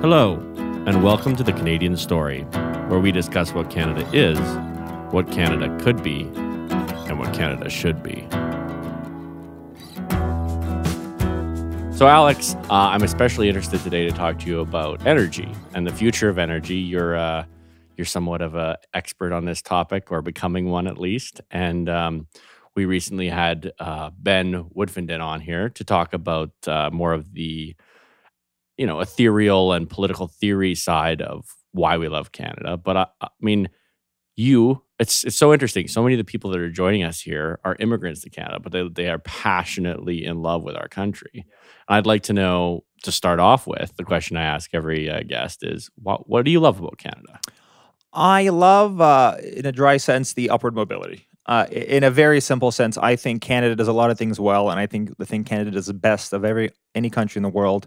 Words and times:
Hello, 0.00 0.36
and 0.86 1.02
welcome 1.02 1.34
to 1.34 1.42
the 1.42 1.52
Canadian 1.52 1.96
Story, 1.96 2.42
where 2.86 3.00
we 3.00 3.10
discuss 3.10 3.52
what 3.52 3.68
Canada 3.68 4.08
is, 4.12 4.38
what 5.12 5.28
Canada 5.32 5.76
could 5.82 6.04
be, 6.04 6.20
and 7.08 7.18
what 7.18 7.34
Canada 7.34 7.68
should 7.68 8.00
be. 8.00 8.24
So, 11.96 12.06
Alex, 12.06 12.54
uh, 12.70 12.74
I'm 12.74 13.02
especially 13.02 13.48
interested 13.48 13.80
today 13.80 14.08
to 14.08 14.12
talk 14.12 14.38
to 14.38 14.46
you 14.46 14.60
about 14.60 15.04
energy 15.04 15.52
and 15.74 15.84
the 15.84 15.92
future 15.92 16.28
of 16.28 16.38
energy. 16.38 16.76
You're 16.76 17.16
uh, 17.16 17.44
you're 17.96 18.04
somewhat 18.04 18.40
of 18.40 18.54
an 18.54 18.76
expert 18.94 19.32
on 19.32 19.46
this 19.46 19.62
topic, 19.62 20.12
or 20.12 20.22
becoming 20.22 20.70
one 20.70 20.86
at 20.86 20.96
least. 20.96 21.40
And 21.50 21.88
um, 21.88 22.28
we 22.76 22.84
recently 22.84 23.28
had 23.28 23.72
uh, 23.80 24.10
Ben 24.16 24.62
Woodfinden 24.76 25.20
on 25.20 25.40
here 25.40 25.70
to 25.70 25.82
talk 25.82 26.14
about 26.14 26.52
uh, 26.68 26.88
more 26.92 27.14
of 27.14 27.32
the 27.32 27.74
you 28.78 28.86
know 28.86 29.00
ethereal 29.00 29.72
and 29.72 29.90
political 29.90 30.28
theory 30.28 30.74
side 30.74 31.20
of 31.20 31.44
why 31.72 31.98
we 31.98 32.08
love 32.08 32.32
Canada. 32.32 32.76
But 32.76 32.96
I, 32.96 33.06
I 33.20 33.28
mean, 33.40 33.68
you 34.36 34.82
it's 34.98 35.24
it's 35.24 35.36
so 35.36 35.52
interesting. 35.52 35.88
So 35.88 36.02
many 36.02 36.14
of 36.14 36.18
the 36.18 36.24
people 36.24 36.50
that 36.50 36.60
are 36.60 36.70
joining 36.70 37.02
us 37.02 37.20
here 37.20 37.60
are 37.64 37.76
immigrants 37.78 38.22
to 38.22 38.30
Canada, 38.30 38.58
but 38.60 38.72
they 38.72 38.88
they 38.88 39.08
are 39.08 39.18
passionately 39.18 40.24
in 40.24 40.42
love 40.42 40.62
with 40.62 40.76
our 40.76 40.88
country. 40.88 41.44
I'd 41.88 42.06
like 42.06 42.22
to 42.24 42.32
know 42.32 42.84
to 43.02 43.12
start 43.12 43.40
off 43.40 43.66
with 43.66 43.94
the 43.96 44.04
question 44.04 44.36
I 44.36 44.44
ask 44.44 44.70
every 44.72 45.10
uh, 45.10 45.22
guest 45.22 45.62
is 45.62 45.90
what 45.96 46.28
what 46.28 46.44
do 46.44 46.50
you 46.50 46.60
love 46.60 46.80
about 46.80 46.98
Canada? 46.98 47.40
I 48.12 48.48
love, 48.48 49.00
uh, 49.02 49.36
in 49.42 49.66
a 49.66 49.72
dry 49.72 49.98
sense, 49.98 50.32
the 50.32 50.50
upward 50.50 50.74
mobility. 50.74 51.26
Uh, 51.46 51.66
in 51.70 52.04
a 52.04 52.10
very 52.10 52.40
simple 52.40 52.70
sense, 52.70 52.98
I 52.98 53.16
think 53.16 53.42
Canada 53.42 53.76
does 53.76 53.88
a 53.88 53.92
lot 53.92 54.10
of 54.10 54.18
things 54.18 54.40
well, 54.40 54.70
and 54.70 54.80
I 54.80 54.86
think 54.86 55.16
the 55.18 55.24
thing 55.24 55.44
Canada 55.44 55.70
does 55.70 55.86
the 55.86 55.94
best 55.94 56.32
of 56.32 56.44
every 56.44 56.70
any 56.94 57.10
country 57.10 57.38
in 57.38 57.42
the 57.42 57.48
world 57.48 57.86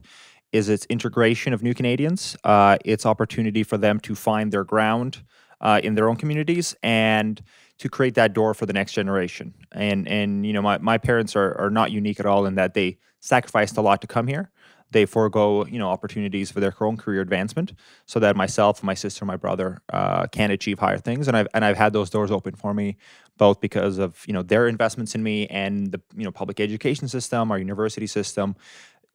is 0.52 0.70
its 0.70 0.86
integration 0.88 1.54
of 1.54 1.64
new 1.64 1.74
Canadians, 1.74 2.36
uh, 2.44 2.78
its 2.84 3.06
opportunity 3.06 3.64
for 3.64 3.78
them 3.78 4.00
to 4.02 4.16
find 4.16 4.52
their 4.52 4.64
ground 4.64 5.24
uh, 5.62 5.80
in 5.84 5.96
their 5.96 6.10
own 6.10 6.16
communities, 6.16 6.76
and 6.84 7.42
to 7.78 7.90
create 7.90 8.16
that 8.16 8.34
door 8.34 8.54
for 8.54 8.66
the 8.66 8.74
next 8.74 8.94
generation. 8.94 9.54
And 9.72 10.08
and 10.08 10.46
you 10.46 10.54
know, 10.54 10.62
my, 10.62 10.78
my 10.80 10.98
parents 10.98 11.36
are 11.36 11.58
are 11.60 11.70
not 11.70 11.92
unique 11.92 12.20
at 12.20 12.26
all 12.26 12.46
in 12.46 12.56
that 12.56 12.74
they 12.74 12.98
sacrificed 13.20 13.78
a 13.78 13.82
lot 13.82 14.02
to 14.02 14.08
come 14.08 14.28
here. 14.28 14.52
They 14.92 15.06
forego 15.06 15.66
you 15.66 15.80
know 15.80 15.90
opportunities 15.90 16.52
for 16.52 16.60
their 16.60 16.74
own 16.82 16.98
career 16.98 17.22
advancement, 17.22 17.74
so 18.06 18.20
that 18.20 18.36
myself, 18.36 18.84
my 18.84 18.94
sister, 18.94 19.24
my 19.24 19.38
brother 19.38 19.82
uh, 19.92 20.28
can 20.28 20.52
achieve 20.52 20.80
higher 20.80 20.98
things. 20.98 21.28
And 21.28 21.38
I've 21.38 21.48
and 21.54 21.64
I've 21.64 21.78
had 21.78 21.94
those 21.94 22.10
doors 22.10 22.30
open 22.30 22.56
for 22.56 22.74
me, 22.74 22.98
both 23.38 23.62
because 23.62 24.00
of 24.00 24.22
you 24.28 24.34
know 24.34 24.44
their 24.44 24.68
investments 24.68 25.16
in 25.16 25.24
me 25.24 25.48
and 25.48 25.92
the 25.92 26.02
you 26.16 26.26
know 26.26 26.32
public 26.32 26.60
education 26.60 27.08
system, 27.08 27.52
our 27.52 27.58
university 27.58 28.08
system, 28.08 28.56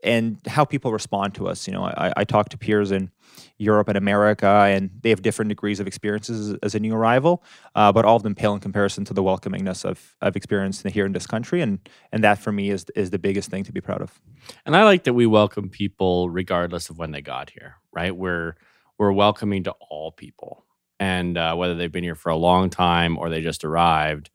and 0.02 0.38
how 0.46 0.64
people 0.64 0.92
respond 0.92 1.34
to 1.34 1.48
us. 1.48 1.66
You 1.66 1.74
know, 1.74 1.84
I, 1.84 2.12
I 2.16 2.24
talk 2.24 2.48
to 2.50 2.58
peers 2.58 2.90
in 2.90 3.10
Europe 3.58 3.88
and 3.88 3.96
America, 3.96 4.46
and 4.46 4.90
they 5.00 5.10
have 5.10 5.22
different 5.22 5.48
degrees 5.48 5.80
of 5.80 5.86
experiences 5.86 6.56
as 6.62 6.74
a 6.74 6.80
new 6.80 6.94
arrival, 6.94 7.42
uh, 7.74 7.92
but 7.92 8.04
all 8.04 8.16
of 8.16 8.22
them 8.22 8.34
pale 8.34 8.54
in 8.54 8.60
comparison 8.60 9.04
to 9.06 9.14
the 9.14 9.22
welcomingness 9.22 9.88
I've, 9.88 10.16
I've 10.20 10.36
experienced 10.36 10.86
here 10.86 11.06
in 11.06 11.12
this 11.12 11.26
country, 11.26 11.60
and 11.60 11.78
and 12.12 12.22
that 12.24 12.38
for 12.38 12.52
me 12.52 12.70
is 12.70 12.86
is 12.94 13.10
the 13.10 13.18
biggest 13.18 13.50
thing 13.50 13.64
to 13.64 13.72
be 13.72 13.80
proud 13.80 14.02
of. 14.02 14.20
And 14.64 14.76
I 14.76 14.84
like 14.84 15.04
that 15.04 15.14
we 15.14 15.26
welcome 15.26 15.68
people 15.68 16.30
regardless 16.30 16.90
of 16.90 16.98
when 16.98 17.10
they 17.10 17.22
got 17.22 17.50
here, 17.50 17.76
right? 17.92 18.14
We're 18.14 18.56
we're 18.98 19.12
welcoming 19.12 19.64
to 19.64 19.74
all 19.90 20.12
people, 20.12 20.64
and 21.00 21.36
uh, 21.36 21.54
whether 21.54 21.74
they've 21.74 21.92
been 21.92 22.04
here 22.04 22.14
for 22.14 22.30
a 22.30 22.36
long 22.36 22.70
time 22.70 23.18
or 23.18 23.30
they 23.30 23.40
just 23.40 23.64
arrived, 23.64 24.30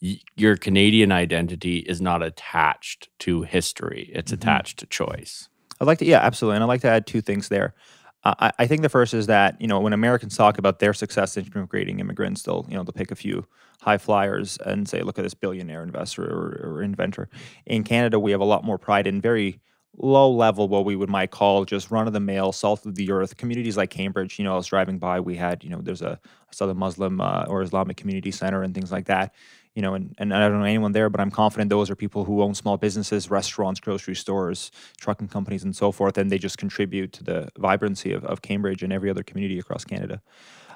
your 0.00 0.56
Canadian 0.56 1.12
identity 1.12 1.78
is 1.78 2.00
not 2.00 2.22
attached 2.22 3.08
to 3.20 3.42
history; 3.42 4.10
it's 4.14 4.32
mm-hmm. 4.32 4.40
attached 4.40 4.78
to 4.78 4.86
choice. 4.86 5.48
I'd 5.80 5.86
like 5.86 5.98
to, 5.98 6.04
yeah, 6.04 6.20
absolutely, 6.20 6.56
and 6.56 6.64
I'd 6.64 6.68
like 6.68 6.82
to 6.82 6.90
add 6.90 7.06
two 7.06 7.20
things 7.20 7.48
there. 7.48 7.74
Uh, 8.22 8.34
I, 8.38 8.52
I, 8.60 8.66
think 8.66 8.82
the 8.82 8.90
first 8.90 9.14
is 9.14 9.28
that 9.28 9.58
you 9.60 9.66
know 9.66 9.80
when 9.80 9.92
Americans 9.92 10.36
talk 10.36 10.58
about 10.58 10.78
their 10.78 10.92
success 10.92 11.36
in 11.36 11.46
integrating 11.46 12.00
immigrants, 12.00 12.42
they'll 12.42 12.66
you 12.68 12.76
know 12.76 12.82
they'll 12.82 12.92
pick 12.92 13.10
a 13.10 13.16
few 13.16 13.46
high 13.80 13.98
flyers 13.98 14.58
and 14.64 14.88
say, 14.88 15.02
"Look 15.02 15.18
at 15.18 15.22
this 15.22 15.34
billionaire 15.34 15.82
investor 15.82 16.24
or, 16.24 16.60
or 16.62 16.82
inventor." 16.82 17.28
In 17.66 17.84
Canada, 17.84 18.18
we 18.18 18.30
have 18.30 18.40
a 18.40 18.44
lot 18.44 18.64
more 18.64 18.78
pride 18.78 19.06
in 19.06 19.20
very 19.20 19.60
low 19.96 20.30
level, 20.30 20.68
what 20.68 20.84
we 20.84 20.96
would 20.96 21.10
might 21.10 21.30
call 21.30 21.64
just 21.64 21.90
run 21.90 22.06
of 22.06 22.12
the 22.12 22.20
mill, 22.20 22.52
salt 22.52 22.86
of 22.86 22.94
the 22.94 23.10
earth 23.10 23.36
communities 23.36 23.76
like 23.76 23.90
Cambridge. 23.90 24.38
You 24.38 24.44
know, 24.44 24.52
I 24.52 24.56
was 24.56 24.66
driving 24.66 24.98
by, 24.98 25.20
we 25.20 25.36
had 25.36 25.64
you 25.64 25.70
know 25.70 25.80
there's 25.80 26.02
a 26.02 26.20
I 26.22 26.52
saw 26.52 26.66
the 26.66 26.74
Muslim 26.74 27.20
uh, 27.22 27.44
or 27.48 27.62
Islamic 27.62 27.96
community 27.96 28.30
center 28.30 28.62
and 28.62 28.74
things 28.74 28.92
like 28.92 29.06
that 29.06 29.34
you 29.80 29.82
know, 29.82 29.94
and, 29.94 30.14
and 30.18 30.34
I 30.34 30.46
don't 30.46 30.58
know 30.58 30.66
anyone 30.66 30.92
there, 30.92 31.08
but 31.08 31.22
I'm 31.22 31.30
confident 31.30 31.70
those 31.70 31.88
are 31.88 31.96
people 31.96 32.26
who 32.26 32.42
own 32.42 32.54
small 32.54 32.76
businesses, 32.76 33.30
restaurants, 33.30 33.80
grocery 33.80 34.14
stores, 34.14 34.70
trucking 34.98 35.28
companies, 35.28 35.64
and 35.64 35.74
so 35.74 35.90
forth, 35.90 36.18
and 36.18 36.30
they 36.30 36.36
just 36.36 36.58
contribute 36.58 37.14
to 37.14 37.24
the 37.24 37.48
vibrancy 37.56 38.12
of, 38.12 38.22
of 38.26 38.42
Cambridge 38.42 38.82
and 38.82 38.92
every 38.92 39.08
other 39.08 39.22
community 39.22 39.58
across 39.58 39.86
Canada. 39.86 40.20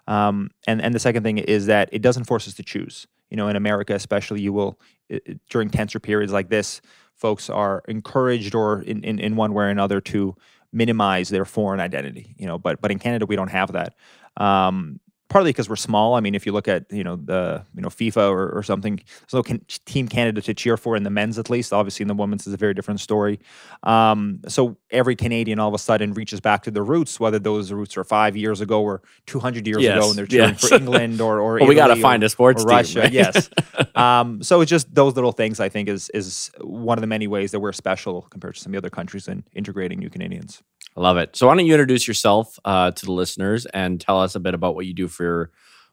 Um, 0.07 0.53
and 0.67 0.81
and 0.81 0.95
the 0.95 0.99
second 0.99 1.23
thing 1.23 1.37
is 1.37 1.67
that 1.67 1.91
it 1.93 2.01
doesn't 2.01 2.25
force 2.25 2.49
us 2.49 2.55
to 2.55 2.63
choose. 2.63 3.07
You 3.29 3.37
know, 3.37 3.49
in 3.49 3.57
America, 3.57 3.95
especially, 3.95 4.41
you 4.41 4.55
will 4.55 4.81
it, 5.11 5.39
during 5.51 5.69
tenser 5.69 6.01
periods 6.01 6.33
like 6.33 6.49
this, 6.49 6.81
folks 7.15 7.51
are 7.51 7.83
encouraged, 7.87 8.55
or 8.55 8.81
in, 8.81 9.05
in 9.05 9.19
in 9.19 9.37
one 9.37 9.53
way 9.53 9.65
or 9.65 9.69
another, 9.69 10.01
to 10.01 10.35
minimize 10.73 11.29
their 11.29 11.45
foreign 11.45 11.81
identity. 11.81 12.35
You 12.39 12.47
know, 12.47 12.57
but 12.57 12.81
but 12.81 12.91
in 12.91 12.99
Canada, 12.99 13.27
we 13.27 13.37
don't 13.37 13.49
have 13.49 13.73
that. 13.73 13.93
Um, 14.39 14.99
partly 15.35 15.51
because 15.51 15.69
we're 15.69 15.75
small. 15.75 16.15
I 16.15 16.21
mean, 16.21 16.37
if 16.37 16.47
you 16.47 16.53
look 16.53 16.69
at 16.69 16.85
you 16.93 17.03
know 17.03 17.17
the 17.17 17.65
you 17.75 17.83
know 17.83 17.89
FIFA 17.89 18.31
or, 18.31 18.57
or 18.57 18.63
something, 18.63 19.01
there's 19.21 19.35
no 19.35 19.43
can, 19.43 19.61
Team 19.85 20.07
Canada 20.07 20.41
to 20.41 20.55
cheer 20.55 20.77
for 20.77 20.95
in 20.95 21.03
the 21.03 21.11
men's 21.11 21.41
at 21.41 21.51
least. 21.51 21.73
Obviously, 21.73 22.05
in 22.05 22.09
the 22.09 22.15
women's 22.15 22.47
is 22.47 22.55
a 22.55 22.57
very 22.57 22.73
different 22.73 23.01
story. 23.01 23.41
Um, 23.83 24.43
so 24.47 24.77
every 24.93 25.17
Canadian 25.17 25.59
all 25.59 25.67
of 25.67 25.75
a 25.75 25.79
sudden 25.79 26.15
reaches 26.15 26.39
back 26.39 26.63
to 26.63 26.71
their 26.71 26.85
roots, 26.85 27.19
whether 27.19 27.41
those 27.41 27.73
roots 27.73 27.97
are 27.97 28.05
five 28.05 28.37
years 28.37 28.61
ago 28.61 28.81
or 28.81 29.03
200 29.27 29.67
years 29.67 29.83
yes, 29.83 29.97
ago, 29.97 30.09
and 30.09 30.17
they're 30.17 30.27
cheering 30.27 30.51
yes. 30.51 30.69
for 30.69 30.75
England 30.81 31.21
or 31.21 31.41
or 31.41 31.59
well, 31.59 31.67
we 31.67 31.75
got 31.75 31.89
to 31.89 31.97
find 31.97 32.23
a 32.23 32.29
sports 32.29 32.63
team, 32.63 32.69
Russia. 32.69 33.01
Right? 33.01 33.13
yes. 33.13 33.51
Um, 33.97 34.43
so 34.43 34.61
it's 34.61 34.71
just 34.71 34.93
those 34.93 35.15
little 35.15 35.31
things. 35.31 35.61
I 35.61 35.69
think 35.69 35.89
is 35.89 36.11
is 36.11 36.51
one 36.61 36.99
of 36.99 37.01
the 37.01 37.07
many 37.07 37.29
ways 37.29 37.53
that 37.53 37.61
we're 37.61 37.73
special 37.73 38.23
compared 38.23 38.55
to 38.57 38.61
some 38.61 38.71
of 38.71 38.73
the 38.73 38.79
other 38.79 38.91
countries 38.91 39.29
in 39.29 39.45
integrating 39.53 40.01
new 40.01 40.11
Canadians. 40.11 40.63
I 40.97 41.01
love 41.01 41.17
it. 41.17 41.35
So 41.35 41.49
why 41.49 41.57
don't 41.57 41.67
you 41.67 41.75
introduce 41.75 42.07
yourself 42.07 42.59
uh, 42.65 42.93
to 42.93 43.07
the 43.07 43.13
listeners 43.13 43.67
and 43.67 44.01
tell 44.01 44.21
us 44.21 44.35
a 44.35 44.41
bit 44.41 44.55
about 44.55 44.75
what 44.75 44.87
you 44.87 44.95
do 44.95 45.09
for 45.09 45.25
your 45.25 45.51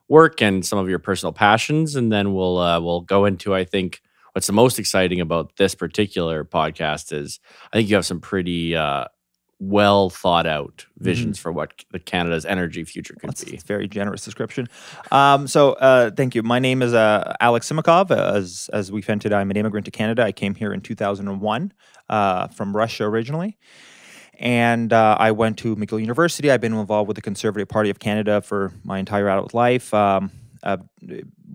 work 0.08 0.42
and 0.42 0.66
some 0.66 0.78
of 0.78 0.90
your 0.90 1.00
personal 1.00 1.34
passions, 1.34 1.96
and 1.96 2.12
then 2.12 2.34
we'll 2.34 2.58
uh, 2.58 2.80
we'll 2.80 3.02
go 3.02 3.26
into 3.26 3.56
I 3.56 3.64
think 3.64 4.02
what's 4.34 4.48
the 4.48 4.54
most 4.54 4.78
exciting 4.78 5.22
about 5.22 5.56
this 5.58 5.74
particular 5.74 6.46
podcast 6.46 7.14
is 7.14 7.40
I 7.72 7.78
think 7.78 7.90
you 7.90 7.96
have 7.96 8.06
some 8.06 8.20
pretty 8.20 8.76
uh, 8.76 9.06
well 9.60 10.10
thought 10.10 10.46
out 10.46 10.86
visions 10.98 11.38
mm-hmm. 11.38 11.44
for 11.44 11.52
what 11.52 11.84
the 11.92 12.00
Canada's 12.00 12.46
energy 12.46 12.84
future 12.84 13.16
could 13.16 13.30
That's 13.30 13.44
be. 13.44 13.58
Very 13.58 13.88
generous 13.88 14.24
description. 14.26 14.68
Um, 15.12 15.48
so, 15.48 15.74
uh, 15.74 16.12
thank 16.12 16.36
you. 16.36 16.44
My 16.44 16.60
name 16.60 16.82
is 16.82 16.94
uh, 16.94 17.36
Alex 17.40 17.72
Simakov. 17.72 18.12
As 18.12 18.70
as 18.72 18.92
we've 18.92 19.08
hinted, 19.08 19.34
I'm 19.34 19.50
an 19.50 19.58
immigrant 19.58 19.86
to 19.86 19.92
Canada. 19.92 20.24
I 20.24 20.32
came 20.32 20.54
here 20.54 20.74
in 20.74 20.82
2001 20.82 21.74
uh, 22.10 22.48
from 22.50 22.76
Russia 22.76 23.06
originally 23.06 23.58
and 24.42 24.92
uh, 24.92 25.16
I 25.20 25.32
went 25.32 25.60
to 25.60 25.76
McGill 25.76 26.02
University. 26.02 26.50
I've 26.50 26.62
been 26.62 26.74
involved 26.74 27.08
with 27.08 27.16
the 27.16 27.22
Conservative 27.22 27.70
Party 27.70 27.92
of 27.92 28.00
Canada 28.00 28.42
for 28.42 28.74
my 28.84 28.98
entire 28.98 29.30
adult 29.30 29.54
life. 29.54 29.94
Um, 29.94 30.32
I've 30.64 30.82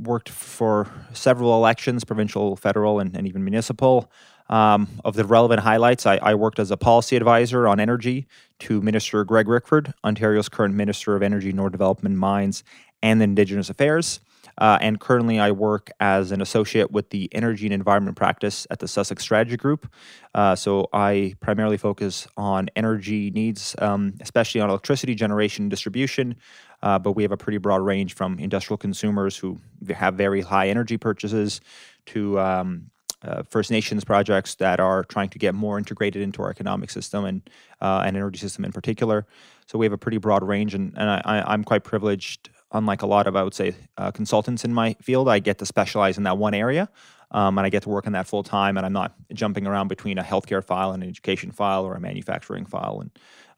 worked 0.01 0.29
for 0.29 0.89
several 1.13 1.55
elections, 1.55 2.05
provincial, 2.05 2.55
federal, 2.55 3.01
and, 3.01 3.15
and 3.17 3.27
even 3.27 3.45
municipal. 3.45 4.11
Um, 4.49 4.87
of 5.05 5.17
the 5.17 5.25
relevant 5.25 5.61
highlights, 5.61 6.07
I, 6.07 6.19
I, 6.19 6.37
worked 6.37 6.61
as 6.61 6.71
a 6.71 6.77
policy 6.77 7.17
advisor 7.17 7.67
on 7.67 7.81
energy 7.81 8.29
to 8.61 8.81
Minister 8.81 9.25
Greg 9.25 9.47
Rickford, 9.47 9.93
Ontario's 10.05 10.49
current 10.49 10.73
Minister 10.73 11.17
of 11.17 11.23
Energy, 11.25 11.51
North 11.51 11.73
Development, 11.73 12.17
Mines, 12.17 12.63
and 13.03 13.21
Indigenous 13.21 13.71
Affairs. 13.71 14.21
Uh, 14.59 14.79
and 14.81 15.01
currently, 15.01 15.39
I 15.39 15.51
work 15.51 15.91
as 16.01 16.33
an 16.33 16.41
associate 16.41 16.91
with 16.91 17.11
the 17.11 17.29
Energy 17.33 17.67
and 17.67 17.75
Environment 17.75 18.17
Practice 18.17 18.67
at 18.71 18.79
the 18.79 18.89
Sussex 18.89 19.23
Strategy 19.23 19.57
Group. 19.57 19.93
Uh, 20.35 20.55
so 20.55 20.89
I 20.93 21.35
primarily 21.41 21.77
focus 21.77 22.27
on 22.37 22.69
energy 22.77 23.31
needs, 23.31 23.75
um, 23.79 24.15
especially 24.21 24.61
on 24.61 24.71
electricity 24.71 25.15
generation 25.15 25.65
and 25.65 25.71
distribution. 25.71 26.37
Uh, 26.83 26.99
but 26.99 27.13
we 27.13 27.23
have 27.23 27.33
a 27.33 27.37
pretty 27.37 27.59
broad 27.59 27.83
range 27.83 28.15
from 28.15 28.39
industrial 28.39 28.77
consumers 28.77 29.37
who 29.37 29.59
have 29.89 30.15
very 30.15 30.41
high 30.41 30.69
energy 30.69 30.97
purchases 30.97 31.61
to 32.07 32.39
um, 32.39 32.91
uh, 33.23 33.43
First 33.43 33.71
Nations 33.71 34.05
projects 34.05 34.55
that 34.57 34.79
are 34.79 35.05
trying 35.05 35.29
to 35.31 35.39
get 35.39 35.55
more 35.55 35.79
integrated 35.79 36.23
into 36.23 36.43
our 36.43 36.51
economic 36.51 36.91
system 36.91 37.25
and 37.25 37.51
uh, 37.81 38.03
and 38.07 38.17
energy 38.17 38.39
system 38.39 38.65
in 38.65 38.73
particular. 38.73 39.27
So 39.67 39.79
we 39.79 39.87
have 39.87 39.93
a 39.93 39.99
pretty 39.99 40.19
broad 40.19 40.45
range, 40.45 40.75
and, 40.75 40.93
and 40.97 41.11
I, 41.11 41.53
am 41.53 41.65
quite 41.65 41.83
privileged 41.83 42.51
unlike 42.77 43.03
a 43.03 43.07
lot 43.07 43.27
of, 43.27 43.37
I 43.37 43.43
would 43.43 43.55
say, 43.55 43.75
uh, 43.97 44.11
consultants 44.11 44.65
in 44.65 44.73
my 44.73 44.95
field, 45.01 45.29
I 45.29 45.39
get 45.39 45.59
to 45.59 45.67
specialize 45.67 46.19
in 46.19 46.25
that 46.25 46.39
one 46.39 46.55
area. 46.55 46.89
Um, 47.33 47.59
and 47.59 47.67
I 47.67 47.71
get 47.71 47.83
to 47.83 47.89
work 47.89 48.07
on 48.07 48.13
that 48.13 48.27
full 48.29 48.45
time, 48.45 48.77
and 48.77 48.87
I'm 48.87 48.93
not 48.93 49.15
jumping 49.33 49.67
around 49.67 49.89
between 49.89 50.17
a 50.17 50.23
healthcare 50.23 50.63
file 50.63 50.93
and 50.93 51.03
an 51.03 51.09
education 51.09 51.51
file 51.51 51.85
or 51.85 51.95
a 51.95 52.01
manufacturing 52.01 52.67
file. 52.67 53.01
And 53.01 53.11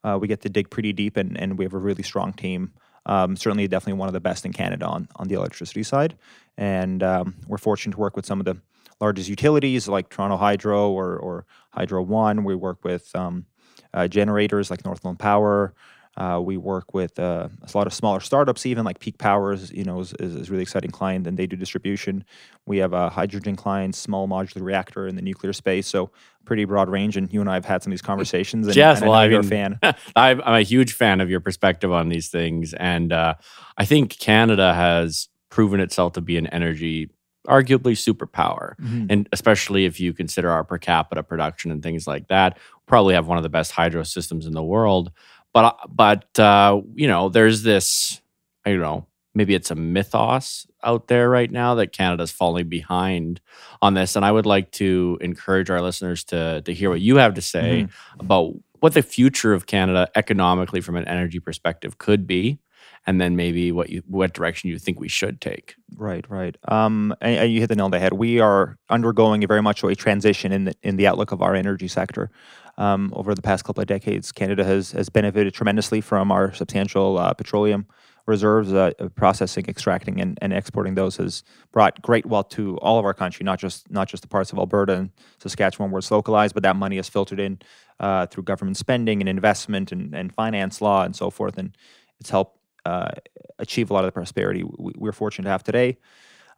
uh, 0.03 0.19
we 0.19 0.27
get 0.27 0.41
to 0.43 0.49
dig 0.49 0.71
pretty 0.71 0.95
deep, 0.95 1.19
and, 1.19 1.39
and 1.39 1.59
we 1.59 1.67
have 1.67 1.75
a 1.75 1.79
really 1.79 2.03
strong 2.03 2.33
team. 2.33 2.73
Um, 3.05 3.37
certainly, 3.37 3.69
definitely 3.69 3.99
one 3.99 4.09
of 4.09 4.15
the 4.15 4.21
best 4.21 4.47
in 4.47 4.53
Canada 4.53 4.87
on, 4.87 5.09
on 5.17 5.29
the 5.29 5.35
electricity 5.35 5.83
side. 5.83 6.17
And 6.57 7.03
um, 7.03 7.35
we're 7.47 7.59
fortunate 7.59 7.93
to 7.93 8.01
work 8.01 8.17
with 8.17 8.25
some 8.25 8.41
of 8.41 8.47
the 8.47 8.57
largest 9.01 9.29
utilities 9.29 9.87
like 9.87 10.09
Toronto 10.09 10.37
Hydro 10.37 10.91
or, 10.91 11.17
or 11.17 11.47
Hydro 11.71 12.03
One. 12.03 12.45
We 12.45 12.55
work 12.55 12.85
with 12.85 13.15
um, 13.15 13.47
uh, 13.93 14.09
generators 14.09 14.71
like 14.71 14.85
Northland 14.85 15.19
Power, 15.19 15.75
Uh, 16.19 16.41
we 16.41 16.57
work 16.57 16.93
with 16.93 17.19
uh, 17.19 17.49
a 17.63 17.79
lot 17.79 17.87
of 17.87 17.95
smaller 17.95 18.19
startups, 18.19 18.67
even 18.67 18.85
like 18.85 18.99
Peak 18.99 19.19
Powers, 19.19 19.71
you 19.73 19.85
know, 19.85 20.01
is, 20.01 20.13
is, 20.19 20.35
is 20.35 20.49
a 20.49 20.51
really 20.51 20.63
exciting 20.63 20.91
client, 20.91 21.27
and 21.29 21.39
they 21.39 21.47
do 21.47 21.55
distribution. 21.57 22.25
We 22.67 22.79
have 22.79 22.93
a 22.93 23.09
hydrogen 23.09 23.55
client, 23.55 23.95
small 23.95 24.27
modular 24.27 24.63
reactor 24.63 25.07
in 25.07 25.15
the 25.15 25.23
nuclear 25.23 25.53
space, 25.53 25.87
so 25.87 26.11
pretty 26.45 26.65
broad 26.65 26.89
range. 26.89 27.17
And 27.17 27.33
you 27.33 27.41
and 27.41 27.49
I 27.49 27.55
have 27.55 27.65
had 27.67 27.83
some 27.85 27.93
of 27.93 27.95
these 27.95 28.03
conversations. 28.03 28.67
And, 28.67 28.75
yes, 28.75 28.99
and 29.01 29.09
well, 29.09 29.17
I 29.17 29.25
I 29.25 29.27
know 29.29 29.33
you're 29.35 29.43
mean, 29.45 29.79
a 29.81 29.93
fan. 29.93 29.95
I'm 30.17 30.41
a 30.41 30.63
huge 30.63 30.93
fan 30.93 31.21
of 31.21 31.31
your 31.31 31.41
perspective 31.41 31.93
on 31.93 32.09
these 32.09 32.29
things, 32.29 32.75
and 32.75 33.13
uh, 33.13 33.35
I 33.77 33.85
think 33.85 34.19
Canada 34.19 34.75
has 34.75 35.29
proven 35.51 35.79
itself 35.81 36.15
to 36.15 36.21
be 36.21 36.37
an 36.37 36.49
energy, 36.49 37.11
arguably 37.47 37.95
superpower, 37.95 38.75
Mhm. 38.81 39.07
and 39.09 39.29
especially 39.33 39.85
if 39.85 40.01
you 40.01 40.13
consider 40.13 40.51
our 40.51 40.65
per 40.65 40.79
capita 40.79 41.23
production 41.23 41.71
and 41.71 41.83
things 41.83 42.07
like 42.09 42.27
that, 42.29 42.59
probably 42.87 43.15
have 43.15 43.27
one 43.29 43.37
of 43.37 43.43
the 43.45 43.49
best 43.49 43.71
hydro 43.73 44.03
systems 44.03 44.47
in 44.47 44.53
the 44.53 44.63
world. 44.65 45.11
But 45.53 45.65
uh, 45.65 45.73
but 45.89 46.39
uh, 46.39 46.81
you 46.95 47.09
know, 47.09 47.29
there's 47.29 47.63
this, 47.63 48.21
I 48.65 48.71
don't 48.71 48.81
know, 48.81 49.07
maybe 49.35 49.55
it's 49.55 49.71
a 49.71 49.75
mythos 49.75 50.67
out 50.85 51.09
there 51.09 51.29
right 51.29 51.51
now 51.51 51.75
that 51.77 51.93
Canada's 51.93 52.31
falling 52.31 52.69
behind 52.69 53.41
on 53.83 53.95
this, 53.95 54.15
and 54.17 54.25
I 54.25 54.33
would 54.33 54.47
like 54.47 54.71
to 54.73 55.19
encourage 55.21 55.71
our 55.71 55.81
listeners 55.81 56.25
to 56.25 56.63
to 56.63 56.75
hear 56.75 56.91
what 56.91 57.01
you 57.01 57.17
have 57.17 57.35
to 57.35 57.43
say 57.43 57.85
Mhm. 57.85 57.91
about 58.21 58.53
what 58.81 58.95
the 58.95 59.03
future 59.03 59.53
of 59.55 59.67
Canada 59.67 60.09
economically 60.15 60.81
from 60.81 60.97
an 60.97 61.07
energy 61.09 61.41
perspective 61.41 61.99
could 61.99 62.27
be, 62.27 62.59
and 63.09 63.19
then 63.19 63.37
maybe 63.37 63.73
what 63.73 63.89
you 63.89 64.03
what 64.07 64.35
direction 64.35 64.69
you 64.69 64.79
think 64.79 65.01
we 65.01 65.09
should 65.09 65.41
take. 65.41 65.77
Right, 65.97 66.29
right. 66.29 66.59
Um, 66.69 67.15
and, 67.23 67.37
and 67.39 67.53
you 67.53 67.61
hit 67.61 67.69
the 67.69 67.77
nail 67.77 67.87
on 67.87 67.91
the 67.91 67.99
head. 67.99 68.13
We 68.13 68.39
are 68.39 68.77
undergoing 68.91 69.43
a 69.43 69.47
very 69.47 69.63
much 69.63 69.83
a 69.83 69.95
transition 69.95 70.53
in 70.53 70.67
the 70.67 70.75
in 70.83 70.97
the 70.97 71.07
outlook 71.07 71.33
of 71.33 71.41
our 71.41 71.55
energy 71.55 71.89
sector. 71.89 72.31
Um, 72.77 73.11
over 73.17 73.35
the 73.35 73.41
past 73.41 73.65
couple 73.65 73.81
of 73.81 73.87
decades, 73.87 74.31
Canada 74.31 74.63
has 74.63 74.93
has 74.93 75.09
benefited 75.09 75.55
tremendously 75.55 76.03
from 76.03 76.31
our 76.31 76.53
substantial 76.53 77.19
uh, 77.19 77.33
petroleum 77.33 77.87
reserves. 78.27 78.75
Uh, 78.75 78.93
processing, 79.15 79.65
extracting, 79.69 80.21
and, 80.21 80.39
and 80.43 80.53
exporting 80.53 80.95
those 80.95 81.17
has 81.17 81.43
brought 81.73 82.03
great 82.03 82.27
wealth 82.27 82.51
to 82.51 82.77
all 82.79 82.99
of 82.99 83.07
our 83.07 83.15
country, 83.15 83.43
not 83.43 83.59
just 83.59 83.91
not 83.91 84.07
just 84.07 84.23
the 84.23 84.29
parts 84.29 84.53
of 84.53 84.59
Alberta 84.59 84.93
and 84.93 85.11
Saskatchewan 85.39 85.91
where 85.91 85.99
it's 85.99 86.11
localized, 86.11 86.53
but 86.53 86.63
that 86.63 86.77
money 86.77 86.99
is 86.99 87.09
filtered 87.09 87.41
in 87.41 87.59
uh, 88.01 88.27
through 88.27 88.43
government 88.43 88.77
spending 88.77 89.23
and 89.23 89.31
investment 89.31 89.93
and, 89.93 90.15
and 90.15 90.35
finance 90.35 90.83
law 90.83 91.05
and 91.05 91.17
so 91.17 91.31
forth, 91.31 91.57
and 91.57 91.75
it's 92.21 92.29
helped 92.29 92.58
uh, 92.89 93.11
achieve 93.59 93.91
a 93.91 93.95
lot 93.95 94.05
of 94.05 94.09
the 94.09 94.19
prosperity 94.21 94.63
we, 94.65 94.93
we're 94.97 95.13
fortunate 95.13 95.45
to 95.45 95.51
have 95.51 95.65
today. 95.65 95.99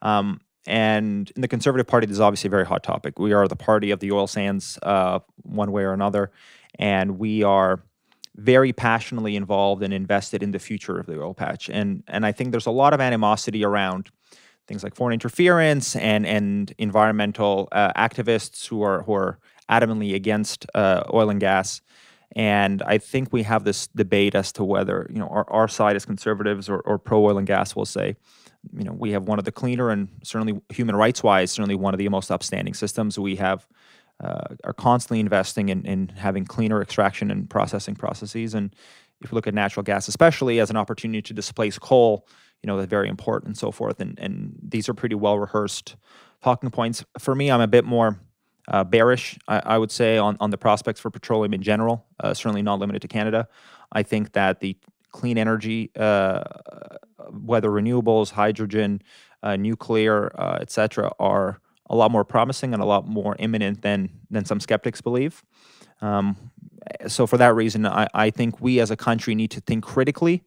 Um, 0.02 0.40
and 0.66 1.30
in 1.34 1.42
the 1.42 1.48
Conservative 1.48 1.86
Party, 1.86 2.06
this 2.06 2.14
is 2.14 2.20
obviously 2.20 2.48
a 2.48 2.50
very 2.50 2.66
hot 2.66 2.82
topic. 2.82 3.18
We 3.18 3.32
are 3.32 3.48
the 3.48 3.56
party 3.56 3.90
of 3.90 4.00
the 4.00 4.12
oil 4.12 4.26
sands, 4.26 4.78
uh, 4.82 5.20
one 5.42 5.72
way 5.72 5.82
or 5.82 5.92
another, 5.92 6.30
and 6.78 7.18
we 7.18 7.42
are 7.42 7.82
very 8.36 8.72
passionately 8.72 9.36
involved 9.36 9.82
and 9.82 9.92
invested 9.92 10.42
in 10.42 10.50
the 10.52 10.58
future 10.58 10.98
of 10.98 11.06
the 11.06 11.20
oil 11.20 11.34
patch. 11.34 11.68
And 11.68 12.02
and 12.06 12.24
I 12.24 12.32
think 12.32 12.50
there's 12.52 12.66
a 12.66 12.70
lot 12.82 12.92
of 12.94 13.00
animosity 13.00 13.64
around 13.64 14.10
things 14.68 14.84
like 14.84 14.94
foreign 14.94 15.14
interference 15.14 15.96
and 15.96 16.26
and 16.26 16.72
environmental 16.78 17.68
uh, 17.72 17.92
activists 18.08 18.68
who 18.68 18.82
are 18.82 19.02
who 19.02 19.14
are 19.14 19.38
adamantly 19.68 20.14
against 20.14 20.66
uh, 20.74 21.02
oil 21.12 21.30
and 21.30 21.40
gas. 21.40 21.80
And 22.36 22.82
I 22.82 22.98
think 22.98 23.32
we 23.32 23.42
have 23.42 23.64
this 23.64 23.88
debate 23.88 24.34
as 24.34 24.52
to 24.52 24.64
whether 24.64 25.08
you 25.10 25.18
know 25.18 25.28
our, 25.28 25.50
our 25.50 25.68
side 25.68 25.96
as 25.96 26.04
conservatives 26.04 26.68
or, 26.68 26.80
or 26.80 26.98
pro 26.98 27.24
oil 27.24 27.38
and 27.38 27.46
gas 27.46 27.74
will 27.74 27.84
say, 27.84 28.16
you 28.76 28.84
know, 28.84 28.92
we 28.92 29.12
have 29.12 29.24
one 29.24 29.38
of 29.38 29.44
the 29.44 29.52
cleaner 29.52 29.90
and 29.90 30.08
certainly 30.22 30.60
human 30.68 30.94
rights 30.94 31.22
wise, 31.22 31.50
certainly 31.50 31.74
one 31.74 31.94
of 31.94 31.98
the 31.98 32.08
most 32.08 32.30
upstanding 32.30 32.74
systems. 32.74 33.18
We 33.18 33.36
have 33.36 33.66
uh, 34.22 34.54
are 34.64 34.72
constantly 34.74 35.18
investing 35.18 35.70
in, 35.70 35.84
in 35.86 36.08
having 36.08 36.44
cleaner 36.44 36.82
extraction 36.82 37.30
and 37.30 37.48
processing 37.48 37.94
processes. 37.94 38.54
And 38.54 38.74
if 39.22 39.32
you 39.32 39.34
look 39.34 39.46
at 39.46 39.54
natural 39.54 39.82
gas, 39.82 40.08
especially 40.08 40.60
as 40.60 40.70
an 40.70 40.76
opportunity 40.76 41.22
to 41.22 41.32
displace 41.32 41.78
coal, 41.78 42.26
you 42.62 42.66
know, 42.66 42.76
that's 42.76 42.90
very 42.90 43.08
important 43.08 43.48
and 43.48 43.58
so 43.58 43.72
forth. 43.72 44.00
And 44.00 44.18
and 44.18 44.56
these 44.62 44.88
are 44.88 44.94
pretty 44.94 45.14
well 45.14 45.38
rehearsed 45.38 45.96
talking 46.42 46.70
points. 46.70 47.04
For 47.18 47.34
me, 47.34 47.50
I'm 47.50 47.60
a 47.60 47.66
bit 47.66 47.84
more 47.84 48.20
uh, 48.70 48.84
bearish, 48.84 49.38
I, 49.48 49.62
I 49.64 49.78
would 49.78 49.90
say, 49.90 50.16
on, 50.16 50.36
on 50.40 50.50
the 50.50 50.58
prospects 50.58 51.00
for 51.00 51.10
petroleum 51.10 51.52
in 51.52 51.62
general, 51.62 52.06
uh, 52.20 52.32
certainly 52.34 52.62
not 52.62 52.78
limited 52.78 53.02
to 53.02 53.08
Canada. 53.08 53.48
I 53.92 54.02
think 54.02 54.32
that 54.32 54.60
the 54.60 54.76
clean 55.10 55.36
energy, 55.36 55.90
uh, 55.96 56.44
whether 57.30 57.68
renewables, 57.68 58.30
hydrogen, 58.30 59.02
uh, 59.42 59.56
nuclear, 59.56 60.30
uh, 60.40 60.58
et 60.60 60.70
cetera, 60.70 61.10
are 61.18 61.60
a 61.88 61.96
lot 61.96 62.10
more 62.10 62.24
promising 62.24 62.72
and 62.72 62.82
a 62.82 62.86
lot 62.86 63.08
more 63.08 63.34
imminent 63.40 63.82
than, 63.82 64.08
than 64.30 64.44
some 64.44 64.60
skeptics 64.60 65.00
believe. 65.00 65.42
Um, 66.00 66.36
so, 67.08 67.26
for 67.26 67.36
that 67.36 67.54
reason, 67.54 67.86
I, 67.86 68.06
I 68.14 68.30
think 68.30 68.60
we 68.60 68.80
as 68.80 68.90
a 68.90 68.96
country 68.96 69.34
need 69.34 69.50
to 69.50 69.60
think 69.60 69.84
critically 69.84 70.44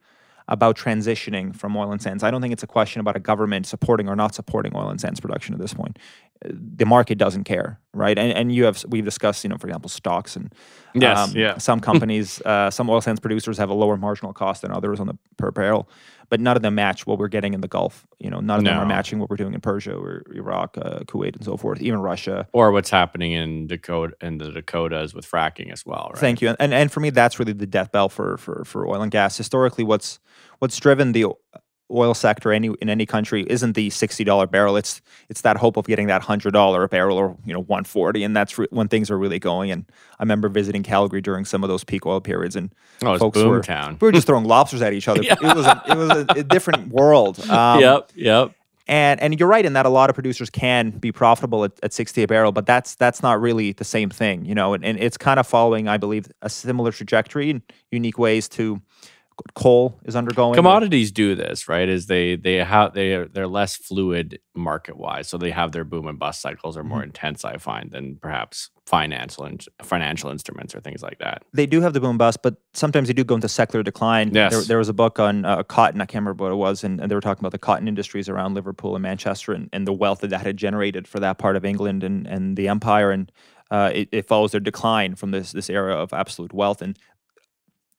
about 0.48 0.78
transitioning 0.78 1.56
from 1.56 1.76
oil 1.76 1.92
and 1.92 2.02
sands. 2.02 2.24
I 2.24 2.32
don't 2.32 2.42
think 2.42 2.54
it's 2.54 2.64
a 2.64 2.68
question 2.68 3.00
about 3.00 3.16
a 3.16 3.20
government 3.20 3.66
supporting 3.66 4.08
or 4.08 4.16
not 4.16 4.36
supporting 4.36 4.76
oil 4.76 4.90
and 4.90 5.00
sands 5.00 5.20
production 5.20 5.54
at 5.54 5.60
this 5.60 5.74
point. 5.74 5.98
The 6.46 6.86
market 6.86 7.18
doesn't 7.18 7.46
care, 7.46 7.80
right? 7.94 8.20
And 8.20 8.34
and 8.34 8.54
you 8.54 8.66
have 8.66 8.84
we've 8.90 9.06
discussed, 9.06 9.46
you 9.46 9.50
know, 9.50 9.58
for 9.58 9.68
example, 9.68 9.90
stocks 9.90 10.36
and 10.36 10.54
um, 10.96 11.02
Yes, 11.02 11.34
yeah. 11.34 11.58
some 11.58 11.80
companies, 11.92 12.42
uh, 12.42 12.70
some 12.70 12.90
oil 12.90 13.00
sands 13.00 13.22
producers 13.22 13.58
have 13.58 13.70
a 13.70 13.74
lower 13.74 13.96
marginal 13.96 14.34
cost 14.34 14.62
than 14.62 14.72
others 14.72 15.00
on 15.00 15.08
the 15.08 15.18
per 15.38 15.52
barrel, 15.52 15.88
but 16.30 16.42
none 16.42 16.58
of 16.58 16.62
them 16.62 16.76
match 16.76 17.08
what 17.08 17.18
we're 17.18 17.30
getting 17.30 17.54
in 17.54 17.62
the 17.62 17.70
Gulf. 17.70 18.06
You 18.20 18.30
know, 18.30 18.42
none 18.42 18.60
of 18.60 18.66
them 18.66 18.78
are 18.78 18.86
matching 18.86 19.20
what 19.20 19.30
we're 19.30 19.38
doing 19.38 19.54
in 19.54 19.62
Persia 19.62 19.94
or 19.96 20.24
Iraq, 20.34 20.78
uh, 20.78 21.00
Kuwait, 21.02 21.36
and 21.36 21.46
so 21.46 21.56
forth. 21.56 21.82
Even 21.82 22.02
Russia. 22.02 22.46
Or 22.52 22.74
what's 22.74 22.90
happening 22.90 23.32
in 23.32 23.68
Dakota 23.68 24.14
in 24.20 24.38
the 24.38 24.52
Dakotas 24.52 25.14
with 25.14 25.30
fracking 25.30 25.72
as 25.72 25.86
well, 25.86 26.10
right? 26.14 26.20
Thank 26.20 26.42
you. 26.42 26.54
And 26.60 26.74
and 26.74 26.92
for 26.92 27.00
me, 27.00 27.10
that's 27.10 27.40
really 27.40 27.54
the 27.54 27.68
death 27.68 27.94
bell 27.94 28.10
for 28.10 28.38
for 28.38 28.64
for 28.66 28.86
oil 28.86 29.02
and 29.02 29.12
gas. 29.12 29.38
Historically, 29.38 29.86
what's 29.86 30.20
what's 30.64 30.80
driven 30.80 31.12
the 31.12 31.26
oil 31.92 32.14
sector 32.14 32.54
any 32.54 32.70
in 32.82 32.90
any 32.90 33.06
country 33.06 33.46
isn't 33.50 33.74
the 33.74 33.90
sixty 33.90 34.24
dollar 34.24 34.48
barrel. 34.48 34.78
It's 34.78 35.02
it's 35.28 35.42
that 35.42 35.58
hope 35.58 35.76
of 35.76 35.86
getting 35.86 36.08
that 36.08 36.22
hundred 36.22 36.54
dollar 36.54 36.88
barrel 36.88 37.18
or 37.18 37.36
you 37.46 37.54
know 37.54 37.62
one 37.64 37.84
forty, 37.84 38.24
and 38.24 38.34
that's 38.34 38.58
re- 38.58 38.68
when 38.72 38.88
things 38.88 39.12
are 39.12 39.18
really 39.18 39.40
going. 39.40 39.72
And 39.72 39.84
I 40.18 40.24
remember 40.24 40.48
visiting 40.48 40.82
Calgary 40.84 41.20
during 41.22 41.44
some 41.44 41.64
of 41.64 41.68
those 41.70 41.84
peak 41.84 42.06
oil 42.06 42.22
periods, 42.22 42.56
and 42.56 42.74
Oh, 43.02 43.18
folks 43.18 43.38
were 43.38 43.60
Boomtown. 43.60 44.00
we 44.00 44.08
were 44.08 44.12
just 44.14 44.26
throwing 44.26 44.46
lobsters 44.46 44.82
at 44.82 44.94
each 44.94 45.08
other. 45.10 45.22
It 45.22 45.42
was 45.42 45.66
a, 45.66 45.84
it 45.90 45.98
was 45.98 46.10
a, 46.12 46.26
a 46.40 46.44
different 46.44 46.88
world. 46.88 47.38
Um, 47.50 47.82
yep, 47.82 48.12
yep. 48.16 48.52
and 48.88 49.20
and 49.20 49.38
you're 49.38 49.50
right 49.50 49.66
in 49.66 49.74
that 49.74 49.86
a 49.86 49.90
lot 49.90 50.10
of 50.10 50.14
producers 50.16 50.50
can 50.50 50.92
be 50.92 51.12
profitable 51.12 51.66
at, 51.66 51.74
at 51.84 51.92
60 51.92 52.24
a 52.24 52.28
barrel, 52.28 52.54
but 52.54 52.66
that's 52.66 52.96
that's 52.96 53.22
not 53.22 53.42
really 53.42 53.74
the 53.74 53.84
same 53.84 54.10
thing, 54.10 54.46
you 54.46 54.56
know. 54.56 54.74
And, 54.74 54.86
and 54.86 54.98
it's 54.98 55.18
kind 55.18 55.38
of 55.40 55.46
following, 55.46 55.90
I 55.90 55.98
believe, 55.98 56.28
a 56.42 56.50
similar 56.50 56.92
trajectory 56.94 57.50
in 57.50 57.62
unique 57.92 58.18
ways 58.18 58.48
to 58.50 58.82
coal 59.56 60.00
is 60.06 60.16
undergoing. 60.16 60.56
Commodities 60.56 61.12
do 61.12 61.36
this, 61.36 61.68
right? 61.68 61.88
Is 61.90 62.08
they 62.08 62.36
they 62.36 62.56
have 62.56 62.94
they 62.94 63.14
are 63.14 63.28
they're 63.28 63.48
less 63.48 63.76
fluid 63.76 64.40
market 64.56 64.98
wise, 64.98 65.28
so 65.28 65.38
they 65.38 65.52
have 65.52 65.72
their 65.72 65.84
boom 65.84 66.08
and 66.08 66.18
bust 66.20 66.42
cycles 66.42 66.78
are 66.78 66.84
more 66.84 67.00
Mm-hmm. 67.00 67.06
intense. 67.06 67.44
I 67.46 67.58
find 67.58 67.92
than 67.92 68.18
perhaps 68.22 68.70
financial 68.86 69.46
and 69.46 69.66
financial 69.82 70.30
instruments 70.30 70.76
or 70.76 70.80
things 70.82 71.02
like 71.02 71.20
that. 71.20 71.44
They 71.54 71.66
do 71.66 71.82
have 71.82 71.94
the 71.94 72.02
boom 72.02 72.18
bust, 72.18 72.42
but 72.44 72.58
sometimes 72.74 73.08
they 73.08 73.14
do 73.14 73.24
go 73.24 73.36
into 73.36 73.48
secular 73.50 73.82
decline. 73.84 74.34
Yes. 74.34 74.52
There, 74.52 74.62
there 74.62 74.78
was 74.78 74.90
a 74.90 74.94
book 74.94 75.20
on 75.20 75.46
uh, 75.46 75.64
cotton. 75.64 76.02
I 76.02 76.06
can't 76.06 76.22
remember 76.24 76.44
what 76.44 76.52
it 76.52 76.56
was, 76.56 76.84
and, 76.84 77.00
and 77.00 77.10
they 77.10 77.16
were 77.16 77.22
talking 77.22 77.42
about 77.42 77.54
the 77.54 77.60
cotton 77.60 77.88
industries 77.88 78.28
around 78.30 78.54
Liverpool 78.56 78.96
and 78.96 79.02
Manchester 79.04 79.54
and, 79.54 79.70
and 79.74 79.88
the 79.88 79.94
wealth 79.94 80.20
that 80.20 80.30
that 80.32 80.46
had 80.46 80.58
generated 80.58 81.08
for 81.08 81.20
that 81.22 81.38
part 81.38 81.56
of 81.56 81.64
England 81.66 82.04
and, 82.04 82.28
and 82.28 82.58
the 82.58 82.68
empire. 82.68 83.12
And 83.12 83.32
uh, 83.72 83.90
it, 83.94 84.10
it 84.12 84.28
follows 84.28 84.52
their 84.52 84.60
decline 84.62 85.16
from 85.16 85.32
this 85.32 85.52
this 85.54 85.70
era 85.70 85.96
of 85.96 86.14
absolute 86.14 86.54
wealth. 86.54 86.82
And 86.82 87.00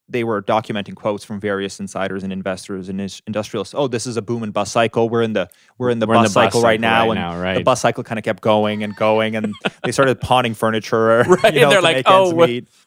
they 0.09 0.23
were 0.23 0.43
documenting 0.43 0.95
quotes 0.95 1.25
from 1.25 1.41
various 1.41 1.81
insiders 1.81 2.23
and 2.23 2.33
investors 2.33 2.89
and 2.91 3.01
industrialists. 3.27 3.75
Oh, 3.75 3.89
this 3.89 4.07
is 4.07 4.17
a 4.19 4.23
boom 4.23 4.43
and 4.43 4.53
bust 4.53 4.73
cycle. 4.73 5.09
We're 5.09 5.23
in 5.23 5.33
the 5.33 5.49
we're 5.79 5.89
in 5.91 5.99
the 5.99 6.07
We're 6.07 6.17
in 6.17 6.23
bust 6.23 6.35
the 6.35 6.41
bust 6.41 6.53
cycle 6.53 6.63
right 6.63 6.81
now, 6.81 7.09
right 7.09 7.17
and 7.19 7.43
now, 7.43 7.55
the 7.55 7.63
bust 7.63 7.81
cycle 7.83 8.05
kind 8.05 8.19
of 8.19 8.25
kept 8.25 8.43
going 8.43 8.83
and 8.83 8.95
going, 8.97 9.35
and 9.37 9.55
they 9.85 9.93
started 9.93 10.21
pawning 10.21 10.55
furniture. 10.55 11.25
Right, 11.29 11.55
you 11.55 11.61
know, 11.63 11.71
they're 11.71 11.81
like, 11.83 12.05
"Oh. 12.07 12.35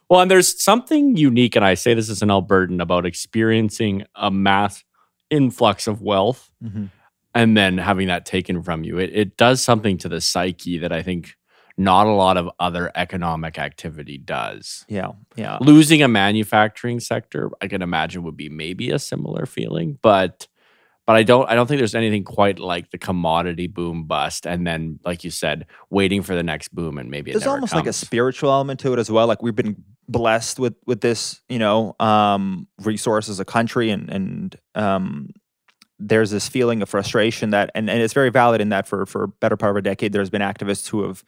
Well, 0.09 0.21
and 0.21 0.29
there's 0.31 0.61
something 0.61 1.17
unique, 1.17 1.55
and 1.55 1.65
I 1.65 1.73
say 1.73 1.93
this 1.93 2.09
as 2.09 2.21
an 2.21 2.29
Albertan 2.29 2.81
about 2.81 3.05
experiencing 3.05 4.05
a 4.15 4.31
mass 4.31 4.83
influx 5.29 5.87
of 5.87 6.01
wealth 6.01 6.49
Mhm. 6.63 6.89
and 7.35 7.57
then 7.57 7.77
having 7.77 8.07
that 8.07 8.25
taken 8.25 8.61
from 8.63 8.83
you. 8.83 8.97
It 8.99 9.09
it 9.13 9.37
does 9.37 9.61
something 9.61 9.97
to 9.97 10.07
the 10.09 10.21
psyche 10.21 10.77
that 10.77 10.91
I 10.93 11.01
think 11.01 11.35
not 11.77 12.07
a 12.07 12.11
lot 12.11 12.37
of 12.37 12.49
other 12.59 12.91
economic 12.95 13.59
activity 13.59 14.17
does. 14.17 14.85
Yeah, 14.87 15.11
yeah. 15.35 15.57
Losing 15.61 16.01
a 16.01 16.07
manufacturing 16.07 16.99
sector, 16.99 17.51
I 17.61 17.67
can 17.67 17.81
imagine 17.81 18.23
would 18.23 18.37
be 18.37 18.49
maybe 18.49 18.91
a 18.91 18.99
similar 18.99 19.45
feeling, 19.45 19.99
but 20.01 20.47
but 21.05 21.15
I 21.15 21.23
don't 21.23 21.49
I 21.49 21.55
don't 21.55 21.67
think 21.67 21.79
there's 21.79 21.95
anything 21.95 22.23
quite 22.23 22.59
like 22.59 22.91
the 22.91 22.97
commodity 22.97 23.67
boom 23.67 24.05
bust 24.05 24.45
and 24.45 24.67
then 24.67 24.99
like 25.05 25.23
you 25.23 25.31
said 25.31 25.65
waiting 25.89 26.21
for 26.21 26.35
the 26.35 26.43
next 26.43 26.75
boom 26.75 26.97
and 26.97 27.09
maybe 27.09 27.31
it 27.31 27.35
There's 27.35 27.47
almost 27.47 27.73
like 27.73 27.87
a 27.87 27.93
spiritual 27.93 28.51
element 28.51 28.81
to 28.81 28.91
it 28.91 28.99
as 28.99 29.09
well. 29.09 29.25
Like 29.25 29.41
we've 29.41 29.55
been 29.55 29.83
blessed 30.07 30.59
with 30.59 30.75
with 30.85 31.01
this, 31.01 31.41
you 31.49 31.59
know, 31.59 31.95
um, 31.99 32.67
resource 32.81 33.29
as 33.29 33.39
a 33.39 33.45
country, 33.45 33.89
and 33.89 34.09
and 34.09 34.55
um, 34.75 35.29
there's 35.99 36.31
this 36.31 36.47
feeling 36.47 36.81
of 36.81 36.89
frustration 36.89 37.49
that, 37.51 37.71
and, 37.73 37.89
and 37.89 38.01
it's 38.01 38.13
very 38.13 38.29
valid 38.29 38.61
in 38.61 38.69
that 38.69 38.87
for 38.87 39.05
for 39.05 39.23
a 39.23 39.27
better 39.27 39.57
part 39.57 39.71
of 39.71 39.77
a 39.77 39.81
decade, 39.81 40.13
there's 40.13 40.29
been 40.29 40.41
activists 40.41 40.87
who 40.89 41.03
have 41.03 41.23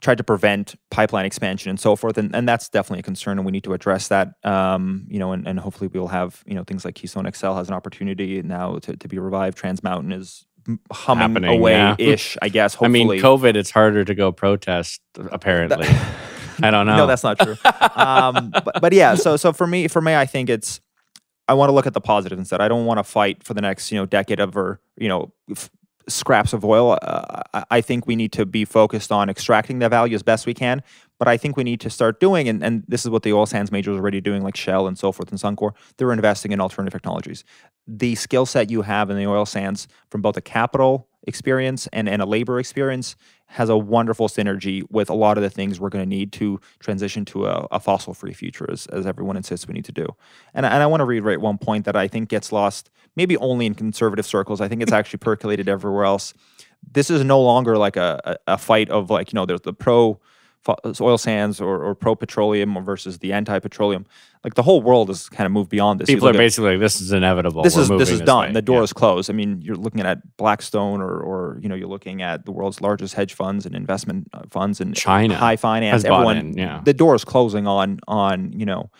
tried 0.00 0.18
to 0.18 0.24
prevent 0.24 0.74
pipeline 0.90 1.24
expansion 1.24 1.70
and 1.70 1.80
so 1.80 1.96
forth, 1.96 2.18
and, 2.18 2.34
and 2.34 2.48
that's 2.48 2.68
definitely 2.68 3.00
a 3.00 3.02
concern, 3.02 3.38
and 3.38 3.46
we 3.46 3.52
need 3.52 3.64
to 3.64 3.72
address 3.72 4.08
that. 4.08 4.34
Um, 4.44 5.06
you 5.08 5.18
know, 5.18 5.32
and, 5.32 5.46
and 5.46 5.58
hopefully 5.58 5.88
we'll 5.92 6.08
have 6.08 6.42
you 6.46 6.54
know 6.54 6.64
things 6.64 6.84
like 6.84 6.94
Keystone 6.94 7.30
XL 7.32 7.54
has 7.54 7.68
an 7.68 7.74
opportunity 7.74 8.42
now 8.42 8.78
to, 8.78 8.96
to 8.96 9.08
be 9.08 9.18
revived. 9.18 9.56
Trans 9.56 9.82
Mountain 9.82 10.12
is 10.12 10.46
humming 10.92 11.44
away 11.44 11.72
yeah. 11.72 11.96
ish, 11.98 12.36
I 12.42 12.48
guess. 12.48 12.74
I 12.74 12.78
Hopefully, 12.78 13.06
mean, 13.06 13.22
COVID, 13.22 13.56
it's 13.56 13.70
harder 13.70 14.04
to 14.04 14.14
go 14.14 14.32
protest, 14.32 15.00
apparently. 15.16 15.86
I 16.62 16.70
don't 16.70 16.86
know. 16.86 16.96
No, 16.96 17.06
that's 17.06 17.22
not 17.24 17.38
true. 17.38 17.56
um, 17.94 18.50
but, 18.50 18.80
but 18.80 18.92
yeah, 18.92 19.14
so 19.14 19.36
so 19.36 19.52
for 19.52 19.66
me, 19.66 19.88
for 19.88 20.00
me, 20.00 20.14
I 20.14 20.26
think 20.26 20.50
it's 20.50 20.80
I 21.48 21.54
want 21.54 21.68
to 21.68 21.72
look 21.72 21.86
at 21.86 21.94
the 21.94 22.00
positive 22.00 22.38
instead. 22.38 22.60
I 22.60 22.68
don't 22.68 22.86
want 22.86 22.98
to 22.98 23.04
fight 23.04 23.44
for 23.44 23.54
the 23.54 23.60
next 23.60 23.90
you 23.92 23.98
know 23.98 24.06
decade 24.06 24.40
of 24.40 24.56
or 24.56 24.80
you 24.96 25.08
know 25.08 25.32
f- 25.50 25.70
scraps 26.08 26.52
of 26.52 26.64
oil. 26.64 26.98
Uh, 27.02 27.42
I- 27.70 27.80
think 27.80 28.06
we 28.06 28.16
need 28.16 28.32
to 28.32 28.44
be 28.44 28.64
focused 28.64 29.12
on 29.12 29.28
extracting 29.28 29.78
the 29.78 29.88
value 29.88 30.14
as 30.14 30.22
best 30.22 30.46
we 30.46 30.54
can. 30.54 30.82
But 31.18 31.28
I 31.28 31.36
think 31.36 31.56
we 31.56 31.64
need 31.64 31.80
to 31.80 31.90
start 31.90 32.20
doing, 32.20 32.48
and, 32.48 32.62
and 32.62 32.84
this 32.88 33.04
is 33.04 33.10
what 33.10 33.22
the 33.22 33.32
oil 33.32 33.46
sands 33.46 33.72
majors 33.72 33.96
are 33.96 34.00
already 34.00 34.20
doing, 34.20 34.42
like 34.42 34.56
Shell 34.56 34.86
and 34.86 34.98
so 34.98 35.12
forth 35.12 35.30
and 35.30 35.40
Suncor. 35.40 35.70
They're 35.96 36.12
investing 36.12 36.52
in 36.52 36.60
alternative 36.60 36.92
technologies. 36.92 37.44
The 37.86 38.14
skill 38.16 38.44
set 38.44 38.70
you 38.70 38.82
have 38.82 39.08
in 39.08 39.16
the 39.16 39.26
oil 39.26 39.46
sands 39.46 39.88
from 40.10 40.20
both 40.20 40.36
a 40.36 40.40
capital 40.42 41.08
experience 41.26 41.88
and, 41.92 42.08
and 42.08 42.20
a 42.22 42.26
labor 42.26 42.58
experience 42.58 43.16
has 43.46 43.68
a 43.68 43.76
wonderful 43.76 44.28
synergy 44.28 44.82
with 44.90 45.08
a 45.08 45.14
lot 45.14 45.38
of 45.38 45.42
the 45.42 45.50
things 45.50 45.80
we're 45.80 45.88
going 45.88 46.04
to 46.04 46.08
need 46.08 46.32
to 46.32 46.60
transition 46.80 47.24
to 47.24 47.46
a, 47.46 47.66
a 47.70 47.80
fossil 47.80 48.12
free 48.12 48.32
future, 48.32 48.68
as, 48.70 48.86
as 48.88 49.06
everyone 49.06 49.36
insists 49.36 49.66
we 49.66 49.74
need 49.74 49.84
to 49.84 49.92
do. 49.92 50.06
And, 50.52 50.66
and 50.66 50.82
I 50.82 50.86
want 50.86 51.00
to 51.00 51.04
reiterate 51.04 51.40
one 51.40 51.58
point 51.58 51.84
that 51.84 51.96
I 51.96 52.08
think 52.08 52.28
gets 52.28 52.52
lost, 52.52 52.90
maybe 53.16 53.36
only 53.38 53.66
in 53.66 53.74
conservative 53.74 54.26
circles. 54.26 54.60
I 54.60 54.68
think 54.68 54.82
it's 54.82 54.92
actually 54.92 55.18
percolated 55.18 55.68
everywhere 55.68 56.04
else. 56.04 56.34
This 56.92 57.10
is 57.10 57.24
no 57.24 57.40
longer 57.40 57.76
like 57.78 57.96
a, 57.96 58.20
a, 58.46 58.52
a 58.54 58.58
fight 58.58 58.90
of 58.90 59.10
like, 59.10 59.32
you 59.32 59.36
know, 59.36 59.46
there's 59.46 59.62
the 59.62 59.72
pro 59.72 60.20
oil 61.00 61.16
sands 61.16 61.60
or, 61.60 61.80
or 61.82 61.94
pro 61.94 62.16
petroleum 62.16 62.76
versus 62.84 63.18
the 63.18 63.32
anti 63.32 63.58
petroleum. 63.60 64.04
Like 64.42 64.54
the 64.54 64.62
whole 64.62 64.82
world 64.82 65.08
has 65.08 65.28
kind 65.28 65.46
of 65.46 65.52
moved 65.52 65.70
beyond 65.70 66.00
this. 66.00 66.06
People 66.06 66.26
are 66.28 66.32
look 66.32 66.36
at- 66.36 66.44
basically 66.44 66.70
like, 66.72 66.80
this 66.80 67.00
is 67.00 67.12
inevitable. 67.12 67.62
this 67.62 67.76
We're 67.76 67.82
is 67.82 67.88
this 67.88 68.10
is 68.10 68.20
done. 68.20 68.48
way." 68.48 68.52
The 68.52 68.62
door 68.62 68.78
Yeah. 68.78 68.84
is 68.84 68.92
closed. 68.92 69.30
I 69.30 69.32
mean, 69.32 69.60
you're 69.62 69.76
looking 69.76 70.00
at 70.00 70.36
Blackstone, 70.36 71.00
or 71.00 71.18
or 71.20 71.58
you 71.62 71.68
know, 71.68 71.74
you're 71.74 71.88
looking 71.88 72.20
at 72.22 72.44
the 72.44 72.52
world's 72.52 72.80
largest 72.80 73.14
hedge 73.14 73.34
funds 73.34 73.64
and 73.66 73.74
investment 73.74 74.28
uh, 74.32 74.42
funds 74.50 74.80
and 74.80 74.94
China 74.94 75.34
high 75.36 75.56
finance. 75.56 76.04
Everyone, 76.04 76.36
in, 76.36 76.58
yeah. 76.58 76.80
the 76.84 76.94
door 76.94 77.14
is 77.14 77.24
closing 77.24 77.66
on 77.68 77.98
on 78.08 78.52
you 78.52 78.66
know, 78.66 78.90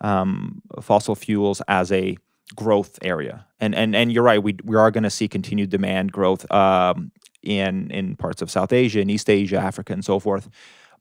um, 0.00 0.62
fossil 0.80 1.14
fuels 1.14 1.60
as 1.68 1.90
a 1.92 2.16
growth 2.54 2.98
area. 3.02 3.46
And 3.60 3.74
and 3.74 3.94
and 3.94 4.12
you're 4.12 4.22
right. 4.22 4.42
We 4.42 4.56
we 4.64 4.76
are 4.76 4.90
going 4.90 5.04
to 5.04 5.10
see 5.10 5.28
continued 5.28 5.70
demand 5.70 6.12
growth 6.12 6.50
um, 6.52 7.12
in 7.42 7.90
in 7.90 8.16
parts 8.16 8.42
of 8.42 8.50
South 8.50 8.72
Asia 8.72 9.00
and 9.00 9.10
East 9.10 9.28
Asia, 9.28 9.58
Africa, 9.58 9.92
and 9.92 10.04
so 10.04 10.18
forth. 10.18 10.48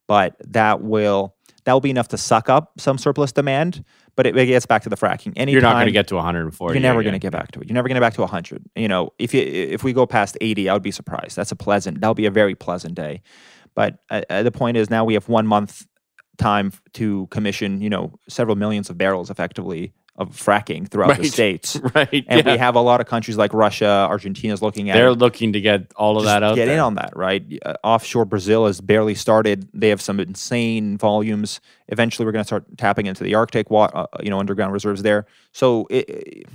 But 0.08 0.36
that 0.40 0.82
will 0.82 1.36
that 1.66 1.74
will 1.74 1.82
be 1.82 1.90
enough 1.90 2.08
to 2.10 2.18
suck 2.18 2.50
up 2.50 2.80
some 2.80 2.98
surplus 2.98 3.32
demand. 3.32 3.84
But 4.16 4.26
it, 4.26 4.36
it 4.36 4.48
gets 4.48 4.66
back 4.66 4.82
to 4.84 4.90
the 4.90 4.96
fracking. 4.96 5.34
Anytime, 5.36 5.50
You're 5.54 5.62
not 5.62 5.74
going 5.74 5.86
to 5.86 5.92
get 5.92 6.08
to 6.08 6.16
140. 6.16 6.74
you're 6.74 6.82
never 6.82 7.04
going 7.04 7.14
to 7.14 7.20
get 7.20 7.32
back 7.32 7.52
to 7.52 7.60
it. 7.60 7.68
You're 7.68 7.76
never 7.76 7.88
going 7.88 7.96
to 7.96 8.00
get 8.00 8.08
back 8.08 8.16
to 8.16 8.22
100. 8.22 8.64
You 8.76 8.88
know, 8.88 9.12
if 9.20 9.32
you 9.34 9.42
if 9.42 9.84
we 9.84 9.94
go 9.94 10.08
past 10.08 10.38
80, 10.42 10.70
I 10.70 10.74
would 10.74 10.82
be 10.82 10.92
surprised. 10.92 11.36
That's 11.36 11.52
a 11.52 11.56
pleasant. 11.56 12.02
That'll 12.02 12.16
be 12.16 12.26
a 12.26 12.32
very 12.32 12.56
pleasant 12.56 12.96
day. 12.96 13.22
But 13.76 14.00
uh, 14.10 14.22
uh, 14.30 14.42
the 14.42 14.52
point 14.52 14.76
is, 14.78 14.90
now 14.90 15.06
we 15.06 15.14
have 15.14 15.30
one 15.30 15.46
month 15.46 15.86
time 16.40 16.72
to 16.94 17.28
commission. 17.28 17.80
You 17.80 17.92
know, 17.92 18.14
several 18.28 18.56
millions 18.56 18.90
of 18.90 18.98
barrels 18.98 19.30
effectively 19.30 19.94
of 20.18 20.30
fracking 20.36 20.88
throughout 20.90 21.18
the 21.18 21.26
states. 21.26 21.80
Right. 21.96 22.26
And 22.28 22.46
yeah. 22.46 22.54
we 22.54 22.58
have 22.58 22.76
a 22.76 22.82
lot 22.82 23.02
of 23.02 23.08
countries 23.08 23.38
like 23.38 23.54
Russia, 23.54 24.08
Argentina's 24.10 24.62
looking 24.62 24.90
at 24.90 24.94
They're 24.96 25.10
it. 25.10 25.18
looking 25.20 25.54
to 25.54 25.62
get 25.62 25.92
all 25.96 26.18
of 26.18 26.24
Just 26.24 26.34
that 26.34 26.44
out 26.44 26.56
get 26.56 26.66
there. 26.66 26.74
in 26.76 26.80
on 26.80 26.96
that, 26.96 27.16
right? 27.16 27.44
Uh, 27.66 27.76
offshore 27.84 28.26
Brazil 28.26 28.66
has 28.66 28.82
barely 28.82 29.16
started. 29.16 29.68
They 29.74 29.90
have 29.90 30.02
some 30.02 30.20
insane 30.20 30.98
volumes. 30.98 31.60
Eventually, 31.88 32.26
we're 32.26 32.32
going 32.32 32.44
to 32.44 32.48
start 32.48 32.66
tapping 32.78 33.06
into 33.06 33.24
the 33.24 33.36
Arctic, 33.36 33.68
uh, 33.72 34.08
you 34.22 34.30
know, 34.30 34.40
underground 34.40 34.74
reserves 34.74 35.04
there. 35.04 35.26
So 35.52 35.88
it- 35.90 36.48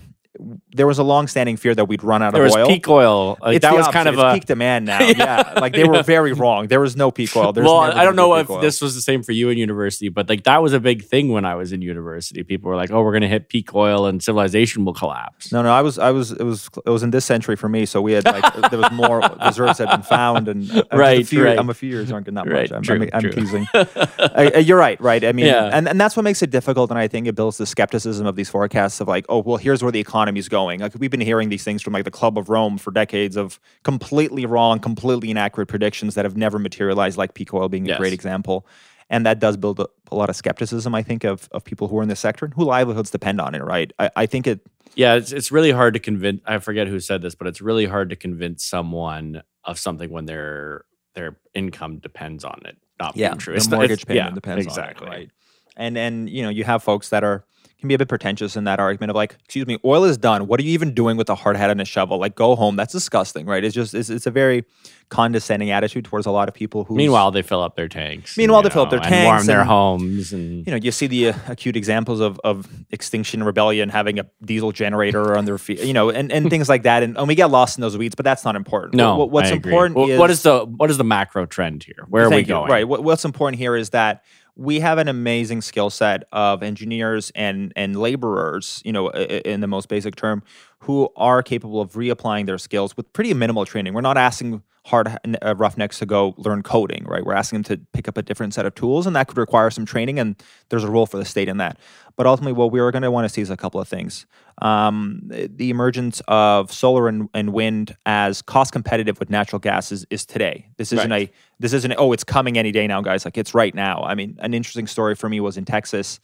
there 0.73 0.87
was 0.87 0.99
a 0.99 1.03
long-standing 1.03 1.59
fear 1.59 1.75
that 1.75 1.85
we'd 1.87 2.03
run 2.03 2.23
out 2.23 2.33
there 2.33 2.43
of 2.43 2.47
was 2.47 2.57
oil. 2.57 2.67
peak 2.67 2.89
oil. 2.89 3.37
Like, 3.43 3.61
that 3.61 3.71
the 3.71 3.77
was 3.77 3.87
opposite. 3.87 3.93
kind 3.93 4.09
of 4.09 4.15
It's 4.15 4.23
a 4.23 4.33
peak 4.35 4.45
demand 4.47 4.87
now. 4.87 4.99
Yeah, 5.03 5.13
yeah, 5.55 5.61
like 5.61 5.75
they 5.75 5.85
were 5.85 6.03
very 6.03 6.33
wrong. 6.33 6.69
There 6.69 6.81
was 6.81 6.97
no 6.97 7.11
peak 7.11 7.37
oil. 7.37 7.53
There's 7.53 7.67
well, 7.67 7.77
I 7.81 8.05
don't 8.05 8.17
know 8.17 8.35
if 8.37 8.49
oil. 8.49 8.61
this 8.61 8.81
was 8.81 8.95
the 8.95 9.03
same 9.03 9.23
for 9.23 9.33
you 9.33 9.51
in 9.51 9.59
university, 9.59 10.09
but 10.09 10.29
like 10.29 10.45
that 10.45 10.63
was 10.63 10.73
a 10.73 10.81
big 10.81 11.05
thing 11.05 11.29
when 11.31 11.45
I 11.45 11.55
was 11.55 11.73
in 11.73 11.83
university. 11.83 12.43
People 12.45 12.71
were 12.71 12.77
like, 12.77 12.91
"Oh, 12.91 13.03
we're 13.03 13.13
going 13.13 13.23
to 13.23 13.29
hit 13.29 13.49
peak 13.51 13.75
oil 13.75 14.07
and 14.07 14.23
civilization 14.23 14.85
will 14.87 14.95
collapse." 14.95 15.53
No, 15.53 15.61
no, 15.63 15.71
I 15.71 15.83
was, 15.83 15.99
I 15.99 16.11
was, 16.13 16.33
it 16.33 16.43
was, 16.45 16.71
it 16.87 16.89
was 16.91 17.03
in 17.03 17.11
this 17.11 17.25
century 17.27 17.57
for 17.57 17.69
me. 17.69 17.85
So 17.85 18.01
we 18.01 18.13
had 18.13 18.25
like 18.25 18.71
there 18.71 18.79
was 18.79 18.91
more 18.93 19.21
reserves 19.45 19.79
had 19.79 19.91
been 19.91 20.03
found, 20.03 20.49
and 20.49 20.63
I'm 20.63 20.69
just 20.69 20.87
a 20.93 20.97
Right, 20.97 21.27
few, 21.27 21.45
right. 21.45 21.59
I'm 21.59 21.69
a 21.69 21.75
few 21.75 21.91
years 21.91 22.09
younger, 22.09 22.31
not 22.31 22.49
Right, 22.49 22.71
much. 22.71 22.77
I'm, 22.77 22.83
true, 22.83 23.09
I'm, 23.13 23.25
I'm 23.27 23.31
teasing. 23.33 23.67
Uh, 24.23 24.59
you're 24.65 24.79
right, 24.79 24.99
right. 25.01 25.25
I 25.25 25.33
mean, 25.33 25.47
Yeah. 25.47 25.69
and, 25.73 25.87
and 25.89 26.01
that's 26.01 26.17
what 26.17 26.23
makes 26.23 26.43
it 26.43 26.51
difficult. 26.51 26.91
And 26.91 26.99
I 26.99 27.07
think 27.09 27.27
it 27.27 27.35
builds 27.35 27.59
the 27.59 27.67
skepticism 27.67 28.27
of 28.27 28.35
these 28.37 28.49
forecasts 28.49 29.01
of 29.01 29.09
like, 29.09 29.27
oh, 29.29 29.41
well, 29.41 29.57
here's 29.59 29.83
where 29.83 29.93
the 29.93 30.01
economy's 30.23 30.49
going. 30.49 30.81
Like 30.81 30.95
we've 30.99 31.11
been 31.11 31.21
hearing 31.21 31.49
these 31.49 31.65
things 31.65 31.83
from 31.83 31.93
like 31.93 32.05
the 32.05 32.11
Club 32.11 32.39
of 32.39 32.49
Rome 32.49 32.79
for 32.79 32.91
decades 32.91 33.37
of 33.37 33.59
completely 33.83 34.47
wrong, 34.47 34.79
completely 34.79 35.31
inaccurate 35.31 35.67
predictions 35.67 36.15
that 36.15 36.25
have 36.25 36.37
never 36.37 36.59
materialized. 36.59 37.19
Like 37.19 37.35
peak 37.35 37.53
oil 37.53 37.69
being 37.69 37.87
a 37.87 37.91
Yes. 37.91 37.99
great 37.99 38.13
example. 38.13 38.67
And 39.11 39.27
that 39.27 39.41
does 39.41 39.57
build 39.59 39.79
a, 39.81 39.87
a 40.11 40.15
lot 40.17 40.31
of 40.31 40.37
skepticism, 40.37 40.95
I 40.95 41.03
think, 41.03 41.25
of, 41.25 41.49
of 41.53 41.65
people 41.65 41.89
who 41.89 41.99
are 41.99 42.03
in 42.03 42.09
this 42.09 42.21
sector 42.21 42.47
and 42.47 42.55
who 42.55 42.65
livelihoods 42.65 43.11
depend 43.11 43.41
on 43.43 43.55
it, 43.55 43.63
right? 43.63 43.93
I, 43.99 44.11
I 44.17 44.27
think 44.27 44.47
it, 44.47 44.61
Yeah, 44.95 45.15
it's 45.17 45.33
it's 45.33 45.51
really 45.53 45.71
hard 45.73 45.95
to 45.95 46.01
convince. 46.01 46.41
I 46.47 46.59
forget 46.59 46.87
who 46.87 46.99
said 47.01 47.21
this, 47.21 47.35
but 47.35 47.47
it's 47.47 47.61
really 47.61 47.85
hard 47.87 48.09
to 48.11 48.17
convince 48.17 48.65
someone 48.65 49.43
of 49.65 49.79
something 49.79 50.11
when 50.11 50.25
their 50.27 50.85
their 51.15 51.37
income 51.55 51.99
depends 51.99 52.43
on 52.45 52.61
it 52.65 52.79
not 52.99 53.15
yeah, 53.17 53.29
being 53.31 53.39
true. 53.39 53.53
the 53.53 53.57
It's 53.59 53.69
not- 53.69 53.77
mortgage 53.79 54.07
payment 54.07 54.29
yeah, 54.31 54.35
depends 54.35 54.65
exactly. 54.65 55.07
on 55.09 55.13
it, 55.13 55.17
right? 55.17 55.31
And 55.77 55.99
and 55.99 56.31
you 56.31 56.43
know 56.43 56.49
you 56.49 56.65
have 56.65 56.83
folks 56.83 57.11
that 57.11 57.23
are 57.25 57.45
can 57.83 57.89
be 57.89 57.95
a 57.95 57.99
bit 57.99 58.09
pretentious 58.09 58.57
in 58.57 58.65
that 58.65 58.81
argument 58.81 59.11
of 59.11 59.17
like, 59.17 59.37
excuse 59.45 59.67
me, 59.67 59.79
oil 59.85 60.05
is 60.05 60.17
done. 60.17 60.47
What 60.47 60.59
are 60.59 60.63
you 60.63 60.71
even 60.73 60.95
doing 60.95 61.19
with 61.19 61.29
a 61.29 61.35
hard 61.35 61.57
hat 61.57 61.69
and 61.69 61.81
a 61.81 61.85
shovel? 61.85 62.19
Like, 62.19 62.35
go 62.35 62.57
home. 62.57 62.77
That's 62.77 62.93
disgusting, 62.93 63.45
right? 63.45 63.63
It's 63.63 63.75
just 63.75 63.93
it's, 63.95 64.09
it's 64.09 64.27
a 64.27 64.31
very 64.31 64.65
condescending 65.11 65.71
attitude 65.71 66.05
towards 66.07 66.25
a 66.27 66.31
lot 66.31 66.49
of 66.49 66.55
people 66.55 66.85
who. 66.85 66.95
Meanwhile, 66.97 67.33
they 67.33 67.43
fill 67.43 67.61
up 67.63 67.77
their 67.77 67.89
tanks. 67.89 68.39
Meanwhile, 68.39 68.63
they 68.63 68.71
fill 68.71 68.83
up 68.83 68.91
their 68.91 69.01
know, 69.01 69.05
and 69.07 69.25
warm 69.27 69.37
tanks 69.37 69.47
their 69.47 69.65
homes, 69.65 70.33
and 70.33 70.67
you 70.67 70.71
know, 70.71 70.77
you 70.79 70.91
see 70.91 71.07
the 71.07 71.29
uh, 71.29 71.35
acute 71.49 71.77
examples 71.77 72.21
of, 72.21 72.41
of 72.45 72.67
Extinction 72.91 73.43
Rebellion 73.43 73.91
having 73.91 74.19
a 74.19 74.27
diesel 74.43 74.73
generator 74.73 75.37
on 75.37 75.45
their 75.45 75.59
feet, 75.59 75.81
you 75.81 75.93
know, 75.93 76.09
and, 76.09 76.33
and 76.33 76.49
things 76.49 76.69
like 76.69 76.85
that. 76.85 77.03
And, 77.03 77.19
and 77.19 77.29
we 77.29 77.35
get 77.35 77.51
lost 77.51 77.77
in 77.77 77.83
those 77.83 77.99
weeds, 77.99 78.15
but 78.15 78.25
that's 78.25 78.45
not 78.45 78.57
important. 78.57 78.95
no, 78.95 79.17
What- 79.17 79.31
what's 79.31 79.51
important 79.51 79.97
Well, 79.97 80.09
is 80.09 80.19
what 80.19 80.31
is 80.31 80.43
the 80.43 80.65
what 80.65 80.91
is 80.91 80.97
the 80.97 81.05
macro 81.05 81.45
trend 81.47 81.85
here? 81.85 82.07
Where 82.09 82.25
are 82.25 82.29
we 82.31 82.37
Thank 82.37 82.49
you. 82.49 82.55
going? 82.55 82.71
Right. 82.71 82.89
What, 82.89 83.05
what's 83.05 83.25
important 83.25 83.59
here 83.59 83.77
is 83.77 83.91
that 83.91 84.23
we 84.57 84.81
have 84.81 84.99
an 84.99 85.09
amazing 85.09 85.63
skill 85.63 85.91
set 85.91 86.25
of 86.33 86.63
engineers 86.63 87.33
and 87.35 87.73
and 87.77 87.97
laborers, 87.97 88.83
you 88.85 88.93
know, 88.93 89.09
in 89.11 89.61
the 89.61 89.67
most 89.67 89.89
basic 89.89 90.17
term, 90.17 90.43
who 90.81 91.09
are 91.17 91.43
capable 91.43 91.81
of 91.81 91.93
reapplying 91.93 92.47
their 92.47 92.59
skills 92.59 92.97
with 92.97 93.13
pretty 93.13 93.33
minimal 93.35 93.65
training. 93.65 93.95
We're 93.95 94.01
not 94.03 94.19
asking 94.19 94.63
hard 94.85 95.17
uh, 95.41 95.55
roughnecks 95.55 96.01
to 96.01 96.07
go 96.07 96.35
learn 96.39 96.61
coding, 96.63 97.05
right? 97.05 97.25
We're 97.25 97.35
asking 97.35 97.63
them 97.63 97.79
to 97.79 97.87
pick 97.93 98.09
up 98.09 98.17
a 98.17 98.23
different 98.23 98.53
set 98.53 98.67
of 98.67 98.75
tools, 98.75 99.07
and 99.07 99.15
that 99.15 99.29
could 99.29 99.39
require 99.39 99.71
some 99.71 99.87
training. 99.87 100.19
And 100.19 100.35
there's 100.71 100.83
a 100.83 100.91
role 100.91 101.07
for 101.07 101.19
the 101.19 101.25
state 101.25 101.49
in 101.49 101.59
that. 101.59 101.79
But 102.17 102.27
ultimately, 102.27 102.53
what 102.53 102.73
we 102.73 102.81
are 102.81 102.91
going 102.91 103.03
to 103.05 103.11
want 103.11 103.25
to 103.25 103.29
see 103.29 103.41
is 103.41 103.49
a 103.49 103.57
couple 103.57 103.81
of 103.81 103.87
things: 103.89 104.27
um, 104.61 105.23
the 105.25 105.71
emergence 105.71 106.21
of 106.29 106.73
solar 106.73 107.09
and, 107.09 107.29
and 107.33 107.53
wind 107.53 107.97
as 108.05 108.43
cost 108.43 108.73
competitive 108.73 109.19
with 109.21 109.31
natural 109.31 109.61
gas 109.61 109.93
is, 109.93 110.05
is 110.11 110.27
today. 110.27 110.67
This 110.77 110.93
isn't 110.93 111.11
Right. 111.11 111.31
a 111.31 111.33
this 111.63 111.73
isn't 111.73 111.95
oh 111.97 112.13
it's 112.13 112.25
coming 112.25 112.59
any 112.59 112.73
day 112.73 112.87
now 112.87 113.01
guys. 113.01 113.25
Like 113.25 113.39
it's 113.39 113.55
right 113.55 113.75
now. 113.75 114.03
I 114.03 114.15
mean 114.15 114.37
an 114.41 114.53
interesting 114.55 114.87
story 114.87 115.15
for 115.15 115.29
me 115.29 115.41
was 115.41 115.57
in 115.57 115.65
texas 115.65 116.21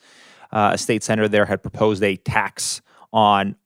uh, 0.52 0.71
a 0.75 0.78
state 0.78 1.02
senator 1.02 1.28
there 1.28 1.47
had 1.47 1.62
proposed 1.62 2.02
a 2.02 2.16
tax 2.16 2.80
on 3.12 3.57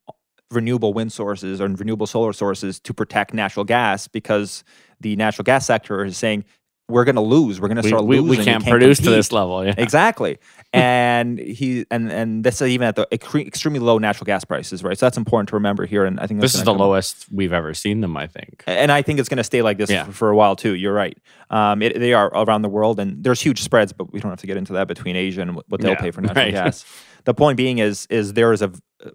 renewable 0.51 0.93
wind 0.93 1.11
sources 1.11 1.59
or 1.59 1.67
renewable 1.67 2.07
solar 2.07 2.33
sources 2.33 2.79
to 2.79 2.93
protect 2.93 3.33
natural 3.33 3.63
gas 3.63 4.07
because 4.07 4.63
the 4.99 5.15
natural 5.15 5.43
gas 5.43 5.65
sector 5.65 6.03
is 6.05 6.17
saying 6.17 6.45
we're 6.89 7.05
going 7.05 7.15
to 7.15 7.21
lose 7.21 7.61
we're 7.61 7.69
going 7.69 7.81
to 7.81 7.87
start 7.87 8.03
we, 8.03 8.19
losing 8.19 8.39
we 8.39 8.43
can't, 8.45 8.65
produce 8.65 8.97
to 8.99 9.09
this 9.09 9.31
level. 9.31 9.65
Yeah. 9.65 9.73
exactly 9.77 10.37
and 10.73 11.39
he 11.39 11.85
and 11.89 12.11
and 12.11 12.43
this 12.43 12.61
is 12.61 12.67
even 12.69 12.87
at 12.87 12.95
the 12.97 13.07
extremely 13.11 13.79
low 13.79 13.97
natural 13.97 14.25
gas 14.25 14.43
prices 14.43 14.83
right 14.83 14.97
so 14.97 15.05
that's 15.05 15.17
important 15.17 15.47
to 15.49 15.55
remember 15.55 15.85
here 15.85 16.03
and 16.03 16.19
i 16.19 16.27
think 16.27 16.41
This 16.41 16.55
is 16.55 16.63
the 16.63 16.73
lowest 16.73 17.25
we've 17.31 17.53
ever 17.53 17.73
seen 17.73 18.01
them. 18.01 18.17
I 18.17 18.27
think. 18.27 18.63
and 18.67 18.91
I 18.91 19.01
think 19.01 19.19
it's 19.19 19.29
going 19.29 19.37
to 19.37 19.43
stay 19.43 19.61
like 19.61 19.77
this 19.77 19.89
Yeah. 19.89 20.03
for, 20.05 20.11
for 20.11 20.29
a 20.29 20.35
while 20.35 20.55
too. 20.55 20.73
You're 20.75 20.93
right. 20.93 21.17
Um, 21.49 21.81
it, 21.81 21.99
they 21.99 22.13
are 22.13 22.27
around 22.27 22.63
the 22.63 22.69
world, 22.69 22.99
and 22.99 23.23
there's 23.23 23.39
huge 23.41 23.61
spreads, 23.61 23.93
but 23.93 24.11
we 24.11 24.19
don't 24.19 24.31
have 24.31 24.39
to 24.41 24.47
get 24.47 24.57
into 24.57 24.73
that 24.73 24.87
between 24.87 25.15
Asia 25.15 25.41
and 25.41 25.55
what 25.55 25.65
what 25.69 25.79
they'll 25.81 25.91
Yeah, 25.91 26.01
pay 26.01 26.11
for 26.11 26.21
natural 26.21 26.45
right. 26.45 26.53
gas. 26.53 26.85
The 27.25 27.33
point 27.33 27.57
being 27.57 27.77
is 27.77 28.07
is 28.09 28.33
there 28.33 28.51
is 28.51 28.61
a 28.61 28.71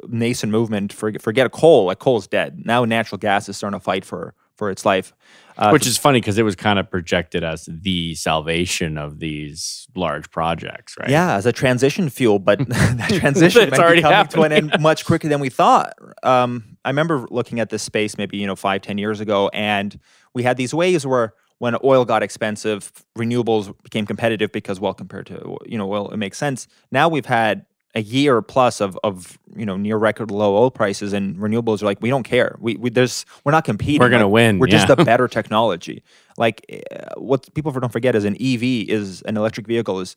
nascent 0.08 0.52
movement. 0.52 0.92
For, 0.92 1.12
forget 1.18 1.50
coal. 1.52 1.86
Like 1.86 1.98
coal's 1.98 2.26
dead. 2.28 2.62
Now 2.64 2.84
natural 2.84 3.18
gas 3.18 3.48
is 3.48 3.56
starting 3.56 3.78
to 3.78 3.84
fight 3.84 4.04
for 4.04 4.34
for 4.56 4.70
its 4.70 4.84
life. 4.86 5.12
Uh, 5.58 5.70
Which 5.70 5.88
is 5.88 5.98
funny 5.98 6.20
because 6.20 6.38
it 6.38 6.44
was 6.44 6.54
kind 6.54 6.78
of 6.78 6.88
projected 6.88 7.42
as 7.42 7.68
the 7.70 8.14
salvation 8.14 8.96
of 8.96 9.18
these 9.18 9.88
large 9.96 10.30
projects, 10.30 10.96
right? 10.98 11.10
Yeah, 11.10 11.34
as 11.34 11.46
a 11.46 11.52
transition 11.52 12.10
fuel, 12.10 12.38
but 12.38 12.58
that 12.68 13.10
transition 13.12 13.68
It's 13.68 13.78
already 13.78 14.02
coming 14.02 14.28
to 14.28 14.42
an 14.42 14.52
end 14.52 14.76
much 14.80 15.04
quicker 15.06 15.26
than 15.28 15.40
we 15.40 15.48
thought. 15.48 15.94
Um, 16.22 16.76
I 16.84 16.90
remember 16.90 17.26
looking 17.30 17.58
at 17.58 17.70
this 17.70 17.82
space 17.82 18.16
maybe 18.16 18.36
you 18.36 18.46
know 18.46 18.54
five, 18.54 18.82
ten 18.82 18.98
years 18.98 19.18
ago, 19.18 19.50
and 19.52 19.98
we 20.32 20.44
had 20.44 20.56
these 20.56 20.72
waves 20.72 21.04
where 21.04 21.34
when 21.58 21.76
oil 21.82 22.04
got 22.04 22.22
expensive, 22.22 22.92
renewables 23.16 23.74
became 23.82 24.06
competitive 24.06 24.52
because, 24.52 24.78
well, 24.78 24.94
compared 24.94 25.26
to 25.26 25.58
you 25.66 25.76
know 25.76 25.92
oil, 25.92 26.08
it 26.10 26.18
makes 26.18 26.38
sense. 26.38 26.68
Now 26.92 27.08
we've 27.08 27.26
had 27.26 27.66
a 27.94 28.02
year 28.02 28.42
plus 28.42 28.80
of 28.80 28.98
of 29.02 29.38
you 29.56 29.64
know 29.66 29.76
near 29.76 29.96
record 29.96 30.30
low 30.30 30.56
oil 30.56 30.70
prices, 30.70 31.12
and 31.12 31.36
renewables 31.36 31.82
are 31.82 31.86
like 31.86 32.00
we 32.02 32.10
don't 32.10 32.22
care. 32.22 32.56
We, 32.60 32.76
we 32.76 32.90
there's 32.90 33.24
we're 33.44 33.52
not 33.52 33.64
competing. 33.64 34.00
We're 34.00 34.10
gonna 34.10 34.24
Like, 34.26 34.32
win, 34.32 34.58
We're 34.58 34.66
just 34.66 34.88
yeah. 34.88 34.94
the 34.94 35.04
better 35.12 35.28
technology. 35.28 36.02
Like 36.36 36.64
uh, 36.94 37.18
what 37.20 37.52
people 37.54 37.72
don't 37.72 37.92
forget 37.92 38.14
is 38.14 38.24
an 38.24 38.34
EV 38.40 38.62
is 38.88 39.22
an 39.22 39.36
electric 39.36 39.66
vehicle 39.66 40.00
is 40.00 40.16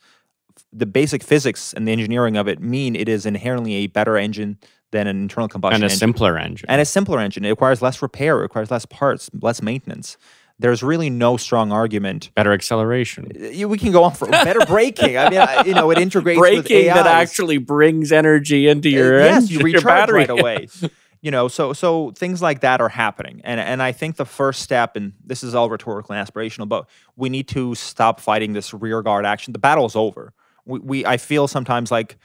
the 0.74 0.86
basic 0.86 1.24
physics 1.24 1.74
and 1.74 1.88
the 1.88 1.92
engineering 1.92 2.36
of 2.38 2.48
it 2.48 2.62
mean 2.62 2.96
it 2.96 3.08
is 3.08 3.26
inherently 3.26 3.74
a 3.76 3.88
better 3.88 4.18
engine 4.18 4.58
than 4.92 5.08
an 5.08 5.22
internal 5.22 5.48
combustion 5.48 5.76
and 5.76 5.84
a 5.84 5.86
engine 5.86 5.98
simpler 5.98 6.38
engine. 6.38 6.70
and 6.70 6.82
a 6.82 6.86
simpler 6.86 7.20
engine. 7.20 7.46
It 7.46 7.50
requires 7.50 7.82
less 7.82 8.02
repair, 8.02 8.38
it 8.38 8.42
requires 8.42 8.70
less 8.70 8.86
parts, 8.86 9.30
less 9.42 9.62
maintenance. 9.62 10.18
There's 10.62 10.82
really 10.84 11.10
no 11.10 11.38
strong 11.38 11.72
argument. 11.72 12.32
better 12.36 12.54
acceleration. 12.54 13.32
We 13.68 13.78
can 13.78 13.92
go 13.92 14.04
on 14.04 14.14
for 14.14 14.28
better 14.28 14.66
braking. 14.66 15.18
I 15.18 15.30
mean, 15.30 15.40
I- 15.40 15.64
you 15.66 15.74
know, 15.74 15.92
it 15.92 15.98
integrates 15.98 16.40
Braking 16.40 16.86
that 16.88 17.08
actually 17.08 17.58
brings 17.58 18.12
energy 18.12 18.68
into 18.68 18.90
Uh, 18.90 18.92
your 18.92 19.20
yes, 19.20 19.44
engine, 19.44 19.52
you 19.60 19.68
your 19.68 19.80
recharge 19.82 19.84
battery. 19.86 20.20
right 20.20 20.30
away. 20.30 20.68
you 21.22 21.32
know, 21.32 21.48
so 21.48 21.74
so 21.74 22.12
things 22.12 22.42
like 22.42 22.62
that 22.62 22.80
are 22.82 22.90
happening, 22.90 23.42
and 23.44 23.60
and 23.60 23.82
I 23.82 23.92
think 23.92 24.16
the 24.16 24.26
first 24.26 24.62
step, 24.62 24.96
and 24.96 25.14
this 25.26 25.44
is 25.44 25.54
all 25.54 25.70
rhetorical 25.70 26.16
and 26.16 26.28
aspirational, 26.28 26.68
but 26.70 26.88
we 27.16 27.30
need 27.30 27.48
to 27.50 27.76
stop 27.76 28.20
fighting 28.20 28.54
this 28.54 28.74
rear 28.74 29.02
guard 29.02 29.26
action. 29.26 29.54
The 29.54 29.60
battle 29.60 29.86
is 29.86 29.96
over. 29.96 30.34
We, 30.66 30.80
we 30.80 31.06
I 31.06 31.18
feel 31.18 31.48
sometimes 31.48 31.92
like 31.92 32.18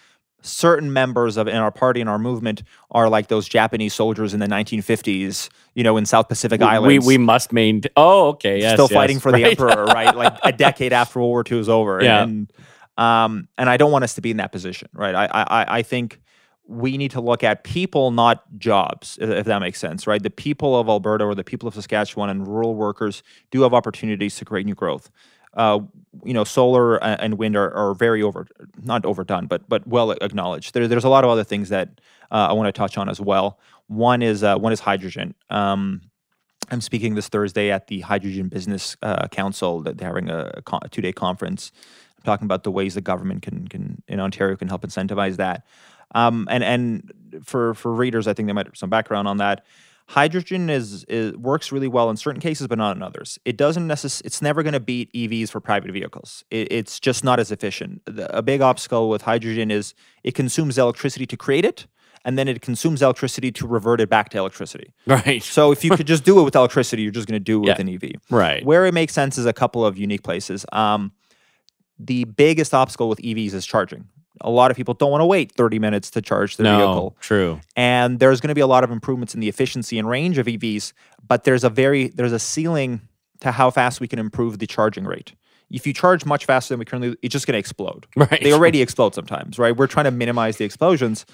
certain 0.43 0.93
members 0.93 1.37
of 1.37 1.49
in 1.49 1.57
our 1.57 1.71
party 1.73 2.01
and 2.01 2.09
our 2.09 2.19
movement 2.19 2.63
are 2.91 3.09
like 3.09 3.29
those 3.29 3.49
Japanese 3.49 3.95
soldiers 3.95 4.33
in 4.35 4.41
the 4.41 4.47
1950s, 4.47 5.49
you 5.75 5.83
know, 5.83 5.97
in 5.97 6.07
South 6.07 6.29
Pacific 6.29 6.61
We 6.61 6.67
Islands. 6.67 7.07
we 7.07 7.19
must 7.19 7.53
maintain. 7.53 7.91
Oh, 7.97 8.29
okay. 8.29 8.61
Yes, 8.61 8.75
still 8.75 8.87
yes, 8.91 8.95
fighting 8.95 9.19
for 9.19 9.33
the 9.33 9.45
emperor, 9.45 9.85
right? 9.87 10.15
Like 10.15 10.39
a 10.45 10.53
decade 10.67 10.93
after 10.93 11.19
World 11.21 11.31
War 11.31 11.45
II 11.51 11.59
is 11.59 11.69
over. 11.69 12.03
Yeah. 12.03 12.23
And 12.23 12.53
um, 12.97 13.49
and 13.59 13.69
I 13.69 13.77
don't 13.77 13.93
want 13.93 14.05
us 14.05 14.15
to 14.15 14.21
be 14.21 14.31
in 14.31 14.37
that 14.39 14.53
position, 14.53 14.89
right? 14.93 15.15
I 15.15 15.27
I 15.27 15.43
I- 15.63 15.79
I 15.79 15.83
think 15.83 16.21
we 16.69 16.97
need 16.99 17.13
to 17.13 17.21
look 17.21 17.45
at 17.45 17.63
people, 17.63 18.11
not 18.11 18.43
jobs, 18.59 19.19
if 19.21 19.29
if 19.31 19.47
that 19.47 19.61
makes 19.61 19.79
sense, 19.79 20.07
right? 20.07 20.23
The 20.23 20.31
people 20.31 20.79
of 20.79 20.89
Alberta 20.89 21.25
or 21.25 21.35
the 21.35 21.45
people 21.45 21.69
of 21.69 21.75
Saskatchewan 21.75 22.29
and 22.31 22.47
rural 22.47 22.75
workers 22.75 23.23
do 23.53 23.63
have 23.63 23.73
opportunities 23.75 24.35
to 24.37 24.45
create 24.45 24.67
new 24.67 24.75
growth. 24.75 25.11
Uh, 25.57 25.81
you 26.25 26.35
know, 26.35 26.45
solar 26.45 27.03
and 27.03 27.39
wind 27.39 27.57
are, 27.57 27.73
are 27.75 27.95
very 27.95 28.23
over, 28.23 28.47
not 28.83 29.05
overdone, 29.05 29.47
but 29.47 29.69
but 29.69 29.87
well 29.87 30.11
acknowledged. 30.13 30.75
There, 30.75 30.87
there's 30.87 31.05
a 31.05 31.09
lot 31.09 31.25
of 31.25 31.31
other 31.31 31.45
things 31.45 31.69
that 31.71 32.01
uh, 32.31 32.49
I 32.51 32.53
want 32.53 32.69
to 32.69 32.73
touch 32.73 32.99
on 32.99 33.09
as 33.09 33.21
well. 33.21 33.59
One 33.87 34.23
is 34.23 34.43
uh, 34.43 34.57
one 34.59 34.73
is 34.73 34.81
hydrogen. 34.81 35.35
Um, 35.51 36.03
I'm 36.71 36.81
speaking 36.81 37.15
this 37.15 37.29
Thursday 37.29 37.71
at 37.71 37.87
the 37.87 38.01
Hydrogen 38.01 38.49
Business 38.49 38.97
uh, 39.03 39.29
Council. 39.29 39.81
That 39.83 39.99
they're 39.99 40.09
having 40.09 40.29
a, 40.29 40.63
a 40.83 40.89
two-day 40.89 41.13
conference. 41.13 41.73
I'm 42.19 42.25
talking 42.25 42.45
about 42.45 42.65
the 42.65 42.73
ways 42.73 42.95
the 42.95 43.01
government 43.01 43.43
can 43.43 43.69
can 43.69 44.03
in 44.09 44.21
Ontario 44.21 44.57
can 44.57 44.69
help 44.69 44.83
incentivize 44.83 45.37
that. 45.37 45.67
Um, 46.15 46.47
and 46.51 46.65
and 46.65 47.13
for 47.45 47.75
for 47.75 47.93
readers, 47.93 48.27
I 48.27 48.35
think 48.35 48.47
they 48.47 48.53
might 48.53 48.67
have 48.67 48.77
some 48.77 48.91
background 48.91 49.29
on 49.29 49.37
that. 49.39 49.65
Hydrogen 50.09 50.71
is, 50.71 51.05
is 51.09 51.37
works 51.37 51.73
really 51.73 51.89
well 51.89 52.11
in 52.11 52.17
certain 52.17 52.41
cases, 52.41 52.69
but 52.69 52.79
not 52.79 52.97
in 52.97 53.03
others. 53.03 53.39
It 53.45 53.57
doesn't 53.57 53.89
necess- 53.89 54.23
It's 54.25 54.41
never 54.41 54.63
going 54.63 54.73
to 54.73 54.81
beat 54.81 55.13
EVs 55.13 55.51
for 55.51 55.61
private 55.61 55.91
vehicles. 55.91 56.45
It, 56.51 56.69
it's 56.71 57.01
just 57.01 57.25
not 57.25 57.41
as 57.41 57.51
efficient. 57.51 58.03
The, 58.07 58.35
a 58.37 58.41
big 58.43 58.61
obstacle 58.61 59.09
with 59.09 59.23
hydrogen 59.23 59.71
is 59.71 59.95
it 60.23 60.35
consumes 60.35 60.79
electricity 60.79 61.27
to 61.27 61.37
create 61.37 61.65
it, 61.65 61.87
and 62.25 62.39
then 62.39 62.47
it 62.47 62.61
consumes 62.63 63.03
electricity 63.03 63.51
to 63.53 63.67
revert 63.67 64.01
it 64.01 64.09
back 64.09 64.29
to 64.31 64.39
electricity. 64.39 64.93
Right. 65.07 65.43
So 65.43 65.73
if 65.73 65.83
you 65.85 65.91
could 65.91 66.07
just 66.07 66.25
do 66.25 66.39
it 66.41 66.43
with 66.45 66.55
electricity, 66.55 67.03
you're 67.03 67.13
just 67.13 67.27
going 67.29 67.41
to 67.41 67.45
do 67.45 67.59
it 67.65 67.67
with 67.69 67.79
an 67.81 67.89
EV. 67.89 68.13
Right. 68.31 68.65
Where 68.65 68.87
it 68.87 68.95
makes 68.95 69.13
sense 69.13 69.39
is 69.39 69.47
a 69.47 69.53
couple 69.53 69.85
of 69.85 69.99
unique 69.99 70.23
places. 70.23 70.65
Um, 70.73 71.13
the 71.99 72.25
biggest 72.25 72.75
obstacle 72.75 73.09
with 73.09 73.19
EVs 73.21 73.55
is 73.55 73.67
charging. 73.67 74.09
A 74.43 74.51
lot 74.51 74.71
of 74.71 74.77
people 74.77 74.95
don't 74.95 75.11
want 75.11 75.23
to 75.23 75.27
wait 75.27 75.53
30 75.53 75.79
minutes 75.79 76.11
to 76.11 76.21
charge 76.21 76.57
their 76.57 76.65
no. 76.65 76.79
vehicle. 76.79 77.17
True. 77.21 77.61
And 77.75 78.19
there's 78.19 78.41
going 78.41 78.49
to 78.49 78.55
be 78.55 78.61
a 78.61 78.67
lot 78.67 78.85
of 78.85 78.91
improvements 78.91 79.35
in 79.35 79.41
the 79.41 79.49
efficiency 79.49 79.99
and 79.99 80.09
range 80.09 80.37
of 80.37 80.47
EVs, 80.47 80.93
but 81.27 81.45
there's 81.45 81.65
a 81.65 81.71
very 81.71 82.09
there's 82.09 82.33
a 82.33 82.39
ceiling 82.39 83.01
to 83.41 83.51
how 83.51 83.71
fast 83.71 84.01
we 84.01 84.09
can 84.09 84.19
improve 84.19 84.59
the 84.59 84.67
charging 84.67 85.05
rate. 85.05 85.33
If 85.71 85.87
you 85.87 85.93
charge 85.93 86.25
much 86.25 86.45
faster 86.45 86.75
than 86.75 86.79
we 86.79 86.85
currently, 86.85 87.17
it's 87.23 87.33
just 87.33 87.47
going 87.47 87.55
to 87.55 87.59
explode. 87.59 88.07
Right. 88.17 88.41
They 88.43 88.53
already 88.53 88.83
explode 88.83 89.15
sometimes, 89.15 89.59
right? 89.59 89.77
We're 89.77 89.89
trying 89.89 90.05
to 90.05 90.11
minimize 90.11 90.59
the 90.59 90.65
explosions. 90.65 91.27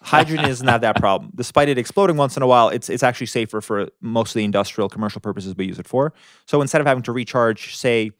Hydrogen 0.00 0.46
isn't 0.46 0.66
have 0.66 0.80
that 0.80 0.96
problem. 0.96 1.30
Despite 1.34 1.68
it 1.68 1.78
exploding 1.78 2.16
once 2.16 2.36
in 2.36 2.42
a 2.42 2.46
while, 2.46 2.68
it's 2.68 2.90
it's 2.90 3.02
actually 3.02 3.26
safer 3.26 3.60
for 3.60 3.88
most 4.00 4.30
of 4.30 4.34
the 4.34 4.44
industrial 4.44 4.88
commercial 4.88 5.20
purposes 5.20 5.54
we 5.56 5.66
use 5.66 5.78
it 5.78 5.86
for. 5.86 6.12
So 6.46 6.60
instead 6.60 6.80
of 6.80 6.86
having 6.86 7.02
to 7.04 7.12
recharge, 7.12 7.76
say, 7.76 8.10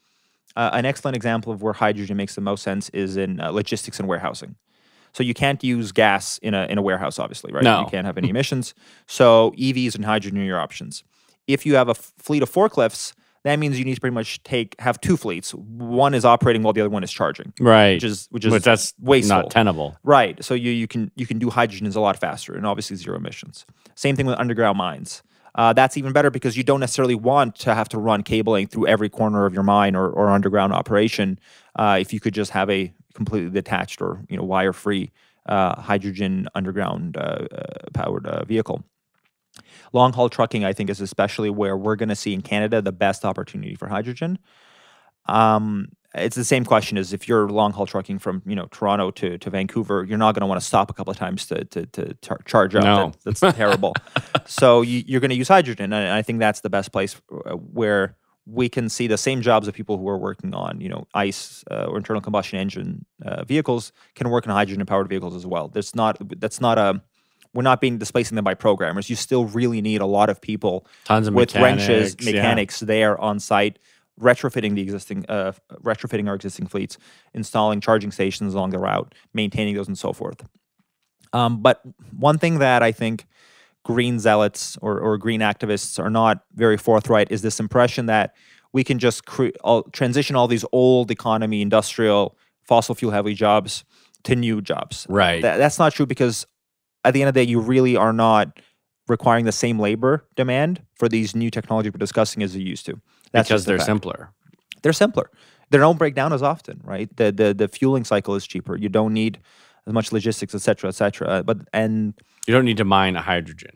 uh, 0.56 0.70
an 0.72 0.84
excellent 0.86 1.16
example 1.16 1.52
of 1.52 1.62
where 1.62 1.72
hydrogen 1.72 2.16
makes 2.16 2.34
the 2.34 2.40
most 2.40 2.62
sense 2.62 2.88
is 2.90 3.16
in 3.16 3.40
uh, 3.40 3.50
logistics 3.50 3.98
and 3.98 4.08
warehousing. 4.08 4.56
So 5.14 5.22
you 5.22 5.34
can't 5.34 5.62
use 5.62 5.92
gas 5.92 6.38
in 6.38 6.54
a 6.54 6.66
in 6.70 6.78
a 6.78 6.82
warehouse, 6.82 7.18
obviously, 7.18 7.52
right? 7.52 7.62
No. 7.62 7.80
You 7.80 7.86
can't 7.86 8.06
have 8.06 8.16
any 8.18 8.30
emissions. 8.30 8.74
So 9.06 9.52
EVs 9.58 9.94
and 9.94 10.04
hydrogen 10.04 10.40
are 10.40 10.44
your 10.44 10.58
options. 10.60 11.04
If 11.46 11.66
you 11.66 11.74
have 11.74 11.88
a 11.88 11.90
f- 11.90 12.12
fleet 12.18 12.42
of 12.42 12.50
forklifts, 12.50 13.12
that 13.44 13.58
means 13.58 13.78
you 13.78 13.84
need 13.84 13.96
to 13.96 14.00
pretty 14.00 14.14
much 14.14 14.42
take 14.44 14.74
have 14.80 15.00
two 15.00 15.16
fleets. 15.18 15.52
One 15.52 16.14
is 16.14 16.24
operating 16.24 16.62
while 16.62 16.72
the 16.72 16.80
other 16.80 16.88
one 16.88 17.02
is 17.04 17.12
charging, 17.12 17.52
Right. 17.60 17.94
which 17.94 18.04
is 18.04 18.26
which 18.30 18.44
is 18.46 18.52
But 18.52 18.62
that's 18.64 18.94
wasteful. 19.00 19.36
not 19.42 19.50
tenable. 19.50 19.96
Right. 20.02 20.42
So 20.42 20.54
you 20.54 20.70
you 20.70 20.86
can 20.88 21.10
you 21.16 21.26
can 21.26 21.38
do 21.38 21.50
hydrogen 21.50 21.86
is 21.86 21.96
a 21.96 22.00
lot 22.00 22.18
faster 22.18 22.54
and 22.54 22.64
obviously 22.66 22.96
zero 22.96 23.16
emissions. 23.18 23.66
Same 23.96 24.16
thing 24.16 24.24
with 24.26 24.38
underground 24.38 24.78
mines. 24.78 25.22
Uh, 25.54 25.72
that's 25.72 25.96
even 25.96 26.12
better 26.12 26.30
because 26.30 26.56
you 26.56 26.62
don't 26.62 26.80
necessarily 26.80 27.14
want 27.14 27.54
to 27.56 27.74
have 27.74 27.88
to 27.90 27.98
run 27.98 28.22
cabling 28.22 28.66
through 28.66 28.86
every 28.86 29.08
corner 29.08 29.44
of 29.44 29.52
your 29.52 29.62
mine 29.62 29.94
or, 29.94 30.08
or 30.08 30.30
underground 30.30 30.72
operation. 30.72 31.38
Uh, 31.76 31.98
if 32.00 32.12
you 32.12 32.20
could 32.20 32.34
just 32.34 32.50
have 32.52 32.70
a 32.70 32.92
completely 33.14 33.50
detached 33.50 34.00
or 34.00 34.24
you 34.28 34.36
know 34.36 34.42
wire 34.42 34.72
free 34.72 35.10
uh, 35.46 35.80
hydrogen 35.80 36.48
underground 36.54 37.16
uh, 37.16 37.46
uh, 37.50 37.90
powered 37.92 38.26
uh, 38.26 38.44
vehicle. 38.44 38.84
Long 39.92 40.12
haul 40.12 40.30
trucking, 40.30 40.64
I 40.64 40.72
think, 40.72 40.88
is 40.88 41.00
especially 41.00 41.50
where 41.50 41.76
we're 41.76 41.96
going 41.96 42.08
to 42.08 42.16
see 42.16 42.32
in 42.32 42.40
Canada 42.40 42.80
the 42.80 42.92
best 42.92 43.24
opportunity 43.24 43.74
for 43.74 43.88
hydrogen. 43.88 44.38
Um, 45.26 45.88
it's 46.14 46.36
the 46.36 46.44
same 46.44 46.64
question 46.64 46.98
as 46.98 47.12
if 47.12 47.26
you're 47.26 47.48
long 47.48 47.72
haul 47.72 47.86
trucking 47.86 48.18
from 48.18 48.42
you 48.44 48.54
know 48.54 48.66
Toronto 48.70 49.10
to, 49.12 49.38
to 49.38 49.50
Vancouver, 49.50 50.04
you're 50.04 50.18
not 50.18 50.34
going 50.34 50.42
to 50.42 50.46
want 50.46 50.60
to 50.60 50.66
stop 50.66 50.90
a 50.90 50.92
couple 50.92 51.10
of 51.10 51.16
times 51.16 51.46
to 51.46 51.64
to, 51.66 51.86
to 51.86 52.14
char- 52.22 52.40
charge 52.44 52.74
up. 52.74 52.84
No. 52.84 53.12
That- 53.24 53.40
that's 53.40 53.56
terrible. 53.56 53.94
so 54.46 54.82
you, 54.82 55.02
you're 55.06 55.20
going 55.20 55.30
to 55.30 55.36
use 55.36 55.48
hydrogen, 55.48 55.92
and 55.92 56.12
I 56.12 56.22
think 56.22 56.38
that's 56.38 56.60
the 56.60 56.70
best 56.70 56.92
place 56.92 57.20
uh, 57.46 57.52
where 57.52 58.16
we 58.44 58.68
can 58.68 58.88
see 58.88 59.06
the 59.06 59.16
same 59.16 59.40
jobs 59.40 59.68
of 59.68 59.74
people 59.74 59.98
who 59.98 60.08
are 60.08 60.18
working 60.18 60.54
on 60.54 60.80
you 60.80 60.88
know 60.88 61.06
ICE 61.14 61.64
uh, 61.70 61.84
or 61.84 61.96
internal 61.96 62.20
combustion 62.20 62.58
engine 62.58 63.06
uh, 63.24 63.44
vehicles 63.44 63.92
can 64.14 64.28
work 64.30 64.44
in 64.44 64.50
hydrogen 64.50 64.84
powered 64.84 65.08
vehicles 65.08 65.34
as 65.34 65.46
well. 65.46 65.68
There's 65.68 65.94
not 65.94 66.18
that's 66.40 66.60
not 66.60 66.78
a 66.78 67.02
we're 67.54 67.62
not 67.62 67.80
being 67.80 67.98
displacing 67.98 68.36
them 68.36 68.44
by 68.44 68.54
programmers. 68.54 69.10
You 69.10 69.16
still 69.16 69.44
really 69.44 69.82
need 69.82 70.00
a 70.00 70.06
lot 70.06 70.30
of 70.30 70.40
people 70.40 70.86
Tons 71.04 71.28
of 71.28 71.34
with 71.34 71.54
wrenches, 71.54 72.12
mechanics, 72.14 72.24
yeah. 72.24 72.32
mechanics 72.32 72.80
there 72.80 73.20
on 73.20 73.38
site, 73.38 73.78
retrofitting 74.20 74.74
the 74.74 74.82
existing, 74.82 75.24
uh, 75.28 75.52
retrofitting 75.82 76.28
our 76.28 76.34
existing 76.34 76.66
fleets, 76.66 76.98
installing 77.34 77.80
charging 77.80 78.10
stations 78.10 78.54
along 78.54 78.70
the 78.70 78.78
route, 78.78 79.14
maintaining 79.32 79.74
those, 79.74 79.88
and 79.88 79.98
so 79.98 80.12
forth. 80.12 80.46
Um, 81.32 81.62
but 81.62 81.80
one 82.16 82.38
thing 82.38 82.58
that 82.58 82.82
I 82.82 82.92
think 82.92 83.26
green 83.84 84.18
zealots 84.18 84.76
or, 84.80 85.00
or 85.00 85.18
green 85.18 85.40
activists 85.40 85.98
are 85.98 86.10
not 86.10 86.44
very 86.54 86.76
forthright 86.76 87.32
is 87.32 87.42
this 87.42 87.58
impression 87.58 88.06
that 88.06 88.34
we 88.72 88.84
can 88.84 88.98
just 88.98 89.24
cre- 89.26 89.48
all, 89.64 89.82
transition 89.84 90.36
all 90.36 90.48
these 90.48 90.64
old 90.72 91.10
economy, 91.10 91.62
industrial, 91.62 92.36
fossil 92.62 92.94
fuel 92.94 93.12
heavy 93.12 93.34
jobs 93.34 93.84
to 94.24 94.36
new 94.36 94.60
jobs. 94.60 95.06
Right. 95.08 95.42
That, 95.42 95.56
that's 95.56 95.78
not 95.78 95.92
true 95.92 96.06
because 96.06 96.46
at 97.04 97.12
the 97.14 97.22
end 97.22 97.28
of 97.28 97.34
the 97.34 97.44
day, 97.44 97.50
you 97.50 97.60
really 97.60 97.96
are 97.96 98.12
not 98.12 98.60
requiring 99.08 99.44
the 99.44 99.52
same 99.52 99.78
labor 99.78 100.24
demand 100.36 100.82
for 100.94 101.08
these 101.08 101.34
new 101.34 101.50
technologies 101.50 101.92
we're 101.92 101.98
discussing 101.98 102.42
as 102.42 102.56
you 102.56 102.64
used 102.64 102.86
to. 102.86 103.00
That's 103.32 103.48
because 103.48 103.64
they're 103.64 103.78
fact. 103.78 103.86
simpler. 103.86 104.30
They're 104.82 104.92
simpler. 104.92 105.30
They 105.70 105.78
don't 105.78 105.98
break 105.98 106.14
down 106.14 106.32
as 106.32 106.42
often, 106.42 106.80
right? 106.84 107.08
The 107.16 107.32
the 107.32 107.54
the 107.54 107.68
fueling 107.68 108.04
cycle 108.04 108.34
is 108.34 108.46
cheaper. 108.46 108.76
You 108.76 108.88
don't 108.88 109.14
need 109.14 109.38
as 109.86 109.92
much 109.92 110.12
logistics, 110.12 110.54
et 110.54 110.60
cetera, 110.62 110.88
et 110.88 110.94
cetera. 110.94 111.42
But 111.42 111.58
and 111.72 112.14
You 112.46 112.54
don't 112.54 112.64
need 112.64 112.76
to 112.78 112.84
mine 112.84 113.16
a 113.16 113.22
hydrogen. 113.22 113.70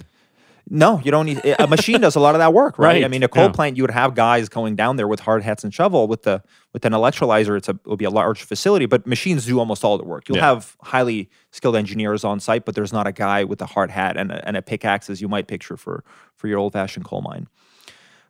no, 0.68 1.00
you 1.04 1.10
don't 1.12 1.26
need 1.26 1.40
a 1.58 1.66
machine 1.68 2.00
does 2.00 2.16
a 2.16 2.20
lot 2.20 2.34
of 2.34 2.40
that 2.40 2.52
work, 2.52 2.76
right? 2.78 3.04
I 3.04 3.08
mean, 3.08 3.22
a 3.22 3.28
coal 3.28 3.44
yeah. 3.44 3.52
plant, 3.52 3.76
you 3.76 3.82
would 3.84 3.92
have 3.92 4.14
guys 4.16 4.48
going 4.48 4.74
down 4.76 4.96
there 4.96 5.06
with 5.08 5.20
hard 5.20 5.42
hats 5.44 5.62
and 5.64 5.72
shovel. 5.72 6.06
With 6.08 6.22
the 6.24 6.42
with 6.74 6.84
an 6.84 6.92
electrolyzer, 6.92 7.56
it's 7.56 7.68
a 7.68 7.78
it'll 7.84 7.96
be 7.96 8.04
a 8.04 8.10
large 8.10 8.42
facility, 8.42 8.86
but 8.86 9.06
machines 9.06 9.46
do 9.46 9.58
almost 9.60 9.82
all 9.84 9.96
the 9.96 10.04
work. 10.04 10.28
You'll 10.28 10.38
Yeah. 10.38 10.52
have 10.54 10.76
highly 10.82 11.30
skilled 11.52 11.76
engineers 11.76 12.24
on 12.24 12.40
site, 12.40 12.64
but 12.66 12.74
there's 12.74 12.92
not 12.92 13.06
a 13.06 13.12
guy 13.12 13.44
with 13.44 13.62
a 13.62 13.66
hard 13.66 13.90
hat 13.90 14.16
and 14.16 14.32
a, 14.32 14.46
and 14.46 14.56
a 14.56 14.62
pickaxe 14.62 15.08
as 15.08 15.20
you 15.22 15.28
might 15.28 15.46
picture 15.48 15.76
for 15.78 16.04
for 16.36 16.46
your 16.48 16.58
old 16.58 16.72
fashioned 16.74 17.04
coal 17.06 17.22
mine. 17.22 17.46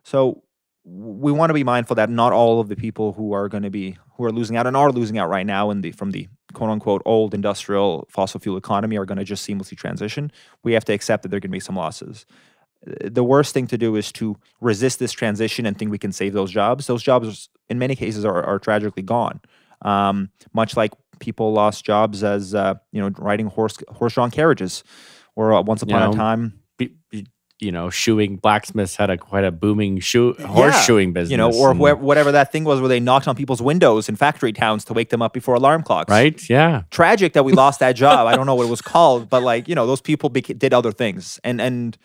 So 0.03 0.43
we 0.89 1.31
want 1.31 1.49
to 1.49 1.53
be 1.53 1.63
mindful 1.63 1.95
that 1.95 2.09
not 2.09 2.31
all 2.31 2.61
of 2.61 2.69
the 2.69 2.75
people 2.75 3.11
who 3.13 3.33
are 3.33 3.49
going 3.49 3.63
to 3.63 3.69
be 3.69 3.97
who 4.15 4.23
are 4.23 4.31
losing 4.31 4.55
out 4.55 4.65
and 4.65 4.77
are 4.77 4.91
losing 4.91 5.17
out 5.17 5.29
right 5.29 5.45
now 5.45 5.69
in 5.69 5.81
the 5.81 5.91
from 5.91 6.11
the 6.11 6.27
quote 6.53 6.69
unquote 6.69 7.01
old 7.05 7.33
industrial 7.33 8.07
fossil 8.09 8.39
fuel 8.39 8.57
economy 8.57 8.97
are 8.97 9.05
going 9.05 9.17
to 9.17 9.23
just 9.23 9.47
seamlessly 9.47 9.77
transition. 9.77 10.31
We 10.63 10.73
have 10.73 10.85
to 10.85 10.93
accept 10.93 11.23
that 11.23 11.29
there 11.29 11.37
are 11.37 11.41
going 11.41 11.51
to 11.51 11.55
be 11.55 11.59
some 11.59 11.75
losses 11.75 12.25
the 12.83 13.23
worst 13.23 13.53
thing 13.53 13.67
to 13.67 13.77
do 13.77 13.95
is 13.95 14.11
to 14.13 14.37
resist 14.61 14.99
this 14.99 15.11
transition 15.11 15.65
and 15.65 15.77
think 15.77 15.91
we 15.91 15.97
can 15.97 16.11
save 16.11 16.33
those 16.33 16.51
jobs. 16.51 16.87
Those 16.87 17.03
jobs, 17.03 17.49
in 17.69 17.79
many 17.79 17.95
cases, 17.95 18.25
are, 18.25 18.43
are 18.43 18.59
tragically 18.59 19.03
gone. 19.03 19.41
Um, 19.81 20.29
much 20.53 20.77
like 20.77 20.93
people 21.19 21.51
lost 21.53 21.85
jobs 21.85 22.23
as 22.23 22.55
uh, 22.55 22.75
you 22.91 23.01
know 23.01 23.09
riding 23.17 23.47
horse 23.47 23.77
horse-drawn 23.89 24.31
carriages, 24.31 24.83
or 25.35 25.53
uh, 25.53 25.61
once 25.61 25.81
upon 25.81 26.01
You 26.01 26.07
know, 26.07 26.13
a 26.13 26.15
time, 26.15 26.59
Be- 26.77 26.95
be- 27.09 27.27
you 27.59 27.71
know, 27.71 27.89
shoeing 27.89 28.35
blacksmiths 28.37 28.95
had 28.95 29.09
a 29.09 29.17
quite 29.17 29.43
a 29.43 29.51
booming 29.51 29.99
shoe 29.99 30.33
horse 30.33 30.75
Yeah, 30.75 30.81
shoeing 30.81 31.11
business. 31.13 31.31
you 31.31 31.37
know, 31.37 31.51
or 31.51 31.71
and- 31.71 31.79
where, 31.79 31.95
whatever 31.95 32.31
that 32.31 32.51
thing 32.51 32.63
was 32.63 32.79
where 32.79 32.87
they 32.89 32.99
knocked 32.99 33.27
on 33.27 33.35
people's 33.35 33.61
windows 33.63 34.07
in 34.07 34.15
factory 34.15 34.53
towns 34.53 34.85
to 34.85 34.93
wake 34.93 35.09
them 35.09 35.21
up 35.23 35.33
before 35.33 35.55
alarm 35.55 35.81
clocks. 35.81 36.09
right? 36.11 36.47
Yeah. 36.49 36.83
Tragic 36.91 37.33
that 37.33 37.43
we 37.45 37.53
lost 37.63 37.79
that 37.79 37.93
job. 37.93 38.27
I 38.27 38.35
don't 38.35 38.45
know 38.45 38.53
what 38.55 38.67
it 38.67 38.69
was 38.69 38.81
called, 38.81 39.29
but 39.29 39.41
like 39.41 39.67
you 39.67 39.73
know, 39.75 39.87
those 39.87 40.01
people 40.01 40.29
bec- 40.29 40.57
did 40.57 40.73
other 40.73 40.91
things, 40.91 41.39
and 41.43 41.59
and 41.59 41.97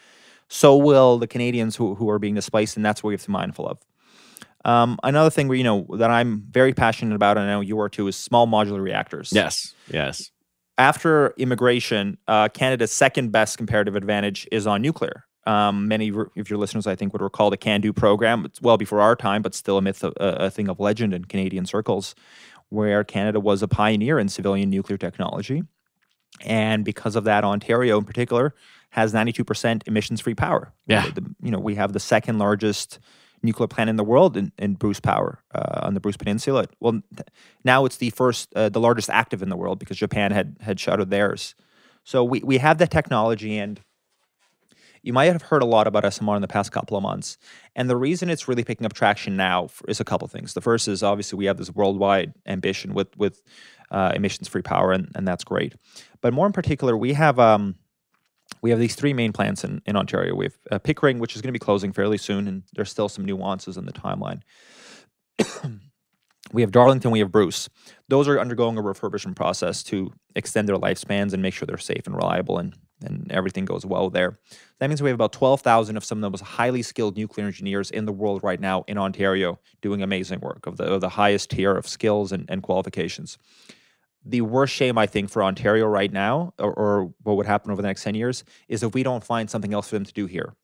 so 0.48 0.76
will 0.76 1.18
the 1.18 1.26
Canadians 1.26 1.76
who 1.76 1.94
who 1.96 2.08
are 2.08 2.18
being 2.18 2.34
displaced, 2.34 2.76
and 2.76 2.84
that's 2.84 3.02
what 3.02 3.08
we 3.08 3.14
have 3.14 3.20
to 3.22 3.28
be 3.28 3.32
mindful 3.32 3.66
of. 3.68 3.78
Um, 4.64 4.98
another 5.02 5.28
thing 5.30 5.48
where 5.48 5.58
you 5.58 5.64
know 5.64 5.86
that 5.98 6.10
I'm 6.10 6.44
very 6.50 6.72
passionate 6.72 7.14
about, 7.14 7.36
and 7.36 7.46
I 7.50 7.52
know 7.54 7.60
you 7.60 7.78
are 7.80 7.88
too, 7.90 8.06
is 8.08 8.16
small 8.16 8.46
modular 8.46 8.80
reactors. 8.80 9.32
Yes. 9.34 9.74
Yes. 9.90 10.30
after 10.78 11.34
immigration, 11.36 12.16
uh, 12.26 12.48
Canada's 12.48 12.90
second 12.92 13.32
best 13.32 13.58
comparative 13.58 13.96
advantage 13.96 14.48
is 14.50 14.66
on 14.66 14.80
nuclear. 14.80 15.24
Um, 15.46 15.88
many 15.88 16.08
of 16.08 16.14
your- 16.48 16.58
listeners, 16.58 16.86
I 16.86 16.94
think, 16.94 17.12
would 17.12 17.22
recall 17.22 17.50
the 17.50 17.56
CANDU 17.56 17.94
program. 17.96 18.44
It's 18.44 18.60
well 18.62 18.76
before 18.76 19.00
our 19.00 19.16
time, 19.16 19.42
but 19.42 19.54
still 19.54 19.76
a 19.78 19.82
myth, 19.82 20.04
a, 20.04 20.12
a 20.18 20.50
thing 20.50 20.68
of 20.68 20.78
legend 20.78 21.12
in 21.12 21.24
Canadian 21.24 21.66
circles, 21.66 22.14
where 22.68 23.02
Canada 23.04 23.40
was 23.40 23.62
a 23.62 23.68
pioneer 23.68 24.18
in 24.18 24.28
civilian 24.28 24.70
nuclear 24.70 24.96
technology. 24.98 25.62
And 26.44 26.84
because 26.84 27.16
of 27.16 27.24
that, 27.24 27.44
Ontario 27.44 27.98
in 27.98 28.04
particular 28.04 28.54
has 28.90 29.12
92% 29.12 29.82
emissions 29.86 30.20
free 30.20 30.34
power. 30.34 30.72
Yeah. 30.86 31.06
The- 31.14 31.34
you 31.42 31.50
know, 31.50 31.58
we 31.58 31.74
have 31.74 31.92
the 31.92 32.00
second 32.00 32.38
largest 32.38 32.98
nuclear 33.42 33.66
plant 33.66 33.90
in 33.90 33.96
the 33.96 34.04
world 34.04 34.36
in, 34.36 34.52
in 34.58 34.74
Bruce 34.74 35.00
Power 35.00 35.42
uh, 35.54 35.80
on 35.82 35.94
the 35.94 36.00
Bruce 36.00 36.16
Peninsula. 36.16 36.66
Well, 36.78 37.02
th- 37.16 37.26
now 37.64 37.84
it's 37.84 37.96
the 37.96 38.10
first, 38.10 38.52
uh, 38.54 38.68
the 38.68 38.78
largest 38.80 39.10
active 39.10 39.42
in 39.42 39.48
the 39.48 39.56
world 39.56 39.78
because 39.80 39.96
Japan 39.96 40.30
had 40.30 40.56
had 40.60 40.78
shuttered 40.78 41.10
theirs. 41.10 41.54
So 42.04 42.22
we, 42.22 42.40
we 42.44 42.58
have 42.58 42.78
that 42.78 42.90
technology, 42.92 43.58
and 43.58 43.80
you 45.02 45.12
might 45.12 45.32
have 45.32 45.42
heard 45.42 45.62
a 45.62 45.66
lot 45.66 45.86
about 45.86 46.04
SMR 46.04 46.36
in 46.36 46.42
the 46.42 46.48
past 46.48 46.72
couple 46.72 46.96
of 46.96 47.02
months. 47.02 47.36
And 47.74 47.90
the 47.90 47.96
reason 47.96 48.30
it's 48.30 48.46
really 48.48 48.64
picking 48.64 48.86
up 48.86 48.92
traction 48.92 49.36
now 49.36 49.68
is 49.88 50.00
a 50.00 50.04
couple 50.04 50.24
of 50.24 50.30
things. 50.30 50.54
The 50.54 50.60
first 50.60 50.88
is 50.88 51.02
obviously 51.02 51.36
we 51.36 51.46
have 51.46 51.56
this 51.56 51.70
worldwide 51.70 52.34
ambition 52.46 52.94
with 52.94 53.16
with 53.16 53.42
uh, 53.90 54.12
emissions 54.14 54.48
free 54.48 54.62
power, 54.62 54.92
and, 54.92 55.10
and 55.14 55.28
that's 55.28 55.44
great. 55.44 55.74
But 56.20 56.32
more 56.32 56.46
in 56.46 56.52
particular, 56.52 56.96
we 56.96 57.12
have 57.12 57.38
um, 57.38 57.74
we 58.60 58.70
have 58.70 58.78
these 58.78 58.94
three 58.94 59.12
main 59.12 59.32
plants 59.32 59.64
in, 59.64 59.82
in 59.86 59.96
Ontario. 59.96 60.34
We 60.34 60.46
have 60.46 60.58
uh, 60.70 60.78
Pickering, 60.78 61.18
which 61.18 61.34
is 61.34 61.42
going 61.42 61.48
to 61.48 61.58
be 61.58 61.58
closing 61.58 61.92
fairly 61.92 62.18
soon, 62.18 62.48
and 62.48 62.62
there's 62.74 62.90
still 62.90 63.08
some 63.08 63.24
nuances 63.24 63.76
in 63.76 63.86
the 63.86 63.92
timeline. 63.92 64.42
we 66.52 66.62
have 66.62 66.70
Darlington, 66.70 67.10
we 67.10 67.18
have 67.18 67.32
Bruce. 67.32 67.68
Those 68.08 68.28
are 68.28 68.38
undergoing 68.38 68.78
a 68.78 68.82
refurbishment 68.82 69.36
process 69.36 69.82
to 69.84 70.12
extend 70.36 70.68
their 70.68 70.76
lifespans 70.76 71.32
and 71.32 71.42
make 71.42 71.54
sure 71.54 71.66
they're 71.66 71.78
safe 71.78 72.06
and 72.06 72.14
reliable 72.14 72.58
and, 72.58 72.74
and 73.02 73.30
everything 73.30 73.64
goes 73.64 73.84
well 73.84 74.10
there. 74.10 74.38
That 74.78 74.88
means 74.88 75.02
we 75.02 75.10
have 75.10 75.16
about 75.16 75.32
12,000 75.32 75.96
of 75.96 76.04
some 76.04 76.18
of 76.18 76.22
the 76.22 76.30
most 76.30 76.42
highly 76.42 76.82
skilled 76.82 77.16
nuclear 77.16 77.46
engineers 77.46 77.90
in 77.90 78.04
the 78.04 78.12
world 78.12 78.42
right 78.42 78.60
now 78.60 78.84
in 78.88 78.98
Ontario 78.98 79.58
doing 79.80 80.02
amazing 80.02 80.40
work 80.40 80.66
of 80.66 80.76
the, 80.76 80.84
of 80.84 81.00
the 81.00 81.08
highest 81.08 81.50
tier 81.50 81.76
of 81.76 81.86
skills 81.86 82.32
and, 82.32 82.46
and 82.48 82.62
qualifications 82.62 83.38
the 84.24 84.40
worst 84.40 84.74
shame 84.74 84.98
I 84.98 85.06
think 85.06 85.30
for 85.30 85.42
Ontario 85.42 85.86
right 85.86 86.12
now, 86.12 86.54
or, 86.58 86.72
or 86.72 87.14
what 87.22 87.36
would 87.36 87.46
happen 87.46 87.70
over 87.70 87.82
the 87.82 87.88
next 87.88 88.04
ten 88.04 88.14
years, 88.14 88.44
is 88.68 88.82
if 88.82 88.94
we 88.94 89.02
don't 89.02 89.24
find 89.24 89.50
something 89.50 89.74
else 89.74 89.88
for 89.88 89.96
them 89.96 90.04
to 90.04 90.12
do 90.12 90.26
here, 90.26 90.54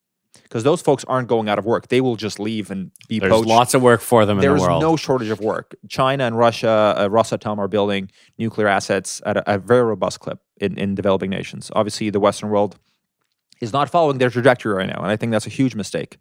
because 0.42 0.62
those 0.62 0.80
folks 0.80 1.04
aren't 1.04 1.28
going 1.28 1.48
out 1.48 1.58
of 1.58 1.64
work; 1.64 1.88
they 1.88 2.00
will 2.00 2.16
just 2.16 2.38
leave 2.38 2.70
and 2.70 2.90
be 3.08 3.18
There's 3.18 3.32
poached. 3.32 3.48
lots 3.48 3.74
of 3.74 3.82
work 3.82 4.00
for 4.00 4.26
them 4.26 4.38
in 4.38 4.42
There's 4.42 4.60
the 4.62 4.68
world. 4.68 4.82
no 4.82 4.96
shortage 4.96 5.30
of 5.30 5.40
work. 5.40 5.74
China 5.88 6.24
and 6.24 6.38
Russia, 6.38 6.94
uh, 6.96 7.08
Rosatom 7.08 7.58
are 7.58 7.68
building 7.68 8.10
nuclear 8.38 8.68
assets 8.68 9.20
at 9.26 9.38
a, 9.38 9.54
a 9.54 9.58
very 9.58 9.82
robust 9.82 10.20
clip 10.20 10.40
in, 10.60 10.78
in 10.78 10.94
developing 10.94 11.30
nations. 11.30 11.70
Obviously, 11.74 12.10
the 12.10 12.20
Western 12.20 12.50
world 12.50 12.78
is 13.60 13.72
not 13.72 13.90
following 13.90 14.18
their 14.18 14.30
trajectory 14.30 14.74
right 14.74 14.88
now, 14.88 15.00
and 15.02 15.10
I 15.10 15.16
think 15.16 15.32
that's 15.32 15.46
a 15.46 15.50
huge 15.50 15.74
mistake. 15.74 16.18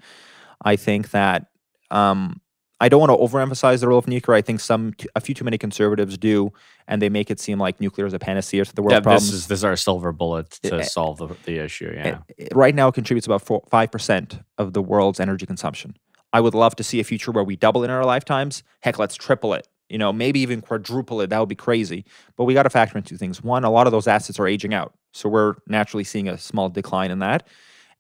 I 0.63 0.75
think 0.75 1.11
that 1.11 1.47
um, 1.91 2.41
I 2.79 2.89
don't 2.89 2.99
want 2.99 3.11
to 3.11 3.17
overemphasize 3.17 3.79
the 3.81 3.87
role 3.87 3.99
of 3.99 4.07
nuclear. 4.07 4.35
I 4.35 4.41
think 4.41 4.59
some, 4.59 4.93
a 5.15 5.21
few 5.21 5.33
too 5.35 5.43
many 5.43 5.57
conservatives 5.57 6.17
do, 6.17 6.51
and 6.87 7.01
they 7.01 7.09
make 7.09 7.29
it 7.31 7.39
seem 7.39 7.59
like 7.59 7.79
nuclear 7.79 8.07
is 8.07 8.13
a 8.13 8.19
panacea 8.19 8.65
to 8.65 8.73
the 8.73 8.81
world's 8.81 8.95
yeah, 8.95 8.99
problems. 9.01 9.25
this 9.27 9.33
is 9.33 9.47
this 9.47 9.59
is 9.59 9.63
our 9.63 9.75
silver 9.75 10.11
bullet 10.11 10.49
to 10.63 10.77
Eh, 10.77 10.81
solve 10.83 11.17
the, 11.19 11.27
the 11.45 11.59
issue. 11.59 11.91
Yeah. 11.95 12.19
It- 12.37 12.53
right 12.55 12.73
now, 12.75 12.87
it 12.87 12.93
contributes 12.93 13.25
about 13.27 13.41
four, 13.41 13.61
5% 13.71 14.43
of 14.57 14.73
the 14.73 14.81
world's 14.81 15.19
energy 15.19 15.45
consumption. 15.45 15.95
I 16.33 16.41
would 16.41 16.53
love 16.53 16.75
to 16.75 16.83
see 16.83 16.99
a 16.99 17.03
future 17.03 17.31
where 17.31 17.43
we 17.43 17.55
double 17.55 17.83
in 17.83 17.89
our 17.89 18.05
lifetimes. 18.05 18.61
Heck, 18.81 18.99
let's 18.99 19.15
triple 19.15 19.53
it. 19.53 19.67
You 19.89 19.97
know, 19.97 20.11
maybe 20.11 20.39
even 20.41 20.61
quadruple 20.61 21.21
it. 21.21 21.29
That 21.29 21.39
would 21.39 21.49
be 21.49 21.55
crazy. 21.55 22.05
But 22.35 22.43
we 22.43 22.53
got 22.53 22.63
to 22.63 22.69
factor 22.69 22.97
in 22.97 23.03
two 23.03 23.17
things. 23.17 23.41
One, 23.41 23.63
a 23.63 23.69
lot 23.69 23.87
of 23.87 23.91
those 23.91 24.07
assets 24.07 24.39
are 24.39 24.47
aging 24.47 24.73
out. 24.73 24.93
So 25.13 25.29
we're 25.29 25.55
naturally 25.67 26.03
seeing 26.03 26.27
a 26.27 26.37
small 26.37 26.69
decline 26.69 27.11
in 27.11 27.19
that. 27.19 27.47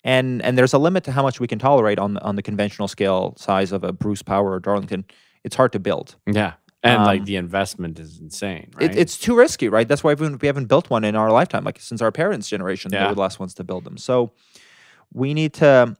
And 0.03 0.41
and 0.43 0.57
there's 0.57 0.73
a 0.73 0.77
limit 0.77 1.03
to 1.05 1.11
how 1.11 1.23
much 1.23 1.39
we 1.39 1.47
can 1.47 1.59
tolerate 1.59 1.99
on 1.99 2.17
on 2.17 2.35
the 2.35 2.41
conventional 2.43 2.87
scale 2.87 3.35
size 3.37 3.71
of 3.71 3.83
a 3.83 3.91
Bruce 3.91 4.21
Power 4.21 4.51
or 4.51 4.59
Darlington. 4.59 5.05
It's 5.43 5.55
hard 5.55 5.71
to 5.73 5.79
build. 5.79 6.15
yeah. 6.25 6.53
And 6.83 7.03
like 7.03 7.21
um, 7.21 7.25
the 7.25 7.35
investment 7.37 7.99
is 7.99 8.19
insane, 8.19 8.69
right? 8.75 8.91
It, 8.91 8.97
it's 8.97 9.17
too 9.17 9.35
risky, 9.35 9.67
right? 9.67 9.87
That's 9.87 10.03
why 10.03 10.13
we 10.13 10.23
haven't, 10.23 10.41
we 10.41 10.47
haven't 10.47 10.65
built 10.67 10.89
one 10.91 11.03
in 11.03 11.15
our 11.15 11.31
lifetime. 11.31 11.63
Like 11.63 11.79
since 11.79 12.01
our 12.03 12.11
parents' 12.11 12.47
generation, 12.47 12.91
they 12.91 12.97
were 13.09 13.15
the 13.15 13.19
last 13.19 13.39
ones 13.39 13.55
to 13.55 13.63
build 13.63 13.83
them. 13.83 13.97
So 13.97 14.31
we 15.11 15.33
need 15.33 15.53
to 15.55 15.97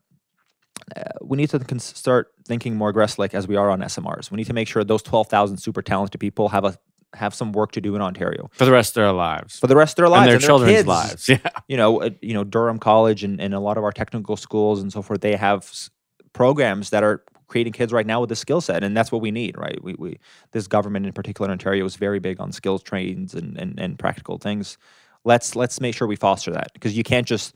uh, 0.96 1.02
we 1.22 1.38
need 1.38 1.50
to 1.50 1.60
cons- 1.60 1.84
start 1.98 2.32
thinking 2.46 2.76
more 2.76 2.90
aggressive, 2.90 3.20
like 3.20 3.34
as 3.34 3.48
we 3.48 3.56
are 3.56 3.70
on 3.70 3.80
SMRs. 3.82 4.32
We 4.32 4.38
need 4.38 4.48
to 4.48 4.54
make 4.54 4.68
sure 4.68 4.84
those 4.84 5.02
twelve 5.04 5.28
thousand 5.28 5.58
super 5.58 5.82
talented 5.82 6.20
people 6.20 6.50
have 6.50 6.66
a 6.66 6.78
have 7.14 7.34
some 7.34 7.52
work 7.54 7.72
to 7.72 7.82
do 7.82 7.96
in 7.96 8.02
Ontario 8.02 8.50
for 8.54 8.66
the 8.66 8.72
rest 8.72 8.92
of 8.92 9.02
their 9.02 9.12
lives. 9.14 9.60
for 9.60 9.68
the 9.68 9.76
rest 9.76 9.94
of 9.94 10.04
their 10.04 10.10
lives 10.10 10.34
and 10.34 10.42
their 10.42 10.48
children's 10.48 10.76
kids. 10.78 10.88
lives. 10.88 11.30
Yeah. 11.30 11.38
You 11.68 11.78
know, 11.78 12.02
uh, 12.02 12.10
you 12.22 12.34
know 12.34 12.44
Durham 12.44 12.80
College 12.80 13.24
and, 13.24 13.40
and 13.40 13.54
a 13.54 13.60
lot 13.60 13.78
of 13.78 13.84
our 13.84 13.92
technical 13.94 14.36
schools 14.38 14.82
and 14.82 14.92
so 14.92 15.02
forth. 15.02 15.22
They 15.22 15.36
have 15.36 15.64
s- 15.64 15.90
programs 16.34 16.90
that 16.92 17.04
are 17.04 17.24
creating 17.48 17.72
kids 17.74 17.94
right 17.94 18.06
now 18.06 18.20
with 18.20 18.28
the 18.30 18.36
skill 18.36 18.60
set, 18.60 18.84
and 18.84 18.96
that's 18.96 19.10
what 19.12 19.22
we 19.22 19.32
need, 19.32 19.58
right? 19.58 19.82
We, 19.82 19.96
we 19.98 20.20
this 20.52 20.68
government 20.68 21.06
in 21.06 21.14
particular 21.14 21.48
in 21.48 21.52
Ontario 21.54 21.86
is 21.86 21.96
very 21.96 22.20
big 22.20 22.40
on 22.42 22.52
skills 22.52 22.84
trains 22.84 23.34
and, 23.34 23.58
and 23.58 23.80
and 23.80 23.98
practical 23.98 24.38
things. 24.38 24.78
Let's 25.24 25.56
let's 25.56 25.80
make 25.82 25.96
sure 25.96 26.08
we 26.08 26.18
foster 26.18 26.52
that 26.52 26.72
because 26.74 26.96
you 26.98 27.04
can't 27.04 27.26
just 27.26 27.56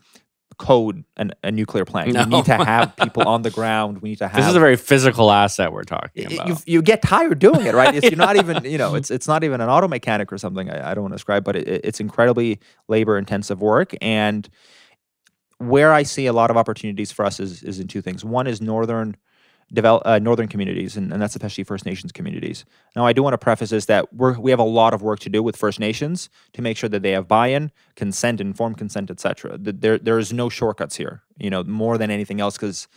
code 0.58 1.04
an, 1.16 1.32
a 1.42 1.50
nuclear 1.50 1.84
plant. 1.84 2.08
You 2.08 2.14
No. 2.14 2.24
need 2.24 2.44
to 2.46 2.54
have 2.56 2.96
people 3.02 3.26
on 3.26 3.42
the 3.42 3.50
ground. 3.50 4.02
We 4.02 4.10
need 4.10 4.18
to 4.18 4.28
have. 4.28 4.36
This 4.36 4.48
is 4.48 4.54
a 4.54 4.60
very 4.60 4.76
physical 4.76 5.30
asset 5.30 5.72
we're 5.72 5.82
talking 5.84 6.26
about. 6.32 6.48
you, 6.48 6.56
you 6.66 6.82
get 6.82 7.02
tired 7.02 7.38
doing 7.38 7.66
it, 7.66 7.74
right? 7.74 7.94
It's, 8.02 8.10
You're 8.10 8.16
not 8.18 8.36
even, 8.36 8.64
you 8.64 8.78
know, 8.78 8.94
it's 8.94 9.10
it's 9.10 9.28
not 9.28 9.44
even 9.44 9.60
an 9.60 9.68
auto 9.68 9.88
mechanic 9.88 10.32
or 10.32 10.38
something. 10.38 10.70
I, 10.70 10.90
I 10.90 10.94
don't 10.94 11.02
want 11.02 11.12
to 11.12 11.16
describe, 11.16 11.44
but 11.44 11.56
it, 11.56 11.68
it's 11.84 12.00
incredibly 12.00 12.60
labor 12.88 13.18
intensive 13.18 13.60
work. 13.60 13.92
And 14.00 14.48
where 15.58 15.92
I 15.92 16.02
see 16.02 16.26
a 16.26 16.32
lot 16.32 16.50
of 16.50 16.56
opportunities 16.56 17.12
for 17.12 17.24
us 17.24 17.38
is 17.40 17.62
is 17.62 17.78
in 17.80 17.88
two 17.88 18.02
things. 18.02 18.24
One 18.24 18.46
is 18.46 18.60
northern 18.60 19.16
develop 19.72 20.02
uh, 20.04 20.18
northern 20.18 20.48
communities, 20.48 20.96
and, 20.96 21.12
and 21.12 21.20
that's 21.20 21.34
especially 21.34 21.64
First 21.64 21.86
Nations 21.86 22.12
communities. 22.12 22.64
Now, 22.94 23.06
I 23.06 23.12
do 23.12 23.22
want 23.22 23.34
to 23.34 23.38
preface 23.38 23.70
this 23.70 23.86
that 23.86 24.12
we're 24.12 24.38
we 24.38 24.50
have 24.50 24.60
a 24.60 24.64
lot 24.64 24.94
of 24.94 25.02
work 25.02 25.20
to 25.20 25.30
do 25.30 25.42
with 25.42 25.56
First 25.56 25.80
Nations 25.80 26.28
to 26.52 26.62
make 26.62 26.76
sure 26.76 26.88
that 26.88 27.02
they 27.02 27.12
have 27.12 27.28
buy-in, 27.28 27.70
consent, 27.96 28.40
informed 28.40 28.78
consent, 28.78 29.10
etc. 29.10 29.56
There 29.58 29.98
there 29.98 30.18
is 30.18 30.32
no 30.32 30.48
shortcuts 30.48 30.96
here. 30.96 31.22
You 31.38 31.50
know, 31.50 31.64
more 31.64 31.98
than 31.98 32.10
anything 32.10 32.40
else, 32.40 32.56
because 32.56 32.88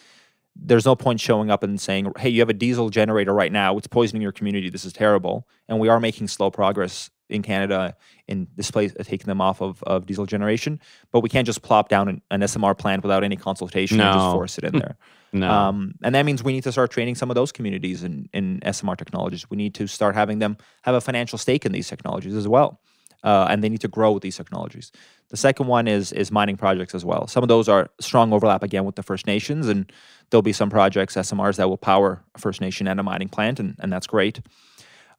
there's 0.56 0.86
no 0.86 0.96
point 0.96 1.20
showing 1.20 1.50
up 1.50 1.64
and 1.64 1.80
saying, 1.80 2.12
"Hey, 2.18 2.30
you 2.30 2.42
have 2.42 2.50
a 2.50 2.54
diesel 2.54 2.90
generator 2.90 3.34
right 3.34 3.52
now. 3.52 3.78
It's 3.78 3.88
poisoning 3.88 4.22
your 4.22 4.32
community. 4.32 4.70
This 4.70 4.86
is 4.86 4.94
terrible." 4.94 5.48
And 5.68 5.80
we 5.80 5.90
are 5.90 6.00
making 6.00 6.28
slow 6.28 6.52
progress 6.52 7.10
in 7.30 7.42
Canada 7.42 7.96
in 8.28 8.48
this 8.56 8.72
place, 8.72 8.94
uh, 9.00 9.04
taking 9.04 9.28
them 9.28 9.42
off 9.42 9.62
of, 9.62 9.82
of 9.84 10.06
diesel 10.06 10.26
generation. 10.26 10.80
But 11.12 11.22
we 11.22 11.30
can't 11.30 11.46
just 11.46 11.62
plop 11.62 11.90
down 11.90 12.08
an, 12.08 12.22
an 12.32 12.42
SMR 12.42 12.78
plant 12.78 13.04
without 13.04 13.24
any 13.24 13.36
consultation 13.36 14.00
and 14.00 14.14
just 14.14 14.32
force 14.32 14.58
it 14.58 14.64
in 14.64 14.74
there. 14.74 14.98
no. 15.34 15.50
Um, 15.50 15.96
and 16.04 16.16
that 16.16 16.26
means 16.26 16.44
we 16.44 16.54
need 16.54 16.64
to 16.64 16.72
start 16.72 16.92
training 16.92 17.16
some 17.16 17.30
of 17.32 17.36
those 17.36 17.52
communities 17.52 18.04
in, 18.04 18.30
in 18.34 18.60
SMR 18.62 18.98
technologies. 18.98 19.50
We 19.50 19.58
need 19.58 19.74
to 19.76 19.88
start 19.88 20.16
having 20.16 20.40
them 20.40 20.58
have 20.84 20.96
a 20.96 21.02
financial 21.02 21.38
stake 21.38 21.66
in 21.66 21.72
these 21.72 21.88
technologies 21.88 22.36
as 22.36 22.48
well. 22.48 22.80
Uh, 23.24 23.48
and 23.50 23.64
they 23.64 23.70
need 23.70 23.82
to 23.82 23.88
grow 23.88 24.12
with 24.12 24.22
these 24.22 24.38
technologies. 24.38 24.92
The 25.30 25.38
second 25.38 25.66
one 25.66 25.88
is 25.88 26.12
is 26.12 26.32
mining 26.32 26.58
projects 26.58 26.94
as 26.94 27.04
well. 27.04 27.26
Some 27.26 27.42
of 27.42 27.50
those 27.50 27.68
are 27.68 27.90
strong 28.00 28.32
overlap 28.32 28.62
again 28.62 28.86
with 28.86 28.96
the 28.96 29.02
First 29.02 29.26
Nations, 29.26 29.68
and 29.68 29.92
there'll 30.30 30.44
be 30.44 30.54
some 30.54 30.70
projects 30.70 31.16
SMRs 31.16 31.56
that 31.56 31.68
will 31.68 31.78
power 31.78 32.24
a 32.36 32.40
First 32.40 32.62
Nation 32.62 32.88
and 32.88 33.00
a 33.00 33.04
mining 33.04 33.30
plant, 33.30 33.60
and, 33.60 33.76
and 33.80 33.92
that's 33.92 34.06
great. 34.06 34.42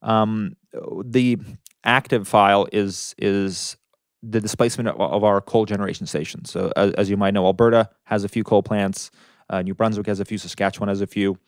Um, 0.03 0.57
the 1.05 1.39
active 1.87 2.29
file 2.29 2.69
is 2.73 3.15
is 3.17 3.77
the 4.23 4.41
displacement 4.41 4.89
of, 4.89 5.01
of 5.01 5.25
our 5.25 5.41
coal 5.41 5.65
generation 5.65 6.07
stations. 6.07 6.51
So 6.51 6.73
as, 6.77 6.93
as 6.93 7.11
you 7.11 7.17
might 7.17 7.33
know, 7.33 7.47
Alberta 7.47 7.89
has 8.05 8.25
a 8.25 8.29
few 8.29 8.45
coal 8.45 8.63
plants. 8.63 9.11
Uh, 9.49 9.63
New 9.63 9.75
Brunswick 9.75 10.07
has 10.07 10.21
a 10.21 10.25
few. 10.25 10.37
Saskatchewan 10.39 10.89
has 10.89 11.01
a 11.01 11.07
few. 11.07 11.39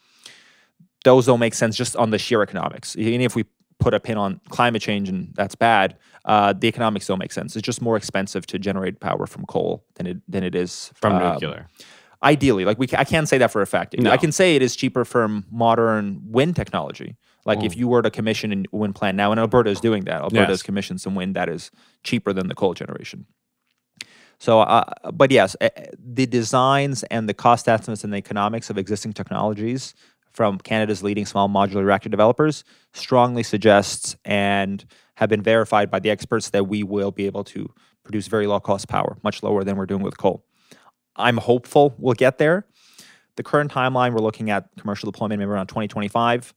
Those 1.05 1.27
don't 1.27 1.41
make 1.41 1.55
sense 1.55 1.77
just 1.77 1.97
on 1.97 2.11
the 2.11 2.19
sheer 2.19 2.43
economics. 2.43 2.97
Even 2.97 3.21
if 3.21 3.35
we 3.35 3.45
put 3.79 3.95
a 3.95 4.01
pin 4.01 4.19
on 4.19 4.41
climate 4.49 4.83
change 4.83 5.09
and 5.09 5.33
that's 5.35 5.55
bad, 5.55 5.97
uh, 6.25 6.53
the 6.53 6.69
economics 6.69 7.07
don't 7.07 7.19
make 7.19 7.33
sense. 7.33 7.57
It's 7.57 7.65
just 7.65 7.81
more 7.81 7.97
expensive 7.97 8.47
to 8.47 8.59
generate 8.59 9.01
power 9.01 9.27
from 9.27 9.45
coal 9.47 9.85
than 9.95 10.07
it 10.07 10.17
than 10.29 10.45
it 10.45 10.55
is 10.55 10.93
from 10.95 11.15
uh, 11.15 11.33
nuclear. 11.33 11.69
Ideally, 12.23 12.65
like 12.65 12.79
we, 12.79 12.89
I 12.97 13.05
can't 13.05 13.29
say 13.29 13.39
that 13.39 13.51
for 13.53 13.63
a 13.63 13.67
fact. 13.67 13.97
No. 13.99 14.11
I 14.11 14.17
can 14.17 14.33
say 14.33 14.57
it 14.57 14.63
is 14.63 14.75
cheaper 14.75 15.05
from 15.05 15.47
modern 15.51 16.21
wind 16.25 16.57
technology. 16.57 17.17
Like 17.49 17.65
if 17.65 17.73
Mm. 17.73 17.77
you 17.79 17.89
were 17.89 18.03
to 18.03 18.11
commission 18.11 18.67
a 18.73 18.77
wind 18.77 18.95
plant 18.95 19.17
now, 19.17 19.31
and 19.33 19.41
Alberta 19.41 19.71
is 19.71 19.81
doing 19.81 20.05
that. 20.05 20.21
Alberta 20.21 20.47
has 20.53 20.59
Yes. 20.61 20.63
commissioned 20.63 21.01
some 21.01 21.15
wind 21.17 21.35
that 21.35 21.49
is 21.49 21.71
cheaper 22.05 22.33
than 22.33 22.47
the 22.49 22.55
coal 22.55 22.75
generation. 22.75 23.25
So, 24.39 24.61
uh, 24.61 24.85
but 25.13 25.31
yes, 25.33 25.57
eh, 25.61 25.71
eh, 25.75 25.87
the 25.99 26.27
designs 26.27 27.03
and 27.05 27.29
the 27.29 27.35
cost 27.35 27.69
estimates 27.69 28.05
and 28.05 28.13
the 28.13 28.19
economics 28.19 28.71
of 28.71 28.79
existing 28.79 29.15
technologies 29.15 29.95
from 30.31 30.59
Canada's 30.59 31.03
leading 31.03 31.27
small 31.27 31.49
modular 31.49 31.85
reactor 31.85 32.09
developers 32.11 32.63
strongly 32.93 33.43
suggests 33.43 34.15
and 34.25 34.85
have 35.17 35.29
been 35.29 35.43
verified 35.43 35.91
by 35.91 35.99
the 35.99 36.11
experts 36.11 36.51
that 36.51 36.69
we 36.69 36.83
will 36.85 37.11
be 37.11 37.27
able 37.27 37.43
to 37.43 37.69
produce 38.05 38.29
very 38.29 38.47
low 38.47 38.61
cost 38.61 38.87
power, 38.89 39.17
much 39.25 39.43
lower 39.43 39.65
than 39.65 39.77
we're 39.77 39.87
doing 39.87 40.03
with 40.03 40.19
coal. 40.19 40.45
I'm 41.17 41.39
hopeful 41.39 41.95
we'll 41.99 42.15
get 42.15 42.39
there. 42.39 42.67
The 43.37 43.43
current 43.43 43.73
timeline, 43.73 44.13
we're 44.13 44.21
looking 44.21 44.51
at 44.51 44.69
commercial 44.79 45.11
deployment 45.11 45.41
maybe 45.41 45.51
around 45.51 45.67
2025, 45.67 46.55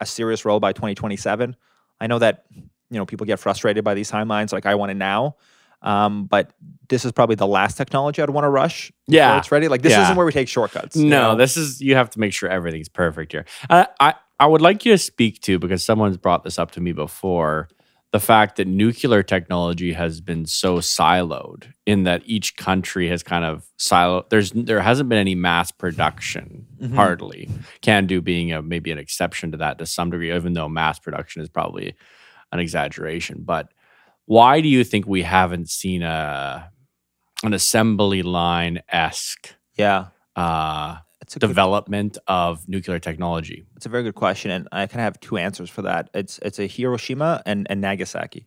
a 0.00 0.06
serious 0.06 0.44
role 0.44 0.60
by 0.60 0.72
2027. 0.72 1.56
I 2.00 2.06
know 2.06 2.18
that 2.18 2.44
you 2.52 2.62
know 2.98 3.06
people 3.06 3.26
get 3.26 3.38
frustrated 3.38 3.84
by 3.84 3.94
these 3.94 4.10
timelines, 4.10 4.52
like 4.52 4.66
I 4.66 4.74
want 4.76 4.90
it 4.92 4.96
now. 4.96 5.36
Um, 5.80 6.24
but 6.26 6.50
this 6.88 7.04
is 7.04 7.12
probably 7.12 7.36
the 7.36 7.46
last 7.46 7.76
technology 7.76 8.20
I'd 8.20 8.30
want 8.30 8.44
to 8.44 8.48
rush. 8.48 8.90
Yeah. 9.06 9.38
it's 9.38 9.52
ready. 9.52 9.68
Like 9.68 9.82
this 9.82 9.92
Yeah. 9.92 10.02
isn't 10.04 10.16
where 10.16 10.26
we 10.26 10.32
take 10.32 10.48
shortcuts. 10.48 10.96
you 10.96 11.06
No, 11.08 11.32
know? 11.32 11.36
this 11.36 11.56
is 11.56 11.80
you 11.80 11.94
have 11.94 12.10
to 12.10 12.20
make 12.20 12.32
sure 12.32 12.48
everything's 12.48 12.88
perfect 12.88 13.30
here. 13.32 13.44
I, 13.70 13.86
I 14.00 14.14
I 14.40 14.46
would 14.46 14.60
like 14.60 14.84
you 14.84 14.92
to 14.92 14.98
speak 14.98 15.40
to 15.42 15.58
because 15.58 15.84
someone's 15.84 16.16
brought 16.16 16.42
this 16.44 16.58
up 16.58 16.72
to 16.72 16.80
me 16.80 16.92
before 16.92 17.68
the 18.12 18.20
fact 18.20 18.56
that 18.56 18.66
nuclear 18.66 19.22
technology 19.22 19.92
has 19.92 20.20
been 20.22 20.46
so 20.46 20.78
siloed 20.78 21.66
in 21.84 22.04
that 22.04 22.22
each 22.24 22.56
country 22.56 23.08
has 23.08 23.22
kind 23.22 23.44
of 23.44 23.66
siloed. 23.78 24.30
There's 24.30 24.50
there 24.52 24.80
hasn't 24.80 25.08
been 25.10 25.18
any 25.18 25.34
mass 25.34 25.70
production 25.70 26.66
Mhm. 26.80 26.94
hardly. 26.94 27.50
CANDU 27.82 28.24
being 28.24 28.52
a 28.52 28.62
maybe 28.62 28.90
an 28.90 28.98
exception 28.98 29.52
to 29.52 29.58
that 29.58 29.78
to 29.78 29.86
some 29.86 30.10
degree, 30.10 30.34
even 30.34 30.54
though 30.54 30.68
mass 30.68 30.98
production 30.98 31.42
is 31.42 31.48
probably 31.50 31.94
an 32.50 32.60
exaggeration. 32.60 33.42
But 33.44 33.68
why 34.24 34.60
do 34.62 34.68
you 34.68 34.84
think 34.84 35.06
we 35.06 35.22
haven't 35.22 35.68
seen 35.68 36.02
a 36.02 36.70
an 37.44 37.52
assembly 37.52 38.22
line 38.22 38.80
esque 38.88 39.54
yeah. 39.76 40.06
uh, 40.34 40.96
A 41.36 41.38
good 41.38 41.48
development 41.48 42.18
of 42.26 42.68
nuclear 42.68 42.98
technology. 42.98 43.64
It's 43.76 43.86
a 43.86 43.88
very 43.88 44.02
good 44.02 44.14
question, 44.14 44.50
and 44.50 44.68
I 44.72 44.86
kind 44.86 45.00
of 45.00 45.04
have 45.04 45.20
two 45.20 45.36
answers 45.36 45.70
for 45.70 45.82
that. 45.82 46.10
It's 46.14 46.38
it's 46.42 46.58
a 46.58 46.66
Hiroshima 46.66 47.42
and, 47.46 47.66
and 47.70 47.80
Nagasaki. 47.80 48.46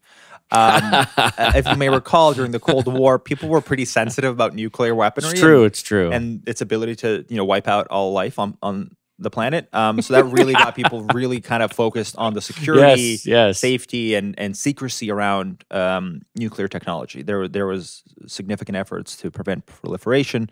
Um, 0.52 1.06
if 1.56 1.68
you 1.68 1.76
may 1.76 1.90
recall, 1.90 2.34
during 2.34 2.52
the 2.52 2.60
Cold 2.60 2.88
War, 2.88 3.20
people 3.20 3.50
were 3.50 3.62
pretty 3.62 3.86
sensitive 3.86 4.32
about 4.32 4.54
nuclear 4.54 4.94
weaponry. 4.94 5.32
it's 5.32 5.40
true. 5.40 5.64
It's 5.64 5.82
true. 5.82 6.08
and, 6.08 6.16
and 6.16 6.50
its 6.50 6.62
ability 6.62 6.96
to 6.98 7.26
you 7.30 7.38
know 7.38 7.46
wipe 7.46 7.68
out 7.68 7.88
all 7.88 8.14
life 8.14 8.40
on 8.40 8.58
on 8.62 8.96
the 9.22 9.30
planet. 9.30 9.70
Um, 9.72 10.02
so 10.02 10.14
that 10.16 10.26
really 10.26 10.54
got 10.54 10.76
people 10.76 11.04
really 11.14 11.40
kind 11.40 11.64
of 11.64 11.72
focused 11.72 12.16
on 12.18 12.34
the 12.34 12.42
security, 12.42 13.02
yes, 13.02 13.26
yes. 13.26 13.60
safety, 13.60 14.16
and 14.16 14.38
and 14.38 14.58
secrecy 14.58 15.12
around 15.12 15.64
um, 15.72 16.24
nuclear 16.36 16.68
technology. 16.68 17.22
There 17.22 17.48
there 17.48 17.68
was 17.68 18.04
significant 18.28 18.76
efforts 18.76 19.16
to 19.18 19.32
prevent 19.32 19.66
proliferation. 19.66 20.50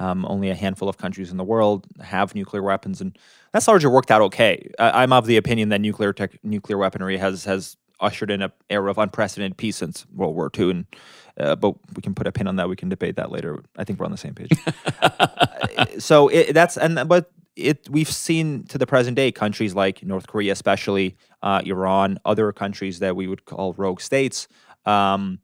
Um, 0.00 0.24
only 0.30 0.48
a 0.48 0.54
handful 0.54 0.88
of 0.88 0.96
countries 0.96 1.30
in 1.30 1.36
the 1.36 1.44
world 1.44 1.86
have 2.02 2.34
nuclear 2.34 2.62
weapons, 2.62 3.02
and 3.02 3.18
that's 3.52 3.68
largely 3.68 3.90
worked 3.90 4.10
out 4.10 4.22
okay. 4.22 4.70
I, 4.78 5.02
I'm 5.02 5.12
of 5.12 5.26
the 5.26 5.36
opinion 5.36 5.68
that 5.68 5.80
nuclear 5.82 6.14
tech, 6.14 6.42
nuclear 6.42 6.78
weaponry 6.78 7.18
has 7.18 7.44
has 7.44 7.76
ushered 8.00 8.30
in 8.30 8.40
an 8.40 8.50
era 8.70 8.90
of 8.90 8.96
unprecedented 8.96 9.58
peace 9.58 9.76
since 9.76 10.06
World 10.14 10.34
War 10.34 10.50
II, 10.58 10.70
and 10.70 10.86
uh, 11.38 11.54
but 11.54 11.74
we 11.94 12.00
can 12.00 12.14
put 12.14 12.26
a 12.26 12.32
pin 12.32 12.46
on 12.46 12.56
that. 12.56 12.66
We 12.66 12.76
can 12.76 12.88
debate 12.88 13.16
that 13.16 13.30
later. 13.30 13.62
I 13.76 13.84
think 13.84 14.00
we're 14.00 14.06
on 14.06 14.12
the 14.12 14.16
same 14.16 14.34
page. 14.34 14.50
so 16.02 16.28
it, 16.28 16.54
that's 16.54 16.78
and 16.78 17.06
but 17.06 17.30
it 17.54 17.86
we've 17.90 18.10
seen 18.10 18.64
to 18.68 18.78
the 18.78 18.86
present 18.86 19.16
day 19.16 19.30
countries 19.30 19.74
like 19.74 20.02
North 20.02 20.26
Korea, 20.26 20.52
especially 20.52 21.18
uh, 21.42 21.60
Iran, 21.66 22.18
other 22.24 22.52
countries 22.52 23.00
that 23.00 23.16
we 23.16 23.26
would 23.26 23.44
call 23.44 23.74
rogue 23.74 24.00
states 24.00 24.48
um, 24.86 25.40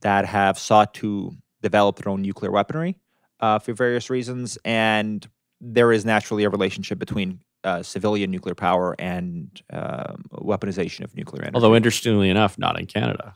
that 0.00 0.26
have 0.26 0.60
sought 0.60 0.94
to 0.94 1.32
develop 1.60 1.96
their 1.96 2.12
own 2.12 2.22
nuclear 2.22 2.52
weaponry 2.52 2.96
uh, 3.40 3.58
for 3.58 3.72
various 3.74 4.10
reasons, 4.10 4.58
and 4.64 5.26
there 5.60 5.92
is 5.92 6.04
naturally 6.04 6.44
a 6.44 6.50
relationship 6.50 6.98
between 6.98 7.40
uh, 7.64 7.82
civilian 7.82 8.30
nuclear 8.30 8.54
power 8.54 8.94
and 8.98 9.62
um, 9.72 10.24
weaponization 10.32 11.02
of 11.04 11.14
nuclear 11.16 11.42
energy. 11.42 11.54
Although 11.54 11.74
interestingly 11.74 12.30
enough, 12.30 12.58
not 12.58 12.78
in 12.78 12.86
Canada. 12.86 13.34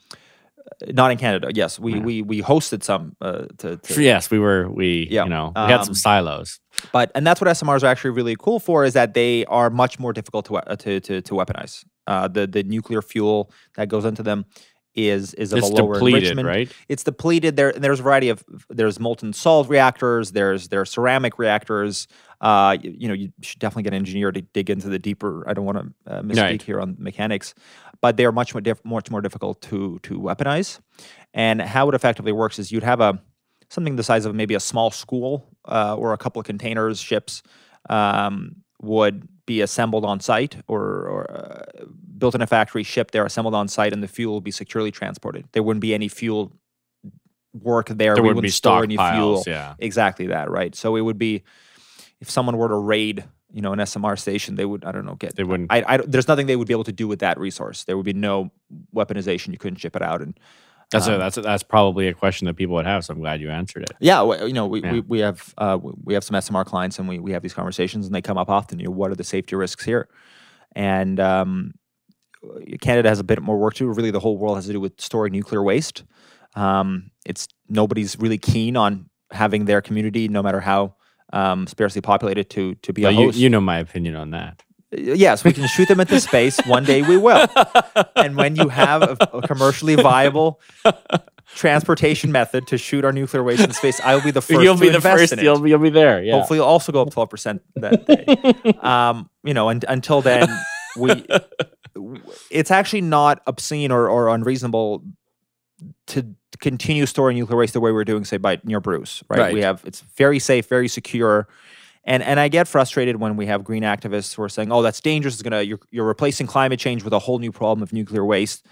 not 0.92 1.10
in 1.10 1.18
Canada, 1.18 1.48
yes, 1.52 1.78
we 1.80 1.94
Yeah. 1.94 2.00
we 2.00 2.22
we 2.22 2.42
hosted 2.42 2.82
some 2.82 3.16
uh, 3.20 3.46
to, 3.58 3.76
to 3.76 4.02
yes, 4.02 4.30
we 4.30 4.38
were. 4.38 4.68
We 4.70 5.08
Yeah, 5.10 5.24
you 5.24 5.30
know 5.30 5.52
we 5.56 5.62
had 5.62 5.80
um, 5.80 5.84
some 5.84 5.94
silos. 5.94 6.60
But 6.92 7.10
and 7.14 7.26
that's 7.26 7.40
what 7.40 7.48
SMRs 7.48 7.82
are 7.82 7.86
actually 7.86 8.10
really 8.10 8.36
cool 8.38 8.60
for 8.60 8.84
is 8.84 8.92
that 8.94 9.14
they 9.14 9.44
are 9.46 9.68
much 9.68 9.98
more 9.98 10.12
difficult 10.12 10.46
to 10.46 10.56
uh, 10.58 10.76
to 10.76 11.00
to, 11.00 11.20
to 11.22 11.34
weaponize. 11.34 11.84
Uh, 12.06 12.28
the 12.28 12.46
the 12.46 12.62
nuclear 12.62 13.02
fuel 13.02 13.50
that 13.76 13.88
goes 13.88 14.04
into 14.04 14.22
them 14.22 14.44
is 14.94 15.34
is 15.34 15.52
of 15.52 15.58
It's 15.60 15.68
a 15.68 15.72
lower 15.72 15.94
depleted, 15.94 16.22
enrichment. 16.24 16.46
right? 16.48 16.72
It's 16.88 17.04
depleted. 17.04 17.56
There 17.56 17.72
there's 17.72 18.00
a 18.00 18.02
variety 18.02 18.28
of 18.28 18.44
there's 18.68 18.98
molten 18.98 19.32
salt 19.32 19.68
reactors. 19.68 20.32
There's 20.32 20.68
there's 20.68 20.90
ceramic 20.90 21.38
reactors. 21.38 22.08
Uh, 22.40 22.76
you, 22.80 22.94
you 22.98 23.08
know 23.08 23.14
you 23.14 23.32
should 23.42 23.58
definitely 23.60 23.84
get 23.84 23.92
an 23.92 23.98
engineer 23.98 24.32
to 24.32 24.40
dig 24.42 24.70
into 24.70 24.88
the 24.88 24.98
deeper. 24.98 25.48
I 25.48 25.54
don't 25.54 25.64
want 25.64 25.78
to 26.06 26.12
uh, 26.12 26.22
misspeak 26.22 26.36
Right. 26.42 26.62
here 26.62 26.80
on 26.80 26.96
mechanics, 26.98 27.54
but 28.00 28.16
they 28.16 28.24
are 28.24 28.32
much 28.32 28.54
more 28.54 28.60
diff- 28.60 28.84
much 28.84 29.10
more 29.10 29.20
difficult 29.20 29.60
to 29.62 29.98
to 30.04 30.18
weaponize. 30.18 30.80
And 31.34 31.60
how 31.62 31.88
it 31.88 31.94
effectively 31.94 32.32
works 32.32 32.58
is 32.58 32.72
you'd 32.72 32.82
have 32.82 33.00
a 33.00 33.22
something 33.68 33.94
the 33.96 34.02
size 34.02 34.24
of 34.24 34.34
maybe 34.34 34.54
a 34.54 34.60
small 34.60 34.90
school 34.90 35.46
uh, 35.66 35.94
or 35.96 36.12
a 36.12 36.18
couple 36.18 36.40
of 36.40 36.46
containers, 36.46 36.98
ships, 36.98 37.42
um, 37.88 38.56
would 38.82 39.28
be 39.50 39.62
assembled 39.62 40.04
on 40.04 40.20
site 40.20 40.54
or, 40.68 40.80
or 40.80 41.28
uh, 41.28 41.84
built 42.16 42.36
in 42.36 42.40
a 42.40 42.46
factory, 42.46 42.84
shipped 42.84 43.12
there, 43.12 43.26
assembled 43.26 43.52
on 43.52 43.66
site, 43.66 43.92
and 43.92 44.00
the 44.00 44.06
fuel 44.06 44.34
will 44.34 44.40
be 44.40 44.52
securely 44.52 44.92
transported. 44.92 45.44
There 45.50 45.64
wouldn't 45.64 45.80
be 45.80 45.92
any 45.92 46.06
fuel 46.06 46.52
work 47.52 47.88
there. 47.88 48.14
There 48.14 48.22
we 48.22 48.28
wouldn't 48.28 48.44
be 48.44 48.50
store 48.50 48.84
any 48.84 48.96
fuel. 48.96 49.42
Yeah. 49.44 49.74
Exactly 49.80 50.28
that, 50.28 50.48
right? 50.48 50.72
So 50.76 50.94
it 50.94 51.00
would 51.00 51.18
be 51.18 51.42
if 52.20 52.30
someone 52.30 52.56
were 52.58 52.68
to 52.68 52.76
raid, 52.76 53.24
you 53.52 53.60
know, 53.60 53.72
an 53.72 53.80
SMR 53.80 54.16
station, 54.16 54.54
they 54.54 54.64
would, 54.64 54.84
I 54.84 54.92
don't 54.92 55.04
know, 55.04 55.16
get. 55.16 55.34
They 55.34 55.42
wouldn't. 55.42 55.72
I, 55.72 55.82
I, 55.84 55.96
there's 55.96 56.28
nothing 56.28 56.46
they 56.46 56.54
would 56.54 56.68
be 56.68 56.74
able 56.74 56.84
to 56.84 56.92
do 56.92 57.08
with 57.08 57.18
that 57.18 57.36
resource. 57.36 57.82
There 57.82 57.96
would 57.96 58.06
be 58.06 58.12
no 58.12 58.52
weaponization. 58.94 59.48
You 59.50 59.58
couldn't 59.58 59.80
ship 59.80 59.96
it 59.96 60.02
out, 60.02 60.22
and 60.22 60.38
That's 60.90 61.06
a, 61.06 61.14
um, 61.14 61.20
that's 61.20 61.36
a, 61.36 61.42
that's 61.42 61.62
probably 61.62 62.08
a 62.08 62.14
question 62.14 62.46
that 62.46 62.54
people 62.54 62.74
would 62.74 62.86
have. 62.86 63.04
So 63.04 63.14
I'm 63.14 63.20
glad 63.20 63.40
you 63.40 63.50
answered 63.50 63.84
it. 63.84 63.92
Yeah, 64.00 64.22
you 64.44 64.52
know, 64.52 64.66
we, 64.66 64.82
Yeah. 64.82 64.92
we, 64.92 65.00
we 65.00 65.18
have 65.20 65.54
uh, 65.58 65.78
we 65.80 66.14
have 66.14 66.24
some 66.24 66.34
SMR 66.36 66.64
clients, 66.66 66.98
and 66.98 67.08
we, 67.08 67.18
we 67.18 67.32
have 67.32 67.42
these 67.42 67.54
conversations, 67.54 68.06
and 68.06 68.14
they 68.14 68.22
come 68.22 68.36
up 68.38 68.48
often. 68.50 68.78
You 68.80 68.86
know, 68.86 68.90
what 68.92 69.10
are 69.10 69.14
the 69.14 69.24
safety 69.24 69.54
risks 69.56 69.84
here? 69.84 70.08
And 70.74 71.20
um, 71.20 71.74
Canada 72.80 73.08
has 73.08 73.20
a 73.20 73.24
bit 73.24 73.40
more 73.42 73.58
work 73.58 73.74
to 73.74 73.84
do. 73.84 73.92
Really, 73.92 74.10
the 74.10 74.20
whole 74.20 74.36
world 74.38 74.56
has 74.56 74.66
to 74.66 74.72
do 74.72 74.80
with 74.80 75.00
storing 75.00 75.32
nuclear 75.32 75.62
waste. 75.62 76.04
Um, 76.54 77.10
it's 77.24 77.46
nobody's 77.68 78.18
really 78.18 78.38
keen 78.38 78.76
on 78.76 79.08
having 79.30 79.66
their 79.66 79.80
community, 79.80 80.26
no 80.28 80.42
matter 80.42 80.60
how 80.60 80.96
um, 81.32 81.66
sparsely 81.66 82.00
populated, 82.00 82.50
to 82.50 82.74
to 82.76 82.92
be 82.92 83.04
a 83.04 83.10
you, 83.10 83.26
host. 83.26 83.38
you 83.38 83.48
know 83.48 83.60
my 83.60 83.78
opinion 83.78 84.16
on 84.16 84.30
that. 84.30 84.62
Yes, 84.92 85.44
we 85.44 85.52
can 85.52 85.66
shoot 85.68 85.88
them 85.88 86.00
into 86.00 86.20
space. 86.20 86.58
One 86.66 86.84
day 86.84 87.02
we 87.02 87.16
will. 87.16 87.46
And 88.16 88.36
when 88.36 88.56
you 88.56 88.68
have 88.68 89.02
a, 89.02 89.16
a 89.32 89.42
commercially 89.46 89.94
viable 89.96 90.60
transportation 91.56 92.32
method 92.32 92.66
to 92.68 92.78
shoot 92.78 93.04
our 93.04 93.12
nuclear 93.12 93.42
waste 93.42 93.62
in 93.64 93.72
space, 93.72 94.00
I 94.00 94.14
will 94.14 94.22
be 94.22 94.30
the 94.30 94.40
1st 94.40 94.62
you'll 94.62 94.74
to 94.76 94.80
be 94.80 94.88
the 94.88 95.00
first. 95.00 95.36
You'll, 95.40 95.60
be- 95.60 95.70
you'll 95.70 95.78
be 95.78 95.90
there. 95.90 96.22
Yeah. 96.22 96.34
Hopefully, 96.38 96.58
you'll 96.58 96.66
also 96.66 96.92
go 96.92 97.02
up 97.02 97.10
twelve 97.10 97.30
percent 97.30 97.62
that 97.76 98.06
day. 98.06 98.72
um, 98.80 99.28
you 99.44 99.54
know, 99.54 99.68
and 99.68 99.84
until 99.88 100.22
then, 100.22 100.48
we 100.96 101.24
it's 102.50 102.70
actually 102.70 103.00
not 103.00 103.42
obscene 103.46 103.90
or, 103.90 104.08
or 104.08 104.28
unreasonable 104.28 105.04
to 106.08 106.26
continue 106.60 107.06
storing 107.06 107.36
nuclear 107.38 107.56
waste 107.58 107.72
the 107.72 107.80
way 107.80 107.90
we're 107.92 108.04
doing, 108.04 108.24
say, 108.24 108.36
by 108.36 108.60
near 108.64 108.80
Bruce. 108.80 109.22
Right? 109.28 109.38
We 109.54 109.62
have 109.62 109.82
it's 109.84 110.00
very 110.16 110.38
safe, 110.38 110.66
very 110.68 110.88
secure. 110.88 111.48
And, 112.04 112.22
and 112.22 112.40
I 112.40 112.48
get 112.48 112.66
frustrated 112.66 113.16
when 113.16 113.36
we 113.36 113.46
have 113.46 113.62
green 113.62 113.82
activists 113.82 114.34
who 114.34 114.42
are 114.42 114.48
saying, 114.48 114.72
"Oh, 114.72 114.80
that's 114.82 115.00
dangerous. 115.00 115.34
It's 115.34 115.42
gonna 115.42 115.62
you're, 115.62 115.80
you're 115.90 116.06
replacing 116.06 116.46
climate 116.46 116.80
change 116.80 117.04
with 117.04 117.12
a 117.12 117.18
whole 117.18 117.38
new 117.38 117.52
problem 117.52 117.82
of 117.82 117.92
nuclear 117.92 118.24
waste." 118.24 118.64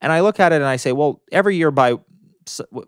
And 0.00 0.12
I 0.12 0.20
look 0.20 0.38
at 0.40 0.52
it 0.52 0.56
and 0.56 0.64
I 0.64 0.76
say, 0.76 0.92
"Well, 0.92 1.20
every 1.32 1.56
year 1.56 1.70
by 1.72 1.98
s- 2.46 2.60
w- 2.70 2.86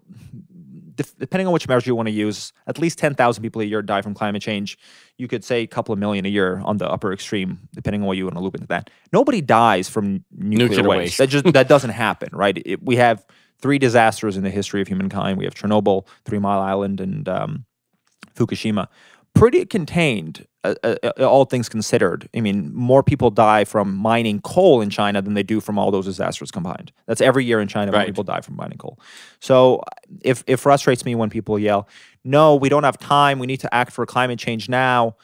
def- 0.95 1.17
depending 1.19 1.47
on 1.47 1.53
which 1.53 1.67
measure 1.69 1.91
you 1.91 1.95
want 1.97 2.07
to 2.07 2.13
use, 2.13 2.53
at 2.67 2.79
least 2.79 2.99
10,000 2.99 3.43
people 3.43 3.61
a 3.61 3.65
year 3.65 3.83
die 3.83 4.03
from 4.03 4.15
climate 4.15 4.41
change. 4.43 4.79
You 5.19 5.27
could 5.29 5.43
say 5.45 5.63
a 5.63 5.67
couple 5.67 5.93
of 5.93 5.99
million 5.99 6.25
a 6.27 6.29
year 6.29 6.63
on 6.65 6.77
the 6.79 6.89
upper 6.89 7.13
extreme, 7.13 7.59
depending 7.75 8.03
on 8.03 8.07
what 8.07 8.17
you 8.17 8.25
want 8.25 8.37
to 8.37 8.41
loop 8.41 8.55
into 8.55 8.67
that. 8.69 8.89
Nobody 9.13 9.41
dies 9.41 9.89
from 9.89 10.25
nuclear, 10.37 10.69
Nuclear 10.69 10.89
waste. 10.89 10.99
waste. 10.99 11.19
That 11.19 11.29
just 11.29 11.45
that 11.53 11.69
doesn't 11.69 11.91
happen, 11.91 12.29
right? 12.33 12.61
It, 12.65 12.83
we 12.85 12.97
have 12.97 13.27
three 13.61 13.79
disasters 13.79 14.37
in 14.37 14.43
the 14.45 14.51
history 14.51 14.81
of 14.81 14.89
humankind. 14.89 15.39
We 15.39 15.45
have 15.45 15.55
Chernobyl, 15.55 16.07
Three 16.25 16.39
Mile 16.39 16.61
Island, 16.61 17.01
and 17.01 17.29
um, 17.29 17.65
Fukushima. 18.35 18.89
Pretty 19.35 19.65
contained, 19.65 20.47
uh, 20.65 20.75
uh, 20.85 20.95
uh, 21.03 21.25
all 21.27 21.45
things 21.45 21.69
considered. 21.69 22.29
I 22.37 22.41
mean, 22.41 22.73
more 22.75 23.03
people 23.03 23.31
die 23.31 23.65
from 23.65 23.97
mining 23.97 24.41
coal 24.41 24.81
in 24.81 24.91
China 24.91 25.21
than 25.23 25.35
they 25.35 25.43
do 25.43 25.61
from 25.61 25.79
all 25.79 25.91
those 25.91 26.05
disasters 26.05 26.51
combined. 26.51 26.93
That's 27.07 27.21
every 27.21 27.45
year 27.45 27.61
in 27.61 27.69
China 27.69 27.91
Right. 27.93 28.07
people 28.07 28.25
die 28.25 28.41
from 28.43 28.57
mining 28.57 28.79
coal. 28.79 28.99
So 29.41 29.83
if 30.23 30.45
it 30.47 30.57
frustrates 30.59 31.05
me 31.05 31.15
when 31.15 31.31
people 31.31 31.59
yell, 31.59 31.89
"No, 32.25 32.55
we 32.55 32.69
don't 32.69 32.85
have 32.85 32.99
time. 32.99 33.39
We 33.39 33.47
need 33.47 33.61
to 33.61 33.75
act 33.75 33.93
for 33.93 34.07
climate 34.07 34.39
change 34.39 34.69
now. 34.69 35.17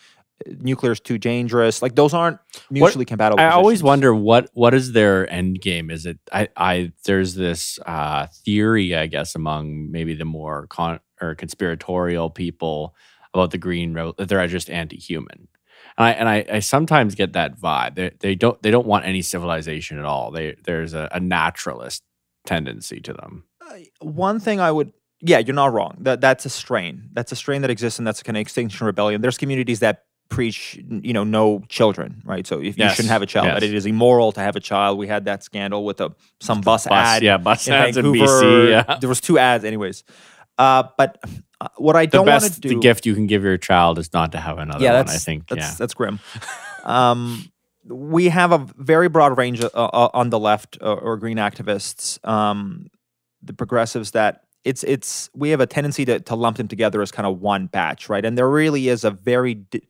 Nuclear 0.59 0.93
is 0.93 1.01
too 1.01 1.19
dangerous." 1.19 1.83
Like 1.83 1.95
those 1.95 2.15
aren't 2.15 2.39
mutually 2.71 3.05
compatible. 3.05 3.41
I 3.41 3.51
always 3.51 3.83
wonder 3.83 4.15
what 4.15 4.51
what 4.55 4.75
is 4.75 4.93
their 4.93 5.31
end 5.33 5.61
game? 5.61 5.91
Is 5.91 6.07
it 6.07 6.19
I 6.33 6.49
I 6.57 6.93
there's 7.05 7.35
this 7.35 7.79
uh, 7.87 8.27
theory 8.45 8.97
I 8.97 9.07
guess 9.07 9.35
among 9.37 9.91
maybe 9.93 10.15
the 10.15 10.25
more 10.25 10.67
con 10.69 10.99
or 11.21 11.35
conspiratorial 11.35 12.31
people 12.31 12.95
about 13.35 13.51
the 13.51 13.59
green 13.59 13.95
road 13.95 14.17
that 14.19 14.29
they're 14.29 14.47
just 14.47 14.71
anti-human. 14.71 15.49
And 15.97 16.07
I 16.07 16.11
and 16.13 16.29
I, 16.29 16.45
I 16.53 16.59
sometimes 16.61 17.15
get 17.15 17.33
that 17.33 17.59
vibe. 17.59 17.97
They 17.97 18.13
they 18.21 18.35
don't 18.35 18.61
they 18.63 18.71
don't 18.71 18.87
want 18.87 19.05
any 19.05 19.23
civilization 19.23 19.99
at 19.99 20.05
all. 20.05 20.31
They 20.31 20.57
there's 20.65 20.95
a, 20.95 21.09
a 21.13 21.21
naturalist 21.21 22.03
tendency 22.47 23.01
to 23.01 23.13
them. 23.13 23.45
one 24.01 24.41
thing 24.41 24.61
I 24.61 24.71
would, 24.71 24.93
yeah, 25.21 25.39
you're 25.39 25.55
not 25.55 25.73
wrong. 25.73 25.97
That 26.01 26.21
that's 26.21 26.47
a 26.47 26.51
strain. 26.51 27.11
That's 27.13 27.33
a 27.33 27.37
strain 27.37 27.63
that 27.63 27.71
exists, 27.71 27.99
and 27.99 28.07
that's 28.07 28.21
a 28.21 28.25
kind 28.25 28.37
of 28.37 28.41
extinction 28.41 28.87
rebellion. 28.87 29.21
There's 29.21 29.39
communities 29.39 29.81
that 29.81 30.05
preach, 30.29 30.79
you 30.89 31.13
know, 31.13 31.25
no 31.25 31.61
children, 31.69 32.23
right? 32.25 32.47
So 32.47 32.61
if 32.61 32.79
you 32.79 32.89
shouldn't 32.91 33.09
have 33.09 33.23
a 33.23 33.27
child, 33.27 33.47
that 33.47 33.63
yes. 33.63 33.71
it 33.71 33.75
is 33.75 33.87
immoral 33.87 34.33
to 34.33 34.41
have 34.41 34.57
a 34.57 34.61
child. 34.61 34.99
We 34.99 35.07
had 35.09 35.25
that 35.25 35.43
scandal 35.43 35.85
with 35.85 36.01
a 36.01 36.15
some 36.41 36.61
bus, 36.61 36.87
Bus, 36.87 36.93
ad. 36.93 37.23
yeah, 37.23 37.39
bus 37.39 37.67
ads 37.69 37.97
in 37.97 38.07
BC. 38.07 38.71
Yeah. 38.71 38.99
There 39.01 39.09
was 39.09 39.21
two 39.21 39.39
ads, 39.39 39.65
anyways. 39.65 40.05
Uh, 40.59 40.85
but 40.97 41.23
uh, 41.61 41.69
what 41.77 41.97
I 41.97 42.07
don't 42.07 42.27
want 42.27 42.45
to 42.45 42.61
do, 42.61 42.69
the 42.69 42.79
gift 42.79 43.07
you 43.07 43.15
can 43.15 43.27
give 43.27 43.43
your 43.43 43.59
child 43.59 43.99
is 43.99 44.13
not 44.13 44.33
to 44.33 44.39
have 44.39 44.59
another 44.59 44.85
yeah, 44.85 44.97
one. 44.97 45.09
I 45.09 45.17
think. 45.17 45.49
that's 45.49 45.61
yeah. 45.61 45.75
that's 45.79 45.95
grim. 45.95 46.21
um, 46.85 47.51
we 47.85 48.29
have 48.29 48.53
a 48.53 48.59
very 48.77 49.09
broad 49.09 49.37
range 49.37 49.63
uh, 49.63 49.69
uh, 49.75 50.11
on 50.15 50.31
the 50.31 50.39
left 50.39 50.79
uh, 50.81 50.95
or 50.95 51.17
green 51.17 51.39
activists, 51.39 52.25
um, 52.29 52.89
the 53.43 53.53
progressives 53.53 54.13
that 54.13 54.45
it's 54.65 54.85
it's 54.85 55.31
we 55.35 55.51
have 55.51 55.61
a 55.61 55.67
tendency 55.67 56.05
to 56.05 56.21
to 56.21 56.35
lump 56.35 56.59
them 56.59 56.69
together 56.69 57.03
as 57.03 57.11
kind 57.11 57.27
of 57.27 57.41
one 57.41 57.67
batch, 57.67 58.09
right? 58.09 58.25
And 58.25 58.37
there 58.37 58.49
really 58.49 58.89
is 58.89 59.05
a 59.05 59.11
very 59.11 59.55
d- 59.55 59.83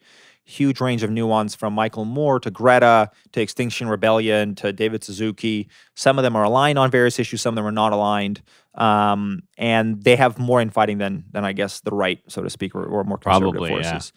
huge 0.44 0.80
range 0.80 1.02
of 1.02 1.10
nuance 1.10 1.54
from 1.54 1.74
Michael 1.74 2.06
Moore 2.06 2.40
to 2.40 2.50
Greta 2.50 3.10
to 3.32 3.40
Extinction 3.40 3.88
Rebellion 3.88 4.54
to 4.56 4.72
David 4.72 5.04
Suzuki. 5.04 5.68
Some 5.94 6.18
of 6.18 6.22
them 6.22 6.34
are 6.34 6.44
aligned 6.44 6.78
on 6.78 6.90
various 6.90 7.18
issues, 7.18 7.42
some 7.42 7.52
of 7.52 7.56
them 7.56 7.66
are 7.66 7.72
not 7.72 7.92
aligned, 7.92 8.40
um, 8.78 9.42
and 9.58 10.02
they 10.02 10.16
have 10.16 10.38
more 10.38 10.60
infighting 10.60 10.98
than 10.98 11.24
than 11.32 11.44
I 11.44 11.52
guess 11.52 11.80
the 11.80 11.90
right, 11.90 12.20
so 12.28 12.42
to 12.42 12.50
speak, 12.50 12.74
or, 12.74 12.84
or 12.84 13.04
more 13.04 13.18
conservative 13.18 13.54
Probably, 13.54 13.70
yeah. 13.70 13.90
forces. 13.90 14.12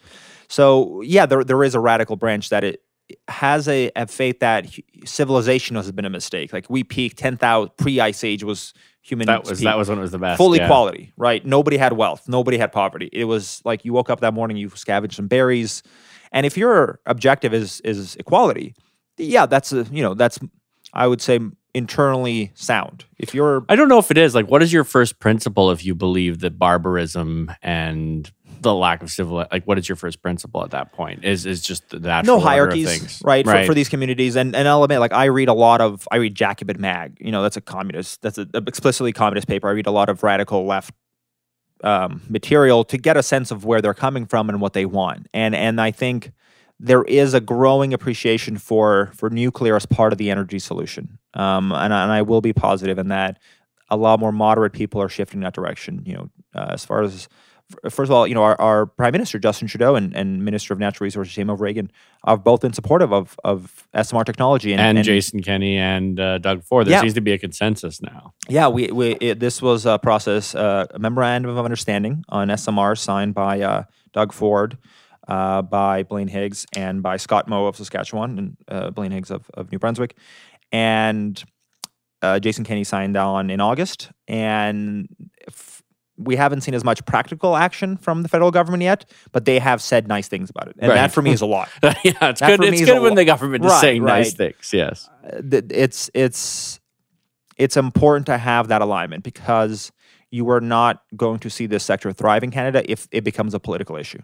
So 0.48 1.02
yeah, 1.02 1.26
there 1.26 1.44
there 1.44 1.62
is 1.64 1.74
a 1.74 1.80
radical 1.80 2.16
branch 2.16 2.48
that 2.48 2.64
it 2.64 2.82
has 3.28 3.68
a, 3.68 3.90
a 3.96 4.06
faith 4.06 4.40
that 4.40 4.66
civilization 5.04 5.76
has 5.76 5.90
been 5.92 6.04
a 6.04 6.10
mistake. 6.10 6.52
Like 6.52 6.70
we 6.70 6.84
peaked 6.84 7.18
ten 7.18 7.36
thousand 7.36 7.76
pre 7.76 8.00
Ice 8.00 8.22
Age 8.22 8.44
was 8.44 8.72
human. 9.02 9.26
that 9.26 9.44
was 9.44 9.60
that 9.60 9.76
was 9.76 9.88
when 9.88 9.98
it 9.98 10.02
was 10.02 10.12
the 10.12 10.18
best. 10.18 10.38
full 10.38 10.56
yeah. 10.56 10.64
equality, 10.64 11.12
right? 11.16 11.44
Nobody 11.44 11.76
had 11.76 11.94
wealth, 11.94 12.28
nobody 12.28 12.56
had 12.56 12.70
poverty. 12.70 13.10
It 13.12 13.24
was 13.24 13.60
like 13.64 13.84
you 13.84 13.92
woke 13.92 14.10
up 14.10 14.20
that 14.20 14.32
morning, 14.32 14.56
you 14.56 14.70
scavenged 14.70 15.16
some 15.16 15.26
berries, 15.26 15.82
and 16.30 16.46
if 16.46 16.56
your 16.56 17.00
objective 17.06 17.52
is 17.52 17.80
is 17.80 18.14
equality, 18.16 18.74
yeah, 19.18 19.46
that's 19.46 19.72
a 19.72 19.82
you 19.90 20.02
know 20.02 20.14
that's 20.14 20.38
I 20.92 21.08
would 21.08 21.20
say 21.20 21.40
internally 21.74 22.52
sound. 22.54 23.04
If 23.18 23.34
you're 23.34 23.64
I 23.68 23.76
don't 23.76 23.88
know 23.88 23.98
if 23.98 24.10
it 24.10 24.18
is. 24.18 24.34
Like, 24.34 24.48
what 24.48 24.62
is 24.62 24.72
your 24.72 24.84
first 24.84 25.18
principle 25.18 25.70
if 25.70 25.84
you 25.84 25.94
believe 25.94 26.40
that 26.40 26.58
barbarism 26.58 27.52
and 27.62 28.30
the 28.60 28.74
lack 28.74 29.02
of 29.02 29.10
civil, 29.10 29.44
like, 29.50 29.66
what 29.66 29.78
is 29.78 29.88
your 29.88 29.96
first 29.96 30.22
principle 30.22 30.62
at 30.62 30.70
that 30.70 30.92
point? 30.92 31.24
Is 31.24 31.46
is 31.46 31.62
just 31.62 31.88
the 31.90 31.98
natural 31.98 32.38
no 32.38 32.42
hierarchies, 32.42 32.98
things, 32.98 33.22
right? 33.24 33.44
For, 33.44 33.64
for 33.64 33.74
these 33.74 33.88
communities, 33.88 34.36
and 34.36 34.54
and 34.54 34.68
I'll 34.68 34.84
admit, 34.84 35.00
like 35.00 35.12
I 35.12 35.26
read 35.26 35.48
a 35.48 35.54
lot 35.54 35.80
of 35.80 36.06
I 36.10 36.16
read 36.16 36.34
Jacobin 36.34 36.80
Mag. 36.80 37.16
You 37.20 37.32
know, 37.32 37.42
that's 37.42 37.56
a 37.56 37.60
communist. 37.60 38.22
That's 38.22 38.38
a, 38.38 38.46
a 38.54 38.62
explicitly 38.66 39.12
communist 39.12 39.48
paper. 39.48 39.68
I 39.68 39.72
read 39.72 39.86
a 39.86 39.90
lot 39.90 40.08
of 40.08 40.22
radical 40.22 40.64
left 40.66 40.94
um, 41.82 42.22
material 42.28 42.84
to 42.84 42.98
get 42.98 43.16
a 43.16 43.22
sense 43.22 43.50
of 43.50 43.64
where 43.64 43.80
they're 43.80 43.94
coming 43.94 44.26
from 44.26 44.48
and 44.48 44.60
what 44.60 44.72
they 44.72 44.86
want. 44.86 45.26
And 45.34 45.54
and 45.54 45.80
I 45.80 45.90
think 45.90 46.32
there 46.84 47.04
is 47.04 47.32
a 47.32 47.40
growing 47.40 47.94
appreciation 47.94 48.58
for 48.58 49.10
for 49.14 49.30
nuclear 49.30 49.76
as 49.76 49.86
part 49.86 50.12
of 50.12 50.18
the 50.18 50.30
energy 50.30 50.58
solution. 50.58 51.18
Um, 51.34 51.70
and 51.72 51.94
I- 51.94 52.02
and 52.02 52.12
I 52.12 52.22
will 52.22 52.40
be 52.40 52.52
positive 52.52 52.98
in 52.98 53.08
that 53.08 53.38
a 53.88 53.96
lot 53.96 54.18
more 54.20 54.32
moderate 54.32 54.72
people 54.72 55.00
are 55.00 55.08
shifting 55.08 55.40
that 55.40 55.54
direction. 55.54 56.02
You 56.04 56.14
know, 56.14 56.30
uh, 56.54 56.66
as 56.70 56.84
far 56.84 57.02
as 57.02 57.28
first 57.88 58.10
of 58.10 58.10
all, 58.10 58.26
you 58.26 58.34
know, 58.34 58.42
our, 58.42 58.60
our 58.60 58.84
Prime 58.86 59.12
Minister 59.12 59.38
Justin 59.38 59.68
Trudeau 59.68 59.94
and, 59.94 60.14
and 60.14 60.44
Minister 60.44 60.74
of 60.74 60.80
Natural 60.80 61.04
Resources 61.06 61.34
Seamus 61.34 61.52
O'Regan 61.52 61.90
have 62.26 62.42
both 62.44 62.60
been 62.62 62.72
supportive 62.72 63.12
of 63.12 63.38
of 63.44 63.86
SMR 63.94 64.24
technology 64.24 64.74
and, 64.74 65.02
Jason 65.04 65.40
Kenney 65.40 65.76
and 65.78 66.18
uh, 66.18 66.38
Doug 66.38 66.64
Ford. 66.64 66.86
There 66.86 66.92
Yeah. 66.92 67.00
seems 67.00 67.14
to 67.14 67.20
be 67.20 67.32
a 67.32 67.38
consensus 67.38 68.02
now. 68.02 68.34
Yeah, 68.48 68.66
we, 68.68 68.88
we 68.88 69.12
it, 69.20 69.38
this 69.40 69.62
was 69.62 69.86
a 69.86 69.98
process, 69.98 70.54
uh, 70.54 70.86
a 70.90 70.98
memorandum 70.98 71.50
of 71.56 71.64
understanding 71.64 72.24
on 72.28 72.48
SMR 72.48 72.98
signed 72.98 73.34
by 73.34 73.60
uh, 73.60 73.84
Doug 74.12 74.32
Ford, 74.32 74.76
uh, 75.28 75.62
by 75.62 76.02
Blaine 76.02 76.28
Higgs, 76.28 76.66
and 76.74 77.02
by 77.02 77.16
Scott 77.16 77.48
Moe 77.48 77.66
of 77.66 77.76
Saskatchewan 77.76 78.38
and 78.38 78.56
uh, 78.68 78.90
Blaine 78.90 79.12
Higgs 79.12 79.30
of, 79.30 79.48
of 79.54 79.70
New 79.72 79.78
Brunswick, 79.78 80.16
and 80.70 81.42
uh, 82.22 82.38
Jason 82.38 82.64
Kenney 82.64 82.84
signed 82.84 83.16
on 83.16 83.50
in 83.50 83.60
August, 83.60 84.10
and. 84.28 85.08
F- 85.48 85.78
we 86.18 86.36
haven't 86.36 86.60
seen 86.60 86.74
as 86.74 86.84
much 86.84 87.04
practical 87.06 87.56
action 87.56 87.96
from 87.96 88.22
the 88.22 88.28
federal 88.28 88.50
government 88.52 88.82
yet, 88.82 89.10
but 89.32 89.44
they 89.46 89.58
have 89.58 89.80
said 89.82 90.06
nice 90.06 90.28
things 90.28 90.50
about 90.50 90.68
it, 90.68 90.76
and 90.78 90.90
Right. 90.90 90.94
that 90.96 91.10
for 91.10 91.22
me 91.22 91.32
is 91.32 91.40
a 91.40 91.46
lot. 91.46 91.68
yeah, 91.82 91.90
it's 92.04 92.38
That 92.40 92.60
good. 92.60 92.62
It's 92.74 92.84
good 92.84 93.02
when 93.02 93.14
the 93.14 93.24
government 93.24 93.64
is 93.64 93.70
Right, 93.72 93.80
saying 93.80 94.04
nice 94.04 94.34
things. 94.34 94.70
Yes. 94.72 95.08
th- 95.50 95.64
it's 95.70 96.10
it's 96.14 96.80
it's 97.56 97.76
important 97.78 98.26
to 98.26 98.36
have 98.38 98.68
that 98.68 98.82
alignment 98.82 99.24
because 99.24 99.90
you 100.30 100.48
are 100.50 100.60
not 100.60 101.02
going 101.16 101.38
to 101.40 101.50
see 101.50 101.66
this 101.66 101.82
sector 101.82 102.12
thrive 102.12 102.44
in 102.44 102.50
Canada 102.50 102.84
if 102.88 103.08
it 103.10 103.24
becomes 103.24 103.52
a 103.54 103.58
political 103.58 103.96
issue. 103.96 104.20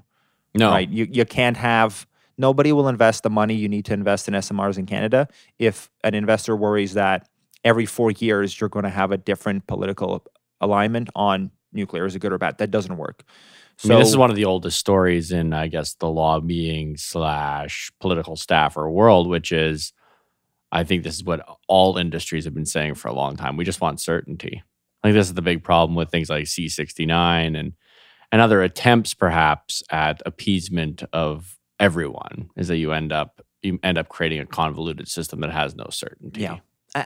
No. 0.55 0.71
Right? 0.71 0.89
You 0.89 1.07
you 1.11 1.25
can't 1.25 1.57
have 1.57 2.07
nobody 2.37 2.73
will 2.73 2.89
invest 2.89 3.23
the 3.23 3.31
money 3.31 3.55
you 3.55 3.69
need 3.69 3.85
to 3.87 3.93
invest 3.93 4.29
in 4.29 4.35
SMRs 4.35 4.79
in 4.79 4.87
Canada 4.87 5.29
if 5.59 5.91
an 6.05 6.15
investor 6.15 6.57
worries 6.57 6.95
that 6.95 7.29
every 7.65 7.87
4 7.87 8.13
years 8.13 8.61
you're 8.61 8.69
going 8.69 8.85
to 8.85 8.91
have 8.91 9.11
a 9.11 9.19
different 9.19 9.67
political 9.67 10.25
alignment 10.61 11.09
on 11.15 11.51
nuclear 11.73 12.07
is 12.07 12.15
it 12.15 12.21
good 12.21 12.33
or 12.33 12.39
bad. 12.39 12.59
That 12.59 12.71
doesn't 12.71 12.97
work. 12.97 13.25
I 13.85 13.89
mean, 13.89 13.99
this 13.99 14.09
is 14.09 14.17
one 14.17 14.31
of 14.31 14.37
the 14.37 14.45
oldest 14.45 14.79
stories 14.79 15.31
in, 15.31 15.53
I 15.53 15.69
guess, 15.69 15.95
the 15.95 16.11
lobbying 16.11 16.97
slash 16.97 17.93
political 18.01 18.35
staffer 18.35 18.91
world, 18.91 19.29
which 19.29 19.53
is, 19.53 19.93
I 20.73 20.83
think 20.83 21.05
this 21.05 21.15
is 21.15 21.23
what 21.23 21.47
all 21.69 21.97
industries 21.97 22.45
have 22.45 22.55
been 22.55 22.67
saying 22.67 22.95
for 22.95 23.07
a 23.07 23.13
long 23.13 23.37
time. 23.37 23.57
We 23.57 23.65
just 23.65 23.81
want 23.81 24.01
certainty. 24.01 24.65
I 25.03 25.09
think 25.09 25.15
this 25.15 25.29
is 25.29 25.35
the 25.35 25.43
big 25.43 25.63
problem 25.63 25.95
with 25.95 26.11
things 26.11 26.29
like 26.29 26.47
C69 26.47 27.57
and 27.57 27.75
and 28.31 28.41
other 28.41 28.62
attempts, 28.62 29.14
perhaps, 29.14 29.83
at 29.91 30.23
appeasement 30.27 31.03
of 31.12 31.59
everyone, 31.81 32.51
is 32.57 32.69
that 32.69 32.77
you 32.77 32.93
end 32.93 33.12
up 33.12 33.41
you 33.62 33.79
end 33.83 33.99
up 33.99 34.09
creating 34.09 34.38
a 34.38 34.47
convoluted 34.47 35.09
system 35.09 35.41
that 35.41 35.51
has 35.51 35.75
no 35.75 35.87
certainty. 35.91 36.43
Yeah. 36.43 36.59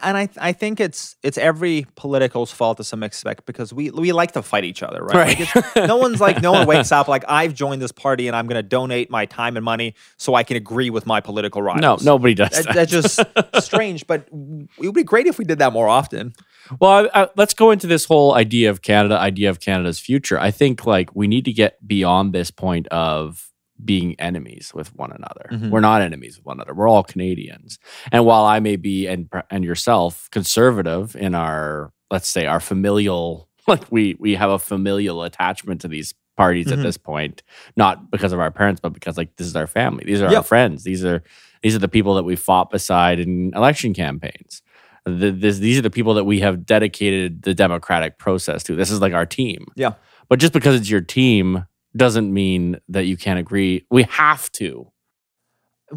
And 0.02 0.16
I, 0.16 0.28
I 0.40 0.52
think 0.52 0.80
it's 0.80 1.16
it's 1.22 1.36
every 1.36 1.86
political's 1.96 2.50
fault 2.50 2.76
to 2.78 2.84
some 2.84 3.02
extent 3.02 3.44
because 3.46 3.72
we 3.72 3.90
we 3.90 4.12
like 4.12 4.32
to 4.32 4.42
fight 4.42 4.64
each 4.64 4.82
other, 4.82 5.02
right? 5.02 5.38
Right. 5.38 5.56
Like 5.76 5.88
no 5.88 5.96
one's 5.96 6.20
like 6.20 6.40
no 6.40 6.52
one 6.52 6.66
wakes 6.66 6.92
up 6.98 7.08
like 7.08 7.24
I've 7.28 7.54
joined 7.54 7.82
this 7.82 7.92
party 7.92 8.26
and 8.28 8.36
I'm 8.36 8.46
going 8.46 8.56
to 8.56 8.62
donate 8.62 9.10
my 9.10 9.26
time 9.26 9.56
and 9.56 9.64
money 9.64 9.94
so 10.16 10.34
I 10.34 10.42
can 10.42 10.56
agree 10.56 10.90
with 10.90 11.06
my 11.06 11.20
political 11.20 11.62
right 11.62 11.80
No, 11.80 11.98
nobody 12.02 12.34
does 12.34 12.50
that, 12.50 12.64
that. 12.66 12.74
that's 12.74 12.90
just 12.90 13.20
strange. 13.64 14.06
But 14.06 14.28
it 14.30 14.86
would 14.86 14.94
be 14.94 15.04
great 15.04 15.26
if 15.26 15.38
we 15.38 15.44
did 15.44 15.58
that 15.58 15.72
more 15.72 15.88
often. 15.88 16.32
Well, 16.80 17.08
I, 17.12 17.22
I, 17.22 17.28
let's 17.36 17.54
go 17.54 17.70
into 17.70 17.86
this 17.86 18.04
whole 18.04 18.34
idea 18.34 18.70
of 18.70 18.82
Canada, 18.82 19.18
idea 19.18 19.50
of 19.50 19.60
Canada's 19.60 19.98
future. 19.98 20.38
I 20.38 20.50
think 20.50 20.86
like 20.86 21.14
we 21.14 21.26
need 21.26 21.44
to 21.44 21.52
get 21.52 21.86
beyond 21.86 22.32
this 22.32 22.50
point 22.50 22.86
of 22.88 23.51
being 23.84 24.14
enemies 24.20 24.72
with 24.74 24.94
one 24.96 25.12
another. 25.12 25.48
Mhm. 25.52 25.70
We're 25.70 25.80
not 25.80 26.02
enemies 26.02 26.36
with 26.36 26.46
one 26.46 26.56
another. 26.58 26.74
We're 26.74 26.88
all 26.88 27.02
Canadians. 27.02 27.78
And 28.10 28.24
while 28.24 28.44
I 28.44 28.60
may 28.60 28.76
be 28.76 29.06
and 29.06 29.28
and 29.50 29.64
yourself 29.64 30.28
conservative 30.30 31.16
in 31.16 31.34
our 31.34 31.92
let's 32.10 32.28
say 32.28 32.46
our 32.46 32.60
familial 32.60 33.48
like 33.66 33.90
we 33.90 34.16
we 34.18 34.34
have 34.34 34.50
a 34.50 34.58
familial 34.58 35.22
attachment 35.22 35.80
to 35.82 35.88
these 35.88 36.14
parties 36.36 36.66
Mhm. 36.68 36.72
at 36.78 36.82
this 36.82 36.96
point, 36.96 37.42
not 37.76 38.10
because 38.10 38.32
of 38.32 38.40
our 38.40 38.50
parents, 38.50 38.80
but 38.80 38.92
because 38.92 39.16
like 39.16 39.36
this 39.36 39.46
is 39.46 39.56
our 39.56 39.66
family. 39.66 40.04
These 40.06 40.22
are 40.22 40.28
our 40.38 40.42
friends. 40.42 40.84
These 40.84 41.04
are 41.04 41.22
these 41.62 41.74
are 41.76 41.78
the 41.78 41.88
people 41.88 42.14
that 42.14 42.24
we 42.24 42.36
fought 42.36 42.70
beside 42.70 43.20
in 43.20 43.52
election 43.54 43.94
campaigns. 43.94 44.62
The, 45.04 45.30
this, 45.32 45.58
these 45.58 45.78
are 45.78 45.82
the 45.82 45.90
people 45.90 46.14
that 46.14 46.24
we 46.24 46.40
have 46.40 46.64
dedicated 46.64 47.42
the 47.42 47.54
democratic 47.54 48.18
process 48.18 48.62
to. 48.64 48.74
This 48.76 48.90
is 48.90 49.00
like 49.00 49.12
our 49.12 49.26
team. 49.26 49.66
Yeah. 49.74 49.94
But 50.28 50.38
just 50.38 50.52
because 50.52 50.74
it's 50.80 50.88
your 50.90 51.00
team 51.00 51.66
doesn't 51.96 52.32
mean 52.32 52.78
that 52.88 53.04
you 53.04 53.16
can't 53.16 53.38
agree. 53.38 53.84
We 53.90 54.04
have 54.04 54.50
to. 54.52 54.90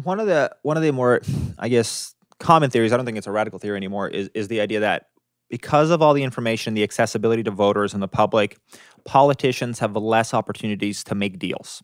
One 0.02 0.20
of 0.20 0.26
the 0.26 0.54
one 0.62 0.76
of 0.76 0.82
the 0.82 0.92
more 0.92 1.22
I 1.58 1.68
guess 1.68 2.14
common 2.38 2.70
theories. 2.70 2.92
I 2.92 2.96
don't 2.96 3.06
think 3.06 3.18
it's 3.18 3.26
a 3.26 3.32
radical 3.32 3.58
theory 3.58 3.76
anymore. 3.76 4.08
Is 4.08 4.28
is 4.34 4.48
the 4.48 4.60
idea 4.60 4.80
that 4.80 5.08
because 5.48 5.90
of 5.90 6.02
all 6.02 6.12
the 6.12 6.22
information, 6.22 6.74
the 6.74 6.82
accessibility 6.82 7.42
to 7.44 7.50
voters 7.50 7.94
and 7.94 8.02
the 8.02 8.08
public, 8.08 8.58
politicians 9.04 9.78
have 9.78 9.94
less 9.96 10.34
opportunities 10.34 11.04
to 11.04 11.14
make 11.14 11.38
deals. 11.38 11.82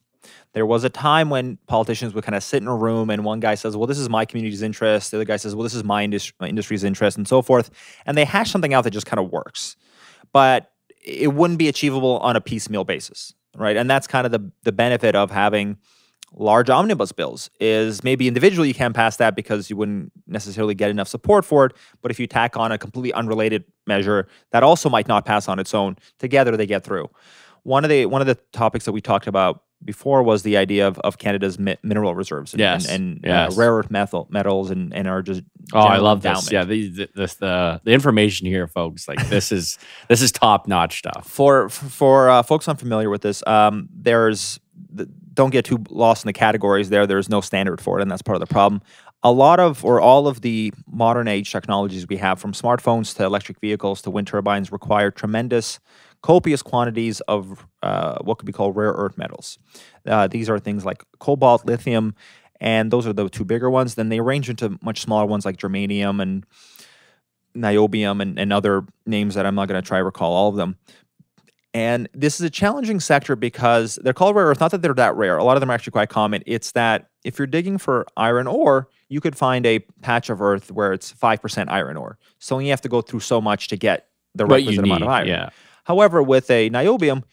There 0.52 0.66
was 0.66 0.84
a 0.84 0.90
time 0.90 1.30
when 1.30 1.58
politicians 1.66 2.14
would 2.14 2.24
kind 2.24 2.34
of 2.34 2.42
sit 2.42 2.62
in 2.62 2.68
a 2.68 2.76
room 2.76 3.10
and 3.10 3.24
one 3.24 3.40
guy 3.40 3.54
says, 3.54 3.76
Well, 3.76 3.86
this 3.86 3.98
is 3.98 4.08
my 4.08 4.24
community's 4.24 4.62
interest. 4.62 5.10
The 5.10 5.16
other 5.18 5.24
guy 5.24 5.36
says, 5.36 5.54
Well, 5.54 5.64
this 5.64 5.74
is 5.74 5.84
my, 5.84 6.06
my 6.40 6.48
industry's 6.48 6.84
interest, 6.84 7.16
and 7.16 7.26
so 7.26 7.42
forth. 7.42 7.70
And 8.06 8.16
they 8.16 8.24
hash 8.24 8.50
something 8.50 8.74
out 8.74 8.84
that 8.84 8.90
just 8.92 9.06
kind 9.06 9.18
of 9.18 9.30
works. 9.30 9.76
But 10.32 10.70
it 11.04 11.34
wouldn't 11.34 11.58
be 11.58 11.68
achievable 11.68 12.18
on 12.18 12.36
a 12.36 12.40
piecemeal 12.40 12.84
basis, 12.84 13.34
right? 13.56 13.76
And 13.76 13.90
that's 13.90 14.06
kind 14.06 14.26
of 14.26 14.32
the, 14.32 14.50
the 14.62 14.72
benefit 14.72 15.14
of 15.14 15.30
having 15.30 15.78
large 16.34 16.70
omnibus 16.70 17.12
bills 17.12 17.50
is 17.60 18.02
maybe 18.02 18.26
individually 18.26 18.68
you 18.68 18.74
can't 18.74 18.94
pass 18.94 19.16
that 19.18 19.36
because 19.36 19.68
you 19.68 19.76
wouldn't 19.76 20.10
necessarily 20.26 20.74
get 20.74 20.90
enough 20.90 21.08
support 21.08 21.44
for 21.44 21.66
it 21.66 21.72
but 22.00 22.10
if 22.10 22.18
you 22.18 22.26
tack 22.26 22.56
on 22.56 22.72
a 22.72 22.78
completely 22.78 23.12
unrelated 23.12 23.64
measure 23.86 24.26
that 24.50 24.62
also 24.62 24.88
might 24.88 25.06
not 25.06 25.26
pass 25.26 25.46
on 25.46 25.58
its 25.58 25.74
own 25.74 25.94
together 26.18 26.56
they 26.56 26.66
get 26.66 26.82
through 26.82 27.08
one 27.64 27.84
of 27.84 27.90
the 27.90 28.06
one 28.06 28.22
of 28.22 28.26
the 28.26 28.34
topics 28.52 28.86
that 28.86 28.92
we 28.92 29.00
talked 29.00 29.26
about 29.26 29.62
before 29.84 30.22
was 30.22 30.42
the 30.42 30.56
idea 30.56 30.86
of, 30.86 30.98
of 31.00 31.18
Canada's 31.18 31.58
mi- 31.58 31.76
mineral 31.82 32.14
reserves 32.14 32.52
and, 32.52 32.60
Yes, 32.60 32.88
and, 32.88 33.16
and 33.16 33.24
yes. 33.24 33.52
uh, 33.52 33.60
rare 33.60 33.72
earth 33.74 33.90
metal, 33.90 34.26
metals 34.30 34.70
and, 34.70 34.94
and 34.94 35.08
our 35.08 35.22
just 35.22 35.42
Oh, 35.74 35.78
I 35.78 35.98
love 35.98 36.22
this. 36.22 36.50
Yeah, 36.50 36.64
the, 36.64 36.88
the, 36.88 37.08
the, 37.14 37.80
the, 37.84 37.92
information 37.92 38.46
here, 38.46 38.66
folks. 38.66 39.08
Like 39.08 39.26
this 39.28 39.52
is 39.52 39.78
this 40.08 40.20
is 40.20 40.32
top 40.32 40.66
notch 40.66 40.98
stuff. 40.98 41.26
for 41.26 41.68
for 41.68 42.28
uh, 42.28 42.42
folks 42.42 42.68
unfamiliar 42.68 43.08
with 43.08 43.22
this, 43.22 43.42
um, 43.46 43.88
there's 43.94 44.60
th- 44.96 45.08
don't 45.34 45.50
get 45.50 45.64
too 45.64 45.78
lost 45.88 46.24
in 46.24 46.26
the 46.26 46.32
categories. 46.32 46.90
There, 46.90 47.06
there's 47.06 47.28
no 47.28 47.40
standard 47.40 47.80
for 47.80 47.98
it, 47.98 48.02
and 48.02 48.10
that's 48.10 48.22
part 48.22 48.36
of 48.36 48.40
the 48.46 48.52
problem. 48.52 48.82
A 49.22 49.30
lot 49.30 49.60
of 49.60 49.84
or 49.84 50.00
all 50.00 50.26
of 50.26 50.40
the 50.40 50.74
modern 50.90 51.28
age 51.28 51.50
technologies 51.52 52.06
we 52.08 52.16
have, 52.16 52.40
from 52.40 52.52
smartphones 52.52 53.14
to 53.16 53.24
electric 53.24 53.60
vehicles 53.60 54.02
to 54.02 54.10
wind 54.10 54.26
turbines, 54.26 54.72
require 54.72 55.10
tremendous, 55.10 55.78
copious 56.22 56.62
quantities 56.62 57.20
of 57.22 57.66
uh, 57.82 58.18
what 58.22 58.38
could 58.38 58.46
be 58.46 58.52
called 58.52 58.76
rare 58.76 58.92
earth 58.92 59.18
metals. 59.18 59.58
Uh, 60.06 60.26
these 60.26 60.48
are 60.48 60.58
things 60.58 60.84
like 60.84 61.04
cobalt, 61.18 61.66
lithium, 61.66 62.14
and 62.60 62.90
those 62.90 63.06
are 63.06 63.12
the 63.12 63.28
two 63.28 63.44
bigger 63.44 63.68
ones. 63.68 63.96
Then 63.96 64.08
they 64.08 64.20
range 64.20 64.48
into 64.48 64.78
much 64.82 65.00
smaller 65.00 65.26
ones 65.26 65.44
like 65.44 65.56
germanium 65.56 66.22
and 66.22 66.46
niobium 67.56 68.22
and, 68.22 68.38
and 68.38 68.52
other 68.52 68.84
names 69.04 69.34
that 69.34 69.44
I'm 69.44 69.54
not 69.54 69.68
going 69.68 69.82
to 69.82 69.86
try 69.86 69.98
to 69.98 70.04
recall 70.04 70.32
all 70.32 70.48
of 70.48 70.56
them. 70.56 70.76
And 71.74 72.08
this 72.12 72.38
is 72.38 72.42
a 72.42 72.50
challenging 72.50 73.00
sector 73.00 73.34
because 73.34 73.98
they're 74.02 74.12
called 74.12 74.36
rare 74.36 74.46
earth. 74.46 74.60
Not 74.60 74.72
that 74.72 74.82
they're 74.82 74.92
that 74.94 75.16
rare. 75.16 75.38
A 75.38 75.44
lot 75.44 75.56
of 75.56 75.60
them 75.60 75.70
are 75.70 75.74
actually 75.74 75.92
quite 75.92 76.10
common. 76.10 76.42
It's 76.46 76.72
that 76.72 77.08
if 77.24 77.38
you're 77.38 77.46
digging 77.46 77.78
for 77.78 78.06
iron 78.16 78.46
ore, 78.46 78.88
you 79.08 79.20
could 79.20 79.36
find 79.36 79.64
a 79.64 79.78
patch 80.02 80.28
of 80.28 80.42
earth 80.42 80.70
where 80.70 80.92
it's 80.92 81.12
5% 81.12 81.70
iron 81.70 81.96
ore. 81.96 82.18
So 82.38 82.58
you 82.58 82.70
have 82.70 82.82
to 82.82 82.88
go 82.88 83.00
through 83.00 83.20
so 83.20 83.40
much 83.40 83.68
to 83.68 83.76
get 83.76 84.08
the 84.34 84.44
requisite 84.44 84.84
amount 84.84 85.02
of 85.02 85.08
iron. 85.08 85.28
yeah. 85.28 85.48
However, 85.84 86.22
with 86.22 86.50
a 86.50 86.70
niobium, 86.70 87.24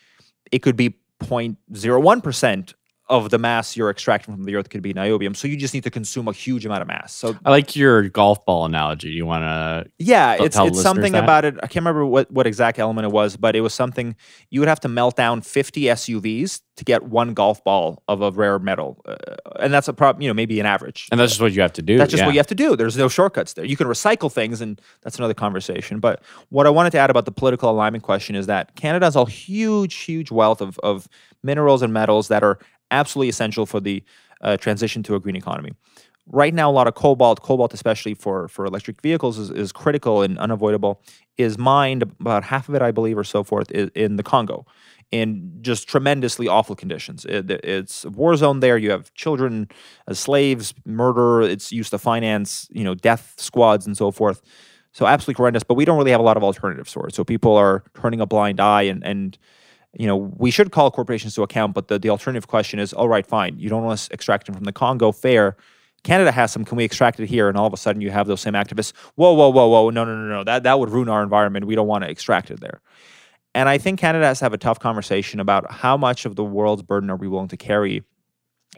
it 0.51 0.59
could 0.59 0.75
be 0.75 0.95
0.01% 1.21 2.73
of 3.09 3.31
the 3.31 3.39
mass 3.39 3.75
you're 3.75 3.89
extracting 3.89 4.35
from 4.35 4.43
the 4.43 4.55
earth 4.55 4.69
could 4.69 4.83
be 4.83 4.93
niobium. 4.93 5.35
So 5.35 5.47
you 5.47 5.57
just 5.57 5.73
need 5.73 5.83
to 5.83 5.89
consume 5.89 6.27
a 6.27 6.31
huge 6.31 6.65
amount 6.65 6.83
of 6.83 6.87
mass. 6.87 7.13
So 7.13 7.35
I 7.43 7.49
like 7.49 7.75
your 7.75 8.07
golf 8.09 8.45
ball 8.45 8.65
analogy. 8.65 9.09
You 9.09 9.25
want 9.25 9.43
to? 9.43 9.91
yeah, 9.97 10.35
it's 10.39 10.57
it's 10.57 10.81
something 10.81 11.13
that. 11.13 11.23
about 11.23 11.45
it. 11.45 11.55
I 11.57 11.61
can't 11.61 11.77
remember 11.77 12.05
what, 12.05 12.29
what 12.31 12.45
exact 12.45 12.77
element 12.77 13.05
it 13.05 13.11
was, 13.11 13.35
but 13.35 13.55
it 13.55 13.61
was 13.61 13.73
something 13.73 14.15
you 14.51 14.61
would 14.61 14.69
have 14.69 14.79
to 14.81 14.87
melt 14.87 15.15
down 15.15 15.41
50 15.41 15.81
SUVs 15.83 16.61
to 16.75 16.85
get 16.85 17.03
one 17.03 17.33
golf 17.33 17.63
ball 17.63 18.03
of 18.07 18.21
a 18.21 18.31
rare 18.31 18.57
metal, 18.57 19.01
uh, 19.05 19.15
and 19.59 19.73
that's 19.73 19.89
a 19.89 19.93
problem. 19.93 20.21
You 20.21 20.29
know, 20.29 20.33
maybe 20.33 20.59
an 20.59 20.65
average. 20.65 21.09
And 21.11 21.19
that's 21.19 21.33
just 21.33 21.41
what 21.41 21.51
you 21.51 21.61
have 21.61 21.73
to 21.73 21.81
do. 21.81 21.97
That's 21.97 22.11
just 22.11 22.21
yeah. 22.21 22.25
what 22.25 22.33
you 22.33 22.39
have 22.39 22.47
to 22.47 22.55
do. 22.55 22.75
There's 22.75 22.95
no 22.95 23.09
shortcuts 23.09 23.53
there. 23.53 23.65
You 23.65 23.75
can 23.75 23.87
recycle 23.87 24.31
things, 24.31 24.61
and 24.61 24.79
that's 25.01 25.17
another 25.17 25.33
conversation. 25.33 25.99
But 25.99 26.23
what 26.49 26.67
I 26.67 26.69
wanted 26.69 26.91
to 26.91 26.99
add 26.99 27.09
about 27.09 27.25
the 27.25 27.31
political 27.31 27.69
alignment 27.69 28.03
question 28.03 28.35
is 28.35 28.45
that 28.47 28.75
Canada 28.75 29.05
has 29.05 29.15
a 29.15 29.25
huge, 29.25 29.95
huge 29.95 30.31
wealth 30.31 30.61
of, 30.61 30.79
of 30.79 31.09
minerals 31.43 31.81
and 31.81 31.91
metals 31.91 32.29
that 32.29 32.43
are 32.43 32.59
absolutely 32.91 33.29
essential 33.29 33.65
for 33.65 33.79
the 33.79 34.03
uh, 34.41 34.57
transition 34.57 35.03
to 35.03 35.15
a 35.15 35.19
green 35.19 35.35
economy. 35.35 35.71
Right 36.31 36.53
now, 36.53 36.69
a 36.69 36.73
lot 36.73 36.87
of 36.87 36.93
cobalt, 36.93 37.41
cobalt 37.41 37.73
especially 37.73 38.13
for, 38.13 38.47
for 38.47 38.65
electric 38.65 39.01
vehicles, 39.01 39.39
is, 39.39 39.49
is 39.49 39.71
critical 39.71 40.21
and 40.21 40.37
unavoidable. 40.37 41.01
Is 41.37 41.57
mined 41.57 42.03
about 42.03 42.43
half 42.43 42.69
of 42.69 42.75
it, 42.75 42.81
I 42.83 42.91
believe, 42.91 43.17
or 43.17 43.23
so 43.23 43.43
forth, 43.43 43.71
i- 43.73 43.89
in 43.95 44.17
the 44.17 44.23
Congo, 44.23 44.65
in 45.11 45.57
just 45.61 45.87
tremendously 45.87 46.47
awful 46.47 46.75
conditions. 46.75 47.25
It, 47.25 47.49
it's 47.49 48.05
a 48.05 48.09
war 48.11 48.35
zone 48.35 48.59
there. 48.59 48.77
You 48.77 48.91
have 48.91 49.11
children 49.15 49.69
as 50.07 50.19
slaves, 50.19 50.73
murder. 50.85 51.41
It's 51.41 51.71
used 51.71 51.89
to 51.91 51.97
finance, 51.97 52.67
you 52.71 52.83
know, 52.83 52.93
death 52.93 53.33
squads 53.37 53.87
and 53.87 53.97
so 53.97 54.11
forth. 54.11 54.41
So 54.91 55.07
absolutely 55.07 55.39
horrendous. 55.39 55.63
But 55.63 55.75
we 55.75 55.85
don't 55.85 55.97
really 55.97 56.11
have 56.11 56.19
a 56.19 56.23
lot 56.23 56.37
of 56.37 56.43
alternatives 56.43 56.91
for 56.91 57.07
it. 57.07 57.15
So 57.15 57.23
people 57.23 57.55
are 57.55 57.83
turning 57.99 58.21
a 58.21 58.25
blind 58.27 58.59
eye, 58.59 58.83
and 58.83 59.03
and 59.03 59.37
you 59.93 60.07
know 60.07 60.15
we 60.15 60.51
should 60.51 60.71
call 60.71 60.91
corporations 60.91 61.35
to 61.35 61.43
account. 61.43 61.73
But 61.73 61.87
the 61.87 61.99
the 61.99 62.09
alternative 62.09 62.47
question 62.47 62.79
is, 62.79 62.93
all 62.93 63.07
right, 63.07 63.25
fine, 63.25 63.57
you 63.57 63.69
don't 63.69 63.83
want 63.83 63.93
us 63.93 64.09
extracting 64.11 64.55
from 64.55 64.63
the 64.63 64.73
Congo, 64.73 65.11
fair. 65.11 65.57
Canada 66.03 66.31
has 66.31 66.51
some. 66.51 66.63
Can 66.63 66.77
we 66.77 66.85
extract 66.85 67.19
it 67.19 67.27
here? 67.27 67.49
And 67.49 67.57
all 67.57 67.65
of 67.65 67.73
a 67.73 67.77
sudden, 67.77 68.01
you 68.01 68.09
have 68.11 68.27
those 68.27 68.41
same 68.41 68.53
activists. 68.53 68.93
Whoa, 69.15 69.33
whoa, 69.33 69.49
whoa, 69.49 69.67
whoa! 69.67 69.89
No, 69.89 70.05
no, 70.05 70.15
no, 70.15 70.27
no. 70.27 70.43
That 70.43 70.63
that 70.63 70.79
would 70.79 70.89
ruin 70.89 71.09
our 71.09 71.21
environment. 71.23 71.65
We 71.65 71.75
don't 71.75 71.87
want 71.87 72.03
to 72.03 72.09
extract 72.09 72.51
it 72.51 72.61
there. 72.61 72.81
And 73.55 73.67
I 73.67 73.77
think 73.77 73.99
Canada 73.99 74.25
has 74.25 74.39
to 74.39 74.45
have 74.45 74.53
a 74.53 74.57
tough 74.57 74.79
conversation 74.79 75.39
about 75.39 75.71
how 75.71 75.97
much 75.97 76.25
of 76.25 76.35
the 76.35 76.43
world's 76.43 76.83
burden 76.83 77.09
are 77.09 77.15
we 77.15 77.27
willing 77.27 77.47
to 77.49 77.57
carry 77.57 78.03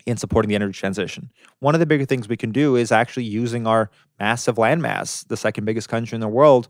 in 0.06 0.18
supporting 0.18 0.50
the 0.50 0.56
energy 0.56 0.78
transition. 0.80 1.30
One 1.60 1.76
of 1.76 1.80
the 1.80 1.86
bigger 1.86 2.06
things 2.06 2.28
we 2.28 2.38
can 2.38 2.52
do 2.52 2.76
is 2.76 2.92
actually 2.92 3.26
using 3.26 3.68
our 3.68 3.92
massive 4.20 4.56
landmass, 4.56 5.28
the 5.28 5.38
second 5.38 5.66
biggest 5.66 5.90
country 5.90 6.16
in 6.16 6.22
the 6.22 6.28
world, 6.28 6.70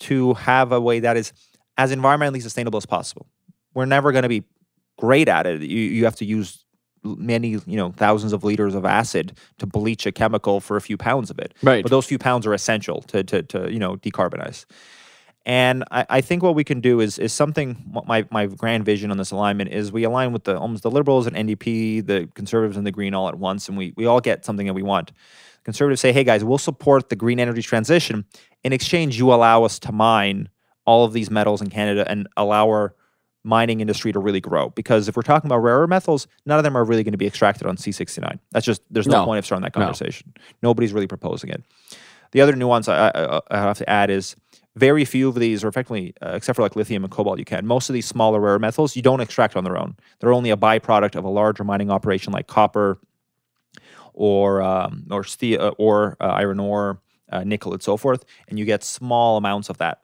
to 0.00 0.34
have 0.34 0.72
a 0.72 0.80
way 0.80 1.00
that 1.00 1.16
is 1.16 1.32
as 1.76 1.94
environmentally 1.94 2.42
sustainable 2.42 2.76
as 2.76 2.86
possible. 2.86 3.26
We're 3.74 3.86
never 3.86 4.12
going 4.12 4.22
to 4.22 4.28
be 4.28 4.44
great 4.98 5.28
at 5.28 5.46
it. 5.46 5.62
You, 5.62 5.78
you 5.78 6.04
have 6.04 6.16
to 6.16 6.24
use 6.24 6.64
many, 7.04 7.50
you 7.50 7.76
know, 7.76 7.92
thousands 7.92 8.32
of 8.32 8.44
liters 8.44 8.74
of 8.74 8.84
acid 8.84 9.38
to 9.58 9.66
bleach 9.66 10.06
a 10.06 10.12
chemical 10.12 10.60
for 10.60 10.76
a 10.76 10.80
few 10.80 10.96
pounds 10.96 11.30
of 11.30 11.38
it. 11.38 11.54
Right. 11.62 11.82
But 11.82 11.90
those 11.90 12.06
few 12.06 12.18
pounds 12.18 12.46
are 12.46 12.54
essential 12.54 13.02
to, 13.02 13.22
to, 13.24 13.42
to 13.44 13.72
you 13.72 13.78
know, 13.78 13.96
decarbonize. 13.96 14.64
And 15.46 15.84
I, 15.90 16.04
I 16.10 16.20
think 16.20 16.42
what 16.42 16.54
we 16.54 16.62
can 16.62 16.80
do 16.80 17.00
is 17.00 17.18
is 17.18 17.32
something. 17.32 17.82
My 18.06 18.26
my 18.30 18.46
grand 18.46 18.84
vision 18.84 19.10
on 19.10 19.16
this 19.16 19.30
alignment 19.30 19.72
is 19.72 19.90
we 19.90 20.04
align 20.04 20.32
with 20.34 20.44
the 20.44 20.58
almost 20.58 20.82
the 20.82 20.90
liberals 20.90 21.26
and 21.26 21.34
NDP, 21.34 22.04
the 22.04 22.28
conservatives 22.34 22.76
and 22.76 22.86
the 22.86 22.90
green 22.90 23.14
all 23.14 23.28
at 23.28 23.36
once, 23.36 23.66
and 23.66 23.78
we 23.78 23.94
we 23.96 24.04
all 24.04 24.20
get 24.20 24.44
something 24.44 24.66
that 24.66 24.74
we 24.74 24.82
want. 24.82 25.12
Conservatives 25.64 26.02
say, 26.02 26.12
"Hey 26.12 26.22
guys, 26.22 26.44
we'll 26.44 26.58
support 26.58 27.08
the 27.08 27.16
green 27.16 27.40
energy 27.40 27.62
transition. 27.62 28.26
In 28.62 28.74
exchange, 28.74 29.16
you 29.16 29.32
allow 29.32 29.64
us 29.64 29.78
to 29.78 29.92
mine 29.92 30.50
all 30.84 31.06
of 31.06 31.14
these 31.14 31.30
metals 31.30 31.62
in 31.62 31.70
Canada 31.70 32.04
and 32.06 32.28
allow 32.36 32.66
our 32.66 32.94
mining 33.44 33.80
industry 33.80 34.12
to 34.12 34.18
really 34.18 34.40
grow. 34.40 34.70
Because 34.70 35.08
if 35.08 35.16
we're 35.16 35.22
talking 35.22 35.48
about 35.48 35.58
rare 35.58 35.86
metals, 35.86 36.26
none 36.46 36.58
of 36.58 36.64
them 36.64 36.76
are 36.76 36.84
really 36.84 37.02
going 37.04 37.12
to 37.12 37.18
be 37.18 37.26
extracted 37.26 37.66
on 37.66 37.76
C69. 37.76 38.38
That's 38.52 38.66
just 38.66 38.82
there's 38.90 39.06
no, 39.06 39.20
No. 39.20 39.24
point 39.24 39.38
of 39.38 39.46
starting 39.46 39.62
that 39.62 39.74
No. 39.76 39.84
conversation. 39.84 40.32
Nobody's 40.62 40.92
really 40.92 41.06
proposing 41.06 41.50
it. 41.50 41.62
The 42.32 42.40
other 42.40 42.54
nuance 42.54 42.88
I, 42.88 43.08
I, 43.14 43.40
I 43.50 43.58
have 43.58 43.78
to 43.78 43.88
add 43.88 44.10
is 44.10 44.36
very 44.76 45.04
few 45.04 45.28
of 45.28 45.34
these, 45.36 45.64
are 45.64 45.68
effectively, 45.68 46.14
uh, 46.22 46.32
except 46.34 46.56
for 46.56 46.62
like 46.62 46.76
lithium 46.76 47.02
and 47.04 47.10
cobalt, 47.10 47.38
you 47.38 47.44
can. 47.44 47.66
Most 47.66 47.88
of 47.88 47.94
these 47.94 48.06
smaller 48.06 48.38
rare 48.38 48.58
metals 48.58 48.94
you 48.96 49.02
don't 49.02 49.20
extract 49.20 49.56
on 49.56 49.64
their 49.64 49.76
own. 49.78 49.96
They're 50.20 50.32
only 50.32 50.50
a 50.50 50.56
byproduct 50.56 51.16
of 51.16 51.24
a 51.24 51.28
larger 51.28 51.64
mining 51.64 51.90
operation 51.90 52.32
like 52.32 52.46
copper, 52.46 53.00
or 54.14 54.60
um, 54.62 55.06
or 55.10 55.24
steel, 55.24 55.60
uh, 55.62 55.68
or 55.78 56.16
uh, 56.20 56.26
iron 56.26 56.60
ore, 56.60 57.00
uh, 57.30 57.44
nickel, 57.44 57.72
and 57.72 57.82
so 57.82 57.96
forth, 57.96 58.24
and 58.48 58.58
you 58.58 58.64
get 58.64 58.82
small 58.84 59.36
amounts 59.36 59.68
of 59.68 59.78
that. 59.78 60.00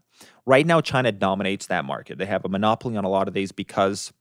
Right 0.47 0.67
now, 0.67 0.81
China 0.81 1.11
dominates 1.11 1.67
that 1.67 1.85
market. 1.85 2.19
They 2.19 2.27
have 2.27 2.45
a 2.45 2.49
monopoly 2.49 2.97
on 2.97 3.05
a 3.05 3.09
lot 3.09 3.29
of 3.29 3.35
these 3.35 3.51
because 3.51 4.13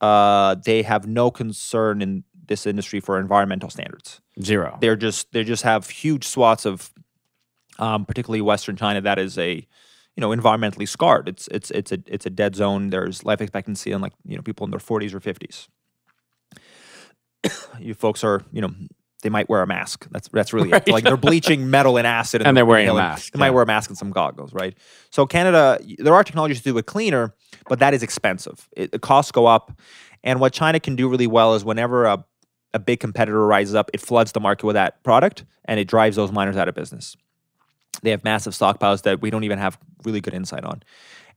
uh, 0.00 0.56
they 0.64 0.82
have 0.82 1.06
no 1.06 1.30
concern 1.30 2.02
in 2.02 2.24
this 2.46 2.66
industry 2.66 3.00
for 3.00 3.18
environmental 3.18 3.70
standards 3.70 4.20
Zero. 4.42 4.78
they're 4.80 4.96
just 4.96 5.32
they 5.32 5.42
just 5.42 5.62
have 5.62 5.88
huge 5.90 6.24
swaths 6.24 6.64
of 6.64 6.92
um, 7.78 8.04
particularly 8.04 8.40
western 8.40 8.76
china 8.76 9.00
that 9.00 9.18
is 9.18 9.36
a 9.38 9.54
you 9.54 10.20
know 10.20 10.28
environmentally 10.30 10.88
scarred 10.88 11.28
it's 11.28 11.48
it's 11.48 11.70
it's 11.72 11.92
a 11.92 11.98
it's 12.06 12.26
a 12.26 12.30
dead 12.30 12.54
zone 12.54 12.90
there's 12.90 13.24
life 13.24 13.40
expectancy 13.40 13.92
on 13.92 14.00
like 14.00 14.12
you 14.24 14.36
know 14.36 14.42
people 14.42 14.64
in 14.64 14.70
their 14.70 14.80
40s 14.80 15.12
or 15.12 15.20
50s 15.20 15.68
you 17.80 17.94
folks 17.94 18.22
are 18.22 18.42
you 18.52 18.60
know 18.60 18.70
they 19.26 19.30
might 19.30 19.48
wear 19.48 19.60
a 19.62 19.66
mask 19.66 20.06
that's 20.12 20.28
that's 20.28 20.52
really 20.52 20.70
Right. 20.76 20.86
it 20.88 20.92
like 20.92 21.04
they're 21.04 21.16
bleaching 21.16 21.68
metal 21.68 21.98
and 21.98 22.06
acid 22.06 22.40
And 22.42 22.48
the- 22.56 22.58
they're 22.58 22.66
wearing 22.66 22.88
a 22.88 22.94
mask, 22.94 23.32
they 23.32 23.38
might 23.38 23.50
wear 23.50 23.62
a 23.62 23.66
mask 23.66 23.90
and 23.90 23.98
some 23.98 24.10
goggles 24.10 24.54
right 24.54 24.74
so 25.10 25.26
canada 25.26 25.78
there 25.98 26.14
are 26.14 26.24
technologies 26.24 26.58
to 26.62 26.64
do 26.72 26.78
it 26.78 26.86
cleaner 26.86 27.34
but 27.68 27.78
that 27.80 27.92
is 27.94 28.02
expensive 28.02 28.68
it, 28.76 28.92
the 28.92 28.98
costs 28.98 29.32
go 29.32 29.46
up 29.46 29.72
and 30.24 30.40
what 30.40 30.52
china 30.52 30.78
can 30.80 30.94
do 30.96 31.08
really 31.08 31.26
well 31.26 31.54
is 31.54 31.64
whenever 31.64 32.04
a 32.06 32.24
a 32.74 32.78
big 32.78 33.00
competitor 33.00 33.46
rises 33.46 33.74
up, 33.74 33.90
it 33.94 34.02
floods 34.02 34.32
the 34.32 34.40
market 34.40 34.66
with 34.66 34.74
that 34.74 35.02
product 35.02 35.46
and 35.64 35.80
it 35.80 35.88
drives 35.88 36.14
those 36.16 36.30
miners 36.30 36.58
out 36.58 36.68
of 36.68 36.74
business. 36.74 37.16
They 38.02 38.10
have 38.10 38.22
massive 38.22 38.52
stockpiles 38.52 39.00
that 39.04 39.22
we 39.22 39.30
don't 39.30 39.44
even 39.44 39.58
have 39.58 39.78
really 40.04 40.20
good 40.20 40.34
insight 40.34 40.62
on. 40.62 40.82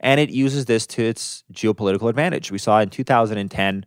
And 0.02 0.20
it 0.20 0.32
uses 0.32 0.66
this 0.66 0.86
to 0.88 1.02
its 1.02 1.46
geopolitical 1.54 2.10
advantage. 2.10 2.52
We 2.52 2.58
saw 2.58 2.82
in 2.82 2.90
2010, 2.90 3.86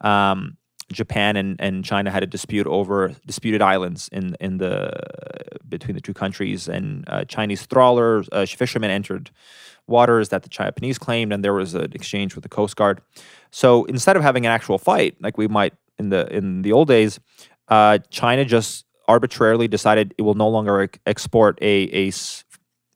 um, 0.00 0.56
Japan 0.92 1.36
and, 1.36 1.60
and 1.60 1.84
China 1.84 2.10
had 2.10 2.22
a 2.22 2.26
dispute 2.26 2.66
over 2.66 3.14
disputed 3.26 3.60
islands 3.62 4.08
in 4.12 4.36
in 4.40 4.58
the 4.58 4.90
between 5.68 5.94
the 5.94 6.00
two 6.00 6.14
countries, 6.14 6.68
and 6.68 7.04
uh, 7.08 7.24
Chinese 7.24 7.66
trawlers, 7.66 8.28
uh, 8.32 8.46
fishermen 8.46 8.90
entered 8.90 9.30
waters 9.86 10.28
that 10.30 10.42
the 10.42 10.48
Japanese 10.48 10.98
claimed, 10.98 11.32
and 11.32 11.44
there 11.44 11.52
was 11.54 11.74
an 11.74 11.92
exchange 11.92 12.34
with 12.34 12.42
the 12.42 12.48
Coast 12.48 12.76
Guard. 12.76 13.00
So 13.50 13.84
instead 13.84 14.16
of 14.16 14.22
having 14.22 14.46
an 14.46 14.52
actual 14.52 14.78
fight, 14.78 15.16
like 15.20 15.36
we 15.38 15.46
might 15.48 15.74
in 15.98 16.08
the 16.10 16.26
in 16.34 16.62
the 16.62 16.72
old 16.72 16.88
days, 16.88 17.20
uh, 17.68 17.98
China 18.10 18.44
just 18.44 18.84
arbitrarily 19.06 19.68
decided 19.68 20.14
it 20.18 20.22
will 20.22 20.34
no 20.34 20.48
longer 20.48 20.82
ex- 20.82 20.98
export 21.06 21.58
a, 21.62 21.88
a 21.94 22.08
s- 22.08 22.44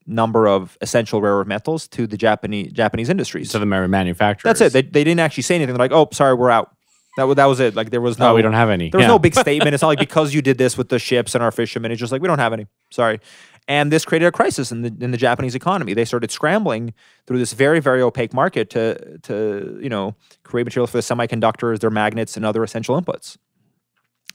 number 0.05 0.47
of 0.47 0.77
essential 0.81 1.21
rare 1.21 1.37
earth 1.37 1.47
metals 1.47 1.87
to 1.87 2.05
the 2.05 2.17
Japanese 2.17 2.71
Japanese 2.71 3.09
industries. 3.09 3.49
to 3.51 3.59
the 3.59 3.65
ma- 3.65 3.87
manufacturers. 3.87 4.59
That's 4.59 4.61
it. 4.61 4.73
They, 4.73 4.81
they 4.89 5.03
didn't 5.03 5.19
actually 5.21 5.43
say 5.43 5.55
anything. 5.55 5.73
They're 5.75 5.79
like, 5.89 5.91
oh, 5.91 6.07
sorry, 6.11 6.33
we're 6.35 6.49
out. 6.51 6.75
That, 7.17 7.35
that 7.35 7.45
was 7.45 7.59
it. 7.59 7.75
Like 7.75 7.91
there 7.91 8.01
was 8.01 8.17
no, 8.17 8.29
no, 8.29 8.35
we 8.35 8.41
don't 8.41 8.53
have 8.53 8.69
any. 8.69 8.89
there 8.89 8.97
was 8.97 9.03
Yeah. 9.03 9.07
no 9.09 9.19
big 9.19 9.35
statement. 9.35 9.73
It's 9.73 9.81
not 9.81 9.89
like 9.89 9.99
because 10.07 10.33
you 10.33 10.41
did 10.41 10.57
this 10.57 10.77
with 10.77 10.89
the 10.89 10.97
ships 10.99 11.35
and 11.35 11.43
our 11.43 11.51
fishermen. 11.51 11.91
It's 11.91 11.99
just 11.99 12.11
like 12.11 12.21
we 12.21 12.27
don't 12.27 12.39
have 12.39 12.53
any. 12.53 12.67
Sorry. 12.91 13.19
And 13.67 13.91
this 13.91 14.03
created 14.03 14.25
a 14.25 14.31
crisis 14.31 14.71
in 14.71 14.81
the 14.81 14.93
in 14.99 15.11
the 15.11 15.17
Japanese 15.17 15.55
economy. 15.55 15.93
They 15.93 16.05
started 16.05 16.31
scrambling 16.31 16.93
through 17.27 17.37
this 17.39 17.53
very 17.53 17.79
very 17.79 18.01
opaque 18.01 18.33
market 18.33 18.69
to 18.71 19.19
to 19.19 19.79
you 19.81 19.89
know 19.89 20.15
create 20.43 20.65
materials 20.65 20.89
for 20.91 20.97
the 20.97 21.01
semiconductors, 21.03 21.79
their 21.79 21.89
magnets, 21.91 22.35
and 22.35 22.45
other 22.45 22.63
essential 22.63 22.99
inputs. 22.99 23.37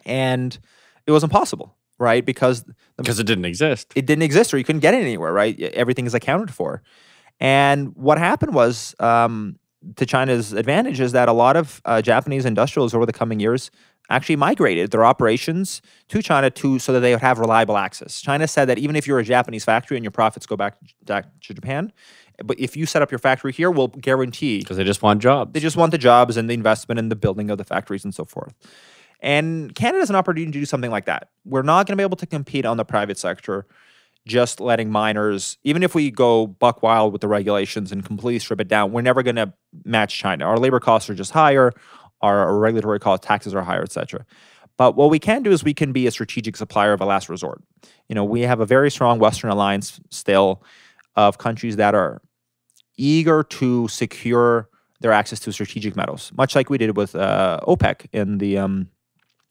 And 0.07 0.59
it 1.07 1.11
was 1.11 1.25
impossible, 1.25 1.77
right? 1.99 2.25
Because 2.25 2.65
because 2.97 3.19
it 3.19 3.25
didn't 3.27 3.45
exist. 3.45 3.93
it 3.95 4.07
didn't 4.07 4.23
exist 4.23 4.55
or 4.55 4.59
you 4.59 4.65
couldn't 4.65 4.81
get 4.81 4.95
it 4.95 5.03
anywhere, 5.03 5.33
right? 5.33 5.59
Everything 5.61 6.07
is 6.07 6.15
accounted 6.15 6.51
for. 6.53 6.83
And 7.41 7.95
what 7.97 8.19
happened 8.19 8.55
was, 8.55 8.95
um, 8.99 9.59
to 9.97 10.07
China's 10.07 10.53
advantage, 10.53 11.01
is 11.01 11.13
that 11.13 11.29
a 11.29 11.33
lot 11.33 11.57
of 11.57 11.81
uh, 11.85 12.03
Japanese 12.03 12.45
industrials 12.45 12.95
over 12.95 13.07
the 13.07 13.13
coming 13.13 13.41
years 13.41 13.71
actually 14.11 14.37
migrated 14.37 14.91
their 14.91 15.05
operations 15.05 15.83
to 16.09 16.23
China 16.23 16.51
to 16.51 16.79
so 16.79 16.93
that 16.93 17.01
they 17.01 17.13
would 17.13 17.21
have 17.21 17.39
reliable 17.39 17.77
access. 17.77 18.21
China 18.21 18.49
said 18.49 18.65
that 18.67 18.79
even 18.79 18.97
if 18.97 19.07
you're 19.07 19.19
a 19.19 19.25
Japanese 19.25 19.65
factory 19.65 19.97
and 19.97 20.05
your 20.05 20.11
profits 20.11 20.47
go 20.47 20.57
back, 20.57 20.79
back 21.05 21.27
to 21.43 21.55
Japan, 21.55 21.93
but 22.45 22.59
if 22.59 22.77
you 22.77 22.87
set 22.87 23.03
up 23.03 23.11
your 23.11 23.19
factory 23.19 23.53
here, 23.53 23.71
we'll 23.71 23.89
guarantee 23.89 24.61
Because 24.61 24.77
they 24.77 24.85
just 24.85 25.03
want 25.03 25.21
jobs. 25.21 25.53
they 25.53 25.61
just 25.61 25.77
want 25.77 25.91
the 25.91 25.99
jobs 25.99 26.37
and 26.37 26.49
the 26.49 26.55
investment 26.55 26.99
and 26.99 27.11
the 27.11 27.17
building 27.17 27.51
of 27.51 27.59
the 27.59 27.65
factories 27.65 28.05
and 28.05 28.15
so 28.15 28.25
forth. 28.25 28.55
And 29.21 29.75
Canada 29.75 29.99
has 29.99 30.11
an 30.11 30.17
opportunity 30.17 30.53
to 30.53 30.59
do 30.61 30.65
something 30.65 30.93
like 30.93 31.07
that. 31.07 31.31
We're 31.45 31.63
not 31.63 31.87
going 31.87 31.95
to 31.95 31.97
be 31.97 32.05
able 32.05 32.17
to 32.19 32.27
compete 32.27 32.65
on 32.65 32.77
the 32.77 32.85
private 32.85 33.19
sector, 33.19 33.67
just 34.29 34.61
letting 34.61 34.91
miners, 34.91 35.59
even 35.65 35.83
if 35.83 35.95
we 35.95 36.11
go 36.13 36.47
buck 36.47 36.83
wild 36.83 37.13
with 37.13 37.21
the 37.21 37.29
regulations 37.29 37.91
and 37.91 38.05
completely 38.05 38.39
strip 38.39 38.61
it 38.61 38.69
down, 38.69 38.93
we're 38.93 39.03
never 39.03 39.25
going 39.25 39.37
to 39.37 39.53
match 39.85 40.17
China. 40.17 40.45
Our 40.45 40.59
labor 40.59 40.79
costs 40.79 41.11
are 41.11 41.15
just 41.15 41.33
higher, 41.33 41.73
our, 42.21 42.57
regulatory 42.59 43.01
costs, 43.01 43.27
taxes 43.27 43.55
are 43.55 43.63
higher, 43.63 43.83
et 43.83 43.91
cetera. 43.91 44.25
But 44.77 44.95
what 44.95 45.11
we 45.11 45.19
can 45.19 45.43
do 45.43 45.51
is 45.51 45.65
we 45.65 45.75
can 45.75 45.93
be 45.93 46.07
a 46.07 46.13
strategic 46.13 46.57
supplier 46.57 46.93
of 46.93 47.01
a 47.01 47.05
last 47.05 47.29
resort. 47.29 47.61
You 48.09 48.15
know, 48.15 48.25
we 48.25 48.43
have 48.43 48.61
a 48.61 48.67
very 48.67 48.91
strong 48.91 49.19
Western 49.19 49.51
alliance 49.51 49.99
still 50.11 50.63
of 51.17 51.39
countries 51.39 51.77
that 51.77 51.97
are 51.97 52.23
eager 52.97 53.43
to 53.43 53.89
secure 53.89 54.69
their 55.01 55.13
access 55.13 55.41
to 55.41 55.53
strategic 55.53 55.97
metals, 55.97 56.31
much 56.37 56.55
like 56.55 56.71
we 56.71 56.79
did 56.79 56.97
with 56.97 57.17
uh, 57.17 57.59
OPEC 57.67 58.07
in 58.13 58.39
the. 58.39 58.59
Um, 58.59 58.89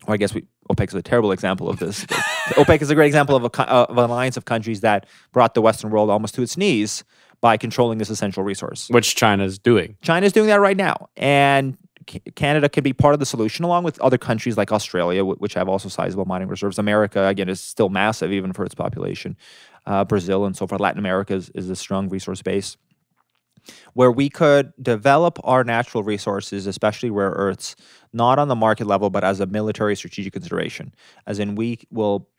I 0.08 0.16
guess 0.16 0.34
we, 0.34 0.46
OPEC 0.70 0.90
is 0.90 0.94
a 0.96 1.02
terrible 1.02 1.32
example 1.32 1.70
of 1.70 1.80
this. 1.80 2.06
OPEC 2.56 2.82
is 2.82 2.90
a 2.90 2.96
great 2.96 3.08
example 3.08 3.36
of, 3.36 3.44
a, 3.44 3.62
of 3.70 3.98
an 3.98 4.10
alliance 4.10 4.38
of 4.38 4.46
countries 4.46 4.82
that 4.82 5.06
brought 5.32 5.54
the 5.54 5.62
Western 5.62 5.90
world 5.92 6.10
almost 6.10 6.36
to 6.36 6.42
its 6.42 6.58
knees 6.58 7.04
by 7.42 7.58
controlling 7.58 7.98
this 8.00 8.10
essential 8.10 8.44
resource. 8.44 8.90
which 8.90 9.16
China's 9.16 9.60
doing. 9.60 9.96
China's 10.02 10.34
doing 10.34 10.48
that 10.48 10.60
right 10.60 10.78
now, 10.78 11.10
and 11.16 11.78
Canada 12.36 12.70
can 12.70 12.84
be 12.84 12.94
part 12.94 13.14
of 13.14 13.20
the 13.20 13.26
solution 13.26 13.66
along 13.66 13.84
with 13.84 14.00
other 14.00 14.18
countries 14.18 14.58
like 14.58 14.72
Australia, 14.72 15.24
wh- 15.24 15.40
which 15.42 15.54
have 15.54 15.68
also 15.68 15.90
sizable 15.90 16.26
mining 16.26 16.48
reserves. 16.48 16.80
America, 16.80 17.28
again, 17.28 17.50
is 17.50 17.60
still 17.60 17.90
massive 17.90 18.32
even 18.32 18.54
for 18.54 18.64
its 18.66 18.74
population. 18.74 19.36
Uh, 19.86 20.04
Brazil 20.04 20.46
and 20.46 20.56
so 20.56 20.68
forth. 20.68 20.82
Latin 20.82 21.00
America 21.00 21.34
is, 21.34 21.50
is 21.52 21.70
a 21.70 21.76
strong 21.76 22.10
resource 22.10 22.42
base 22.42 22.78
where 23.94 24.12
we 24.12 24.30
could 24.30 24.74
develop 24.82 25.40
our 25.44 25.64
natural 25.64 26.04
resources, 26.04 26.68
especially 26.68 27.10
rare 27.10 27.32
earths, 27.32 27.76
not 28.14 28.40
on 28.40 28.48
the 28.48 28.56
market 28.56 28.88
level, 28.88 29.10
but 29.10 29.24
as 29.24 29.40
a 29.40 29.46
military 29.46 29.96
strategic 29.96 30.34
consideration. 30.34 30.94
As 31.26 31.40
in, 31.40 31.56
we 31.56 31.80
will 31.92 32.30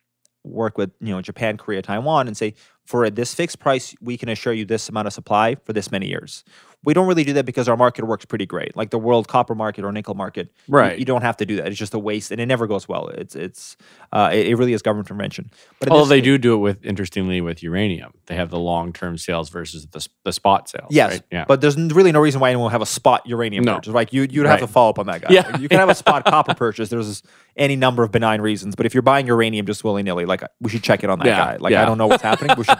work 0.44 0.78
with 0.78 0.90
you 1.00 1.10
know 1.14 1.20
Japan, 1.20 1.56
Korea, 1.56 1.82
Taiwan, 1.82 2.26
and 2.26 2.36
say 2.36 2.54
for 2.88 3.10
this 3.10 3.34
fixed 3.34 3.58
price, 3.58 3.94
we 4.00 4.16
can 4.16 4.30
assure 4.30 4.54
you 4.54 4.64
this 4.64 4.88
amount 4.88 5.06
of 5.06 5.12
supply 5.12 5.56
for 5.66 5.74
this 5.74 5.90
many 5.92 6.06
years. 6.08 6.42
We 6.84 6.94
don't 6.94 7.08
really 7.08 7.24
do 7.24 7.32
that 7.32 7.44
because 7.44 7.68
our 7.68 7.76
market 7.76 8.04
works 8.06 8.24
pretty 8.24 8.46
great, 8.46 8.76
like 8.76 8.90
the 8.90 9.00
world 9.00 9.26
copper 9.26 9.56
market 9.56 9.84
or 9.84 9.90
nickel 9.90 10.14
market. 10.14 10.46
you- 10.68 10.74
Right. 10.74 10.96
you, 10.96 11.04
don't 11.04 11.22
have 11.22 11.36
to 11.38 11.44
do 11.44 11.56
that. 11.56 11.66
It's 11.66 11.76
just 11.76 11.92
a 11.92 11.98
waste, 11.98 12.30
and 12.30 12.40
it 12.40 12.46
never 12.46 12.68
goes 12.68 12.88
well. 12.88 13.08
It's 13.08 13.34
it's 13.34 13.76
uh, 14.12 14.30
it, 14.32 14.46
it 14.46 14.54
really 14.54 14.72
is 14.72 14.80
government 14.80 15.08
intervention. 15.10 15.50
But 15.80 15.88
Although 15.90 16.04
they 16.04 16.18
case- 16.20 16.24
do 16.26 16.38
do 16.38 16.54
it 16.54 16.58
with 16.58 16.84
interestingly 16.86 17.40
with 17.40 17.64
uranium. 17.64 18.12
They 18.26 18.36
have 18.36 18.50
the 18.50 18.60
long 18.60 18.92
term 18.92 19.18
sales 19.18 19.48
versus 19.50 19.86
the, 19.88 20.06
the 20.24 20.32
spot 20.32 20.68
sales. 20.68 20.86
Yes, 20.90 21.10
right? 21.14 21.22
Yeah. 21.32 21.44
but 21.48 21.60
there's 21.60 21.76
really 21.76 22.12
no 22.12 22.20
reason 22.20 22.40
why 22.40 22.50
anyone 22.50 22.66
would 22.66 22.72
have 22.72 22.80
a 22.80 22.86
spot 22.86 23.26
uranium 23.26 23.64
No. 23.64 23.74
purchase. 23.74 23.92
Like 23.92 24.12
you, 24.12 24.28
you'd 24.30 24.46
have 24.46 24.60
to 24.60 24.68
follow 24.68 24.90
up 24.90 25.00
on 25.00 25.06
that 25.06 25.22
guy. 25.22 25.28
Yeah. 25.32 25.48
Like, 25.50 25.60
you 25.60 25.68
can 25.68 25.80
have 25.80 25.88
a 25.90 25.96
spot 25.96 26.24
copper 26.26 26.54
purchase. 26.54 26.90
There's 26.90 27.24
any 27.56 27.74
number 27.74 28.04
of 28.04 28.12
benign 28.12 28.40
reasons, 28.40 28.76
but 28.76 28.86
if 28.86 28.94
you're 28.94 29.02
buying 29.02 29.26
uranium 29.26 29.66
just 29.66 29.82
willy 29.82 30.04
nilly, 30.04 30.26
like 30.26 30.44
we 30.60 30.70
should 30.70 30.84
check 30.84 31.02
it 31.02 31.10
on 31.10 31.18
that 31.18 31.26
Yeah, 31.26 31.36
guy. 31.38 31.56
Like 31.56 31.72
yeah. 31.72 31.82
I 31.82 31.86
don't 31.86 31.98
know 31.98 32.06
what's 32.06 32.22
happening. 32.22 32.56
We 32.56 32.62
should, 32.62 32.77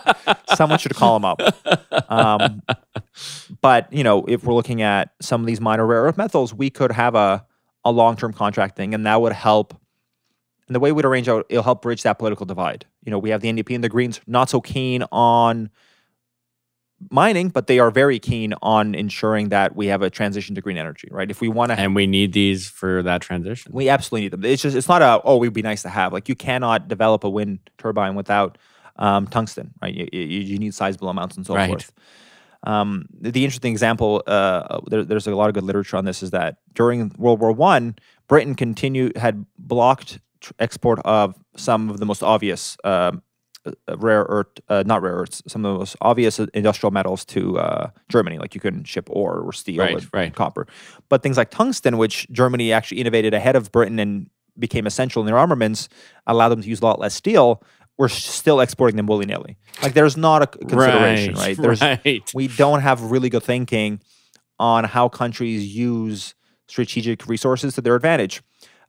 someone 0.54 0.78
should 0.78 0.94
call 0.94 1.16
him 1.16 1.24
up. 1.24 1.40
Um, 2.10 2.62
but 3.60 3.92
you 3.92 4.04
know, 4.04 4.24
if 4.26 4.44
we're 4.44 4.54
looking 4.54 4.82
at 4.82 5.10
some 5.20 5.40
of 5.40 5.46
these 5.46 5.60
minor 5.60 5.86
rare 5.86 6.02
earth 6.02 6.16
metals, 6.16 6.54
we 6.54 6.70
could 6.70 6.92
have 6.92 7.14
a 7.14 7.44
a 7.84 7.90
long 7.90 8.16
term 8.16 8.32
contracting, 8.32 8.94
and 8.94 9.06
that 9.06 9.20
would 9.20 9.32
help. 9.32 9.74
And 10.66 10.74
the 10.74 10.80
way 10.80 10.92
we'd 10.92 11.04
arrange 11.04 11.28
out, 11.28 11.46
it'll 11.48 11.62
help 11.62 11.80
bridge 11.80 12.02
that 12.02 12.18
political 12.18 12.44
divide. 12.44 12.84
You 13.02 13.10
know, 13.10 13.18
we 13.18 13.30
have 13.30 13.40
the 13.40 13.50
NDP 13.50 13.74
and 13.74 13.82
the 13.82 13.88
Greens 13.88 14.20
not 14.26 14.50
so 14.50 14.60
keen 14.60 15.02
on 15.10 15.70
mining, 17.10 17.48
but 17.48 17.66
they 17.66 17.78
are 17.78 17.90
very 17.90 18.18
keen 18.18 18.54
on 18.60 18.94
ensuring 18.94 19.50
that 19.50 19.76
we 19.76 19.86
have 19.86 20.02
a 20.02 20.10
transition 20.10 20.54
to 20.54 20.60
green 20.60 20.76
energy, 20.76 21.08
right? 21.10 21.30
If 21.30 21.40
we 21.40 21.48
want 21.48 21.72
to, 21.72 21.78
and 21.78 21.94
we 21.94 22.06
need 22.06 22.32
these 22.32 22.68
for 22.68 23.02
that 23.02 23.22
transition. 23.22 23.72
we 23.72 23.88
absolutely 23.88 24.26
need 24.26 24.32
them. 24.32 24.44
It's 24.44 24.62
just 24.62 24.76
it's 24.76 24.88
not 24.88 25.02
a 25.02 25.20
oh, 25.24 25.42
it'd 25.42 25.54
be 25.54 25.62
nice 25.62 25.82
to 25.82 25.88
have. 25.88 26.12
Like 26.12 26.28
you 26.28 26.34
cannot 26.34 26.88
develop 26.88 27.24
a 27.24 27.30
wind 27.30 27.60
turbine 27.78 28.14
without 28.14 28.58
um, 28.98 29.26
tungsten, 29.26 29.72
right? 29.80 29.94
You, 29.94 30.08
you, 30.12 30.40
you 30.40 30.58
need 30.58 30.74
sizable 30.74 31.08
amounts 31.08 31.36
and 31.36 31.46
so 31.46 31.54
Right. 31.54 31.68
forth. 31.68 31.92
Um, 32.64 33.06
the, 33.12 33.44
interesting 33.44 33.72
example, 33.72 34.22
uh, 34.26 34.80
there, 34.88 35.04
there's 35.04 35.26
a 35.26 35.34
lot 35.34 35.48
of 35.48 35.54
good 35.54 35.62
literature 35.62 35.96
on 35.96 36.04
this, 36.04 36.22
is 36.22 36.30
that 36.32 36.58
during 36.74 37.12
World 37.16 37.40
War 37.40 37.52
One, 37.52 37.94
Britain 38.26 38.54
continued 38.54 39.16
had 39.16 39.46
blocked 39.58 40.18
tr- 40.40 40.52
export 40.58 40.98
of 41.04 41.36
some 41.56 41.88
of 41.88 41.98
the 42.00 42.06
most 42.06 42.22
obvious 42.22 42.76
um, 42.82 43.22
uh, 43.64 43.96
rare 43.96 44.26
earth, 44.28 44.48
uh, 44.68 44.82
not 44.84 45.02
rare 45.02 45.14
earths, 45.14 45.40
some 45.46 45.64
of 45.64 45.72
the 45.72 45.78
most 45.78 45.96
obvious 46.00 46.40
industrial 46.52 46.90
metals 46.90 47.24
to 47.26 47.58
uh, 47.60 47.90
Germany. 48.08 48.38
Like 48.38 48.56
you 48.56 48.60
couldn't 48.60 48.84
ship 48.84 49.08
ore 49.08 49.38
or 49.38 49.52
steel 49.52 49.84
Right, 49.84 50.02
and 50.02 50.08
right. 50.12 50.34
copper, 50.34 50.66
but 51.08 51.22
things 51.22 51.36
like 51.36 51.50
tungsten, 51.50 51.96
which 51.96 52.26
Germany 52.32 52.72
actually 52.72 53.00
innovated 53.00 53.34
ahead 53.34 53.54
of 53.54 53.70
Britain 53.70 54.00
and 54.00 54.30
became 54.58 54.86
essential 54.88 55.22
in 55.22 55.26
their 55.26 55.38
armaments, 55.38 55.88
allowed 56.26 56.48
them 56.48 56.60
to 56.60 56.68
use 56.68 56.80
a 56.80 56.84
lot 56.84 56.98
less 56.98 57.14
steel. 57.14 57.62
We're 57.98 58.08
still 58.08 58.60
exporting 58.60 58.96
them 58.96 59.06
willy 59.06 59.26
nilly. 59.26 59.58
Like 59.82 59.92
there's 59.92 60.16
not 60.16 60.42
a 60.42 60.46
consideration, 60.46 61.34
right? 61.34 61.56
There's 61.56 61.80
right. 61.80 62.30
we 62.32 62.46
don't 62.46 62.80
have 62.80 63.02
really 63.10 63.28
good 63.28 63.42
thinking 63.42 64.00
on 64.58 64.84
how 64.84 65.08
countries 65.08 65.74
use 65.74 66.34
strategic 66.68 67.26
resources 67.26 67.74
to 67.74 67.80
their 67.80 67.96
advantage. 67.96 68.42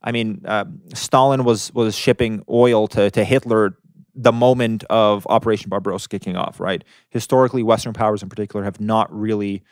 I 0.03 0.12
mean, 0.12 0.43
uh, 0.45 0.66
Stalin 0.93 1.43
was 1.43 1.74
was 1.74 1.95
shipping 1.95 2.43
oil 2.49 2.88
to 2.89 3.10
to 3.12 3.24
Hitler 3.24 3.78
the 4.16 4.32
moment 4.32 4.84
of 4.89 5.26
Operation 5.28 5.70
Barbarossa 5.70 6.07
kicking 6.07 6.36
off. 6.36 6.60
Right? 6.60 6.84
Historically, 7.10 7.64
Western 7.64 7.93
powers 7.93 8.22
in 8.22 8.30
particular 8.30 8.64
have 8.64 8.80
not 8.80 9.12
really, 9.12 9.64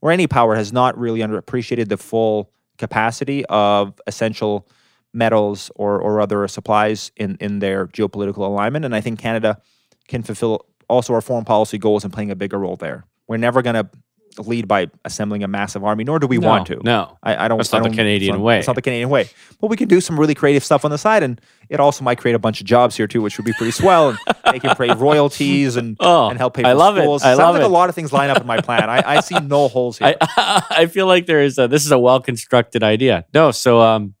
or 0.00 0.10
any 0.10 0.26
power 0.26 0.56
has 0.56 0.72
not 0.72 0.98
really 0.98 1.20
underappreciated 1.20 1.88
the 1.88 1.96
full 1.96 2.50
capacity 2.78 3.44
of 3.46 4.00
essential 4.06 4.68
metals 5.14 5.70
or 5.76 6.00
or 6.00 6.20
other 6.20 6.46
supplies 6.48 7.12
in 7.16 7.36
in 7.40 7.58
their 7.60 7.86
geopolitical 7.88 8.38
alignment. 8.46 8.84
And 8.84 8.94
I 8.94 9.00
think 9.00 9.18
Canada 9.18 9.60
can 10.08 10.22
fulfill 10.22 10.66
also 10.88 11.12
our 11.14 11.20
foreign 11.20 11.44
policy 11.44 11.78
goals 11.78 12.04
and 12.04 12.12
playing 12.12 12.30
a 12.30 12.36
bigger 12.36 12.58
role 12.58 12.76
there. 12.76 13.04
We're 13.28 13.36
never 13.38 13.62
going 13.62 13.74
to 13.76 13.88
lead 14.38 14.66
by 14.66 14.86
assembling 15.04 15.44
a 15.44 15.48
massive 15.48 15.84
army, 15.84 16.04
nor 16.04 16.18
do 16.18 16.26
we 16.26 16.38
No, 16.38 16.48
want 16.48 16.66
to. 16.68 16.80
No. 16.82 17.18
I, 17.22 17.44
I 17.44 17.48
don't. 17.48 17.58
That's 17.58 17.70
not 17.70 17.82
the 17.82 17.90
don't- 17.90 17.96
Canadian 17.96 18.34
it's 18.34 18.38
not- 18.38 18.44
way. 18.44 18.58
It's 18.58 18.66
not 18.66 18.76
the 18.76 18.82
Canadian 18.82 19.10
way. 19.10 19.28
But 19.60 19.66
we 19.68 19.76
can 19.76 19.88
do 19.88 20.00
some 20.00 20.18
really 20.18 20.34
creative 20.34 20.64
stuff 20.64 20.84
on 20.86 20.90
the 20.90 20.96
side, 20.98 21.22
and 21.22 21.38
it 21.68 21.80
also 21.80 22.02
might 22.02 22.16
create 22.18 22.34
a 22.34 22.38
bunch 22.38 22.60
of 22.60 22.66
jobs 22.66 22.96
here 22.96 23.06
too, 23.06 23.20
which 23.20 23.36
would 23.36 23.44
be 23.44 23.52
pretty 23.52 23.72
swell. 23.72 24.08
And 24.10 24.18
they 24.52 24.58
can 24.58 24.74
pay 24.74 24.92
royalties 24.94 25.76
and 25.76 25.96
Oh, 26.00 26.28
and 26.28 26.38
help 26.38 26.54
pay. 26.54 26.62
For 26.62 26.68
I 26.68 26.72
love 26.72 26.96
it. 26.96 27.02
I 27.02 27.16
Sounds 27.18 27.38
love 27.38 27.54
like 27.54 27.62
it. 27.62 27.66
a 27.66 27.68
lot 27.68 27.90
of 27.90 27.94
things 27.94 28.10
line 28.12 28.30
up 28.30 28.40
in 28.40 28.46
my 28.46 28.60
plan. 28.62 28.88
I, 28.88 29.16
I 29.16 29.20
see 29.20 29.38
no 29.38 29.68
holes 29.74 29.98
here. 29.98 30.16
I 30.20 30.62
I 30.82 30.86
feel 30.86 31.06
like 31.06 31.26
there 31.26 31.42
is 31.42 31.58
a, 31.58 31.68
this 31.68 31.84
is 31.84 31.92
a 31.92 31.98
well 31.98 32.20
constructed 32.20 32.82
idea. 32.82 33.26
No, 33.34 33.50
so 33.50 33.80
um, 33.82 34.14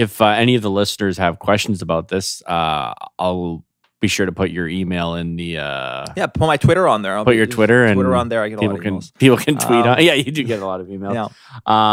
if 0.00 0.20
uh, 0.20 0.26
any 0.26 0.54
of 0.54 0.62
the 0.62 0.70
listeners 0.70 1.18
have 1.18 1.38
questions 1.38 1.82
about 1.82 2.08
this, 2.08 2.42
uh, 2.46 2.94
I'll 3.18 3.64
be 4.00 4.08
sure 4.08 4.24
to 4.26 4.32
put 4.32 4.50
your 4.50 4.66
email 4.66 5.14
in 5.14 5.36
the 5.36 5.58
uh, 5.58 6.06
yeah, 6.16 6.26
put 6.26 6.46
my 6.46 6.56
Twitter 6.56 6.88
on 6.88 7.02
there. 7.02 7.16
I'll 7.18 7.24
put 7.24 7.36
your 7.36 7.46
Twitter 7.46 7.84
and 7.84 7.94
Twitter 7.96 8.14
on 8.14 8.28
there. 8.30 8.42
I 8.42 8.48
get 8.48 8.58
a 8.58 8.60
people 8.60 8.76
lot 8.76 8.78
of 8.78 8.84
can 8.84 8.94
emails. 8.98 9.18
people 9.18 9.36
can 9.36 9.54
tweet 9.58 9.84
Um, 9.84 9.88
on. 9.88 10.02
Yeah, 10.02 10.14
you 10.14 10.32
do 10.32 10.42
get 10.42 10.60
a 10.62 10.66
lot 10.66 10.80
of 10.80 10.86
emails. 10.88 11.14
Yeah. 11.14 11.28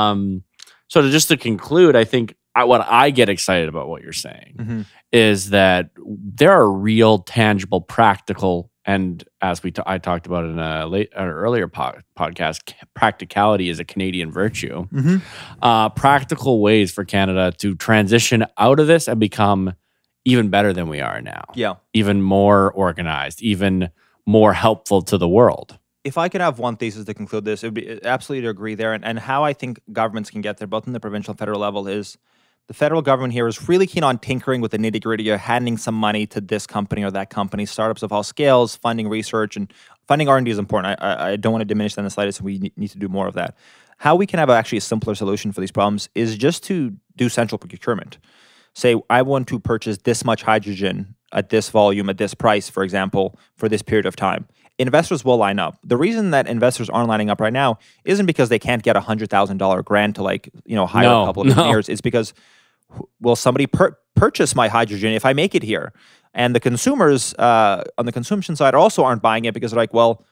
Um, 0.10 0.44
so 0.88 1.02
to 1.02 1.10
just 1.12 1.28
to 1.28 1.38
conclude, 1.38 1.96
I 1.98 2.06
think 2.06 2.36
I, 2.56 2.64
what 2.64 2.82
I 2.88 3.10
get 3.12 3.28
excited 3.30 3.68
about 3.70 3.88
what 3.90 4.02
you're 4.04 4.14
saying 4.14 4.56
Mhm. 4.58 4.86
is 5.12 5.50
that 5.52 5.90
there 5.98 6.52
are 6.54 6.72
real, 6.72 7.20
tangible, 7.20 7.82
practical 7.82 8.72
and 8.88 9.24
as 9.42 9.62
we 9.62 9.70
t- 9.72 9.82
I 9.86 9.98
talked 10.00 10.26
about 10.26 10.46
in 10.46 10.58
a 10.58 10.88
late 10.88 11.10
an 11.16 11.28
earlier 11.28 11.68
po- 11.68 12.00
podcast, 12.18 12.74
practicality 12.96 13.70
is 13.70 13.80
a 13.80 13.86
Canadian 13.86 14.32
virtue. 14.32 14.88
Mm-hmm. 14.88 15.18
Uh, 15.62 15.90
practical 15.90 16.62
ways 16.62 16.92
for 16.92 17.06
Canada 17.06 17.52
to 17.60 17.76
transition 17.76 18.46
out 18.58 18.80
of 18.80 18.88
this 18.88 19.08
and 19.08 19.20
become 19.20 19.74
even 20.26 20.50
better 20.50 20.74
than 20.74 20.88
we 20.90 21.00
are 21.02 21.22
now, 21.22 21.44
Yeah. 21.54 21.76
even 21.94 22.22
more 22.22 22.72
organized, 22.72 23.42
even 23.42 23.90
more 24.26 24.54
helpful 24.54 25.02
to 25.04 25.18
the 25.18 25.28
world. 25.30 25.78
if 26.04 26.18
I 26.18 26.30
could 26.30 26.40
have 26.40 26.58
one 26.58 26.78
thesis 26.78 27.04
to 27.06 27.14
conclude 27.14 27.44
this, 27.44 27.64
it 27.64 27.68
would 27.68 27.74
be 27.74 28.00
absolutely 28.06 28.44
to 28.44 28.50
agree 28.50 28.76
there. 28.76 28.94
And, 28.94 29.04
and 29.04 29.20
how 29.20 29.44
I 29.44 29.52
think 29.52 29.82
governments 29.92 30.30
can 30.30 30.40
get 30.40 30.58
there, 30.58 30.68
both 30.68 30.88
in 30.88 30.94
the 30.94 31.02
provincial 31.02 31.32
and 31.34 31.40
federal 31.40 31.60
level, 31.60 31.86
is 31.86 32.18
the 32.68 32.74
federal 32.74 33.02
government 33.02 33.34
here 33.34 33.48
is 33.48 33.70
really 33.70 33.88
keen 33.88 34.04
on 34.04 34.20
tinkering 34.20 34.60
with 34.60 34.72
the 34.72 34.78
nitty 34.78 35.02
gritty 35.02 35.30
of 35.30 35.40
handing 35.40 35.78
some 35.78 35.96
money 35.96 36.26
to 36.28 36.42
this 36.42 36.68
company 36.68 37.04
or 37.04 37.12
that 37.12 37.30
company, 37.30 37.66
startups 37.66 38.04
of 38.04 38.12
all 38.12 38.24
scales, 38.24 38.76
funding 38.76 39.08
research 39.08 39.56
and 39.56 39.74
funding 40.08 40.28
R 40.28 40.38
and 40.38 40.46
D 40.46 40.52
is 40.52 40.60
important. 40.60 41.00
I, 41.02 41.32
I, 41.32 41.36
don't 41.38 41.54
want 41.54 41.62
to 41.62 41.66
diminish 41.66 41.96
that 41.96 42.02
in 42.02 42.06
the 42.06 42.12
slightest. 42.12 42.42
We 42.42 42.72
need 42.76 42.92
to 42.92 42.98
do 42.98 43.08
more 43.08 43.28
of 43.28 43.36
that. 43.36 43.56
How 43.98 44.16
we 44.16 44.28
can 44.28 44.40
have 44.40 44.50
actually 44.50 44.80
a 44.80 44.82
simpler 44.82 45.16
solution 45.16 45.52
for 45.52 45.62
these 45.62 45.72
problems 45.72 46.10
is 46.14 46.38
just 46.38 46.64
to 46.66 46.94
do 47.16 47.30
central 47.30 47.58
procurement. 47.58 48.18
Say 48.74 48.96
I 49.10 49.22
want 49.22 49.48
to 49.48 49.60
purchase 49.60 49.98
this 50.00 50.26
much 50.26 50.44
hydrogen 50.44 51.16
at 51.32 51.50
this 51.50 51.70
volume 51.70 52.10
at 52.10 52.18
this 52.18 52.34
price, 52.34 52.70
for 52.70 52.84
example, 52.84 53.40
for 53.56 53.70
this 53.70 53.82
period 53.82 54.06
of 54.06 54.16
time 54.16 54.48
investors 54.80 55.26
will 55.26 55.38
line 55.38 55.60
up. 55.60 55.78
The 55.84 55.98
reason 55.98 56.32
that 56.32 56.48
investors 56.48 56.90
aren't 56.90 57.08
lining 57.08 57.30
up 57.30 57.42
right 57.42 57.54
now 57.54 57.80
isn't 58.06 58.26
because 58.26 58.50
they 58.50 58.60
can't 58.60 58.84
get 58.84 58.96
a 58.96 59.00
hundred 59.00 59.30
thousand 59.30 59.58
dollar 59.58 59.82
grant 59.82 60.18
to 60.18 60.24
like 60.24 60.50
you 60.66 60.76
know 60.76 60.86
hire 60.86 61.04
No, 61.04 61.24
a 61.24 61.26
couple 61.26 61.42
of 61.42 61.48
no. 61.48 61.54
engineers. 61.54 61.90
It's 61.90 62.02
because 62.02 62.34
will 63.20 63.36
somebody 63.36 63.68
pur- 63.68 63.98
purchase 64.16 64.56
my 64.56 64.68
hydrogen 64.68 65.14
if 65.14 65.26
I 65.26 65.34
make 65.34 65.56
it 65.56 65.64
here? 65.64 65.94
And 66.34 66.56
the 66.56 66.60
consumers 66.60 67.34
uh, 67.36 67.84
on 67.98 68.06
the 68.06 68.12
consumption 68.12 68.56
side 68.56 68.76
also 68.76 69.04
aren't 69.04 69.22
buying 69.22 69.46
it 69.46 69.54
because 69.54 69.72
they're 69.72 69.80
like, 69.80 69.94
well, 69.94 70.24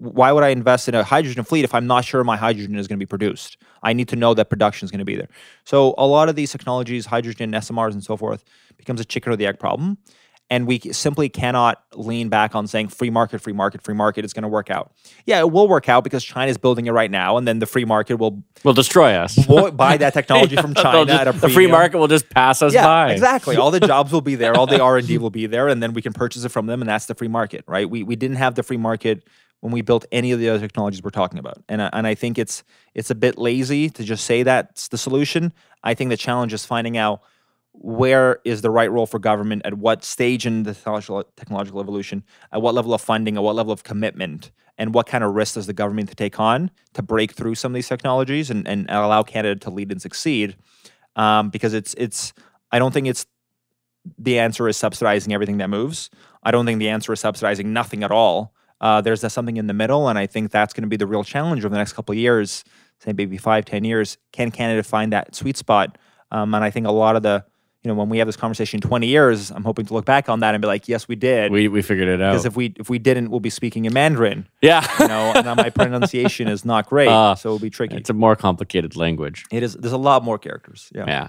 why 0.00 0.32
would 0.32 0.42
I 0.42 0.48
invest 0.48 0.88
in 0.88 0.94
a 0.94 1.04
hydrogen 1.04 1.44
fleet 1.44 1.62
if 1.62 1.74
I'm 1.74 1.86
not 1.86 2.06
sure 2.06 2.24
my 2.24 2.36
hydrogen 2.36 2.76
is 2.76 2.88
going 2.88 2.98
to 2.98 3.02
be 3.02 3.08
produced? 3.08 3.58
I 3.82 3.92
need 3.92 4.08
to 4.08 4.16
know 4.16 4.32
that 4.32 4.48
production 4.48 4.86
is 4.86 4.90
going 4.90 5.00
to 5.00 5.04
be 5.04 5.14
there. 5.14 5.28
So 5.64 5.94
a 5.98 6.06
lot 6.06 6.30
of 6.30 6.36
these 6.36 6.50
technologies, 6.50 7.06
hydrogen, 7.06 7.52
SMRs, 7.52 7.92
and 7.92 8.02
so 8.02 8.16
forth, 8.16 8.42
becomes 8.78 9.00
a 9.00 9.04
chicken 9.04 9.30
or 9.30 9.36
the 9.36 9.46
egg 9.46 9.58
problem. 9.58 9.98
And 10.52 10.66
we 10.66 10.80
simply 10.80 11.28
cannot 11.28 11.80
lean 11.94 12.28
back 12.28 12.56
on 12.56 12.66
saying 12.66 12.88
free 12.88 13.08
market, 13.08 13.40
free 13.40 13.52
market, 13.52 13.82
free 13.82 13.94
market 13.94 14.24
is 14.24 14.32
going 14.32 14.42
to 14.42 14.48
work 14.48 14.68
out. 14.68 14.90
Yeah, 15.24 15.38
it 15.38 15.52
will 15.52 15.68
work 15.68 15.88
out 15.88 16.02
because 16.02 16.24
China's 16.24 16.58
building 16.58 16.86
it 16.86 16.90
right 16.90 17.10
now, 17.10 17.36
and 17.36 17.46
then 17.46 17.60
the 17.60 17.66
free 17.66 17.84
market 17.84 18.16
will 18.16 18.42
Will 18.64 18.72
destroy 18.74 19.12
us. 19.14 19.36
buy 19.74 19.96
that 19.98 20.12
technology 20.20 20.56
from 20.56 20.74
China 20.84 21.06
just- 21.06 21.20
at 21.20 21.28
a 21.28 21.32
the 21.32 21.38
free 21.38 21.52
premium. 21.54 21.70
market 21.70 21.98
will 21.98 22.08
just 22.08 22.28
pass 22.30 22.62
us 22.62 22.74
Yeah, 22.74 22.84
by. 22.84 23.12
exactly. 23.12 23.56
All 23.56 23.70
the 23.70 23.78
jobs 23.78 24.10
will 24.10 24.22
be 24.22 24.34
there, 24.34 24.56
all 24.56 24.66
the 24.66 24.80
R 24.82 24.96
and 24.98 25.06
D 25.06 25.18
will 25.18 25.30
be 25.30 25.46
there, 25.46 25.68
and 25.68 25.80
then 25.80 25.92
we 25.92 26.02
can 26.02 26.12
purchase 26.12 26.44
it 26.44 26.48
from 26.48 26.66
them, 26.66 26.82
and 26.82 26.88
that's 26.88 27.06
the 27.06 27.14
free 27.14 27.28
market, 27.28 27.62
right? 27.68 27.88
We 27.88 28.02
we 28.02 28.16
didn't 28.16 28.36
have 28.38 28.56
the 28.56 28.64
free 28.64 28.76
market 28.76 29.22
when 29.60 29.72
we 29.72 29.82
built 29.82 30.04
any 30.10 30.32
of 30.32 30.40
the 30.40 30.48
other 30.48 30.58
technologies 30.58 31.00
we're 31.02 31.10
talking 31.10 31.38
about, 31.38 31.62
and 31.68 31.80
I- 31.80 31.90
and 31.92 32.08
I 32.08 32.16
think 32.16 32.38
it's 32.38 32.64
it's 32.92 33.10
a 33.10 33.14
bit 33.14 33.38
lazy 33.38 33.88
to 33.90 34.02
just 34.02 34.24
say 34.24 34.42
that's 34.42 34.88
the 34.88 34.98
solution. 34.98 35.52
I 35.84 35.94
think 35.94 36.10
the 36.10 36.16
challenge 36.16 36.52
is 36.52 36.66
finding 36.66 36.96
out 36.96 37.20
where 37.82 38.40
is 38.44 38.60
the 38.60 38.68
right 38.68 38.90
role 38.90 39.06
for 39.06 39.18
government 39.18 39.62
at 39.64 39.72
what 39.72 40.04
stage 40.04 40.44
in 40.44 40.64
the 40.64 40.74
technological, 40.74 41.80
evolution 41.80 42.22
at 42.52 42.60
what 42.60 42.74
level 42.74 42.92
of 42.92 43.00
funding 43.00 43.38
at 43.38 43.42
what 43.42 43.56
level 43.56 43.72
of 43.72 43.84
commitment 43.84 44.50
and 44.76 44.92
what 44.92 45.06
kind 45.06 45.24
of 45.24 45.34
risk 45.34 45.54
does 45.54 45.66
the 45.66 45.72
government 45.72 46.06
to 46.10 46.14
take 46.14 46.38
on 46.38 46.70
to 46.92 47.00
break 47.00 47.32
through 47.32 47.54
some 47.54 47.72
of 47.72 47.74
these 47.74 47.88
technologies 47.88 48.50
and, 48.50 48.68
and 48.68 48.86
allow 48.90 49.22
canada 49.22 49.58
to 49.58 49.70
lead 49.70 49.90
and 49.90 50.02
succeed? 50.02 50.56
Um, 51.16 51.48
because 51.48 51.72
it's 51.72 51.94
it's 51.94 52.34
i 52.70 52.78
don't 52.78 52.92
think 52.92 53.06
it's 53.06 53.24
the 54.18 54.38
answer 54.38 54.68
is 54.68 54.76
subsidizing 54.76 55.32
everything 55.32 55.58
that 55.58 55.68
moves. 55.68 56.10
I 56.42 56.50
don't 56.50 56.66
think 56.66 56.78
the 56.80 56.88
answer 56.88 57.12
is 57.14 57.20
subsidizing 57.20 57.72
nothing 57.72 58.02
at 58.02 58.10
all. 58.10 58.54
Uh, 58.80 59.00
there's 59.00 59.20
something 59.32 59.56
in 59.56 59.68
the 59.68 59.74
middle 59.74 60.08
and 60.08 60.18
i 60.18 60.26
think 60.26 60.50
that's 60.50 60.74
going 60.74 60.82
to 60.82 60.88
be 60.88 60.96
the 60.98 61.06
real 61.06 61.24
challenge 61.24 61.64
over 61.64 61.72
the 61.72 61.78
next 61.78 61.94
couple 61.94 62.12
of 62.12 62.18
years 62.18 62.62
say 62.98 63.14
maybe 63.14 63.38
five 63.38 63.64
ten 63.64 63.84
years. 63.84 64.18
Can 64.32 64.50
canada 64.50 64.82
find 64.82 65.14
that 65.14 65.34
sweet 65.34 65.56
spot? 65.56 65.96
Um, 66.30 66.52
and 66.54 66.62
i 66.62 66.70
think 66.70 66.86
a 66.86 66.92
lot 66.92 67.16
of 67.16 67.22
the 67.22 67.44
you 67.82 67.88
know 67.88 67.94
when 67.94 68.08
we 68.08 68.18
have 68.18 68.26
this 68.28 68.36
conversation 68.36 68.76
in 68.78 68.80
20 68.82 69.06
years 69.06 69.50
i'm 69.50 69.64
hoping 69.64 69.86
to 69.86 69.94
look 69.94 70.04
back 70.04 70.28
on 70.28 70.40
that 70.40 70.54
and 70.54 70.60
be 70.62 70.66
like 70.68 70.86
yes 70.88 71.08
we 71.08 71.16
did 71.16 71.50
We 71.50 71.68
we 71.68 71.80
figured 71.82 72.08
it 72.08 72.20
out. 72.20 72.32
because 72.32 72.44
if 72.44 72.56
we 72.56 72.74
if 72.78 72.90
we 72.90 72.98
didn't 72.98 73.30
we'll 73.30 73.40
be 73.40 73.50
speaking 73.50 73.84
in 73.86 73.92
mandarin 73.94 74.46
yeah, 74.60 74.86
you 75.00 75.08
know 75.08 75.32
and 75.34 75.46
my 75.56 75.70
pronunciation 75.80 76.46
is 76.48 76.64
not 76.64 76.88
great 76.88 77.08
Uh, 77.08 77.34
so 77.34 77.48
it'll 77.48 77.58
be 77.58 77.70
tricky 77.70 77.96
it's 77.96 78.10
a 78.10 78.14
more 78.14 78.36
complicated 78.36 78.96
language. 78.96 79.44
it 79.50 79.62
is 79.62 79.74
there's 79.74 79.92
a 79.94 79.98
lot 80.10 80.22
more 80.24 80.38
characters 80.38 80.90
yeah, 80.94 81.04
Yeah. 81.06 81.28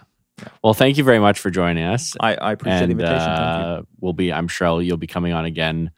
Well, 0.64 0.74
thank 0.74 0.98
you 0.98 1.04
very 1.04 1.20
much 1.20 1.38
for 1.38 1.52
joining 1.52 1.84
us. 1.84 2.16
I, 2.20 2.34
I 2.34 2.52
appreciate 2.54 2.80
and 2.82 2.88
the 2.90 2.94
invitation 2.94 3.20
thank 3.36 3.62
you 3.62 3.68
uh, 3.68 3.82
we'll 4.00 4.14
be. 4.14 4.34
I'm 4.34 4.48
sure 4.48 4.82
you'll 4.82 4.98
be 4.98 5.06
coming 5.06 5.34
on 5.34 5.46
again 5.46 5.92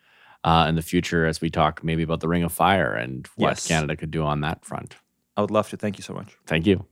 uh, 0.43 0.65
in 0.67 0.75
the 0.75 0.81
future 0.81 1.25
as 1.25 1.39
we 1.39 1.49
talk 1.49 1.81
maybe 1.81 2.03
about 2.03 2.19
the 2.19 2.27
Ring 2.27 2.43
of 2.43 2.51
Fire 2.51 2.93
and 2.93 3.25
what 3.37 3.51
Yes. 3.51 3.67
Canada 3.67 3.95
could 3.95 4.11
do 4.11 4.21
on 4.23 4.41
that 4.41 4.65
front. 4.65 4.97
i 5.37 5.41
would 5.41 5.49
love 5.51 5.69
to 5.69 5.77
thank 5.77 5.97
you 5.97 6.03
so 6.03 6.13
much 6.13 6.35
Thank 6.45 6.65
you. 6.67 6.85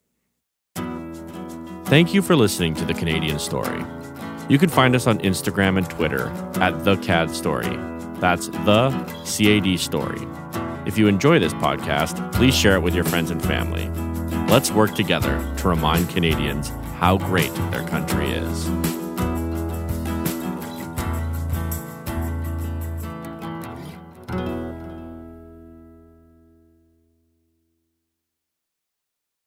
Thank 1.92 2.14
you 2.14 2.22
for 2.22 2.38
listening 2.38 2.74
to 2.76 2.86
the 2.86 2.94
Canadian 2.94 3.38
Story. 3.38 3.84
You 4.48 4.58
can 4.58 4.70
find 4.70 4.96
us 4.96 5.08
on 5.08 5.20
Instagram 5.20 5.78
and 5.78 5.90
Twitter 5.90 6.30
at 6.62 6.86
the 6.86 6.96
CAD 6.96 7.36
Story. 7.36 7.76
That's 8.22 8.48
the 8.48 8.92
CAD 9.26 9.78
Story. 9.78 10.26
If 10.86 10.98
you 10.98 11.10
enjoy 11.10 11.40
this 11.40 11.54
podcast, 11.56 12.32
please 12.32 12.56
share 12.56 12.76
it 12.76 12.82
with 12.82 12.96
your 12.96 13.04
friends 13.04 13.30
and 13.30 13.44
family. 13.44 13.90
Let's 14.48 14.72
work 14.72 14.96
together 14.96 15.46
to 15.58 15.68
remind 15.68 16.10
Canadians 16.10 16.70
how 16.96 17.18
great 17.18 17.54
their 17.72 17.86
country 17.86 18.32
is. 18.32 19.01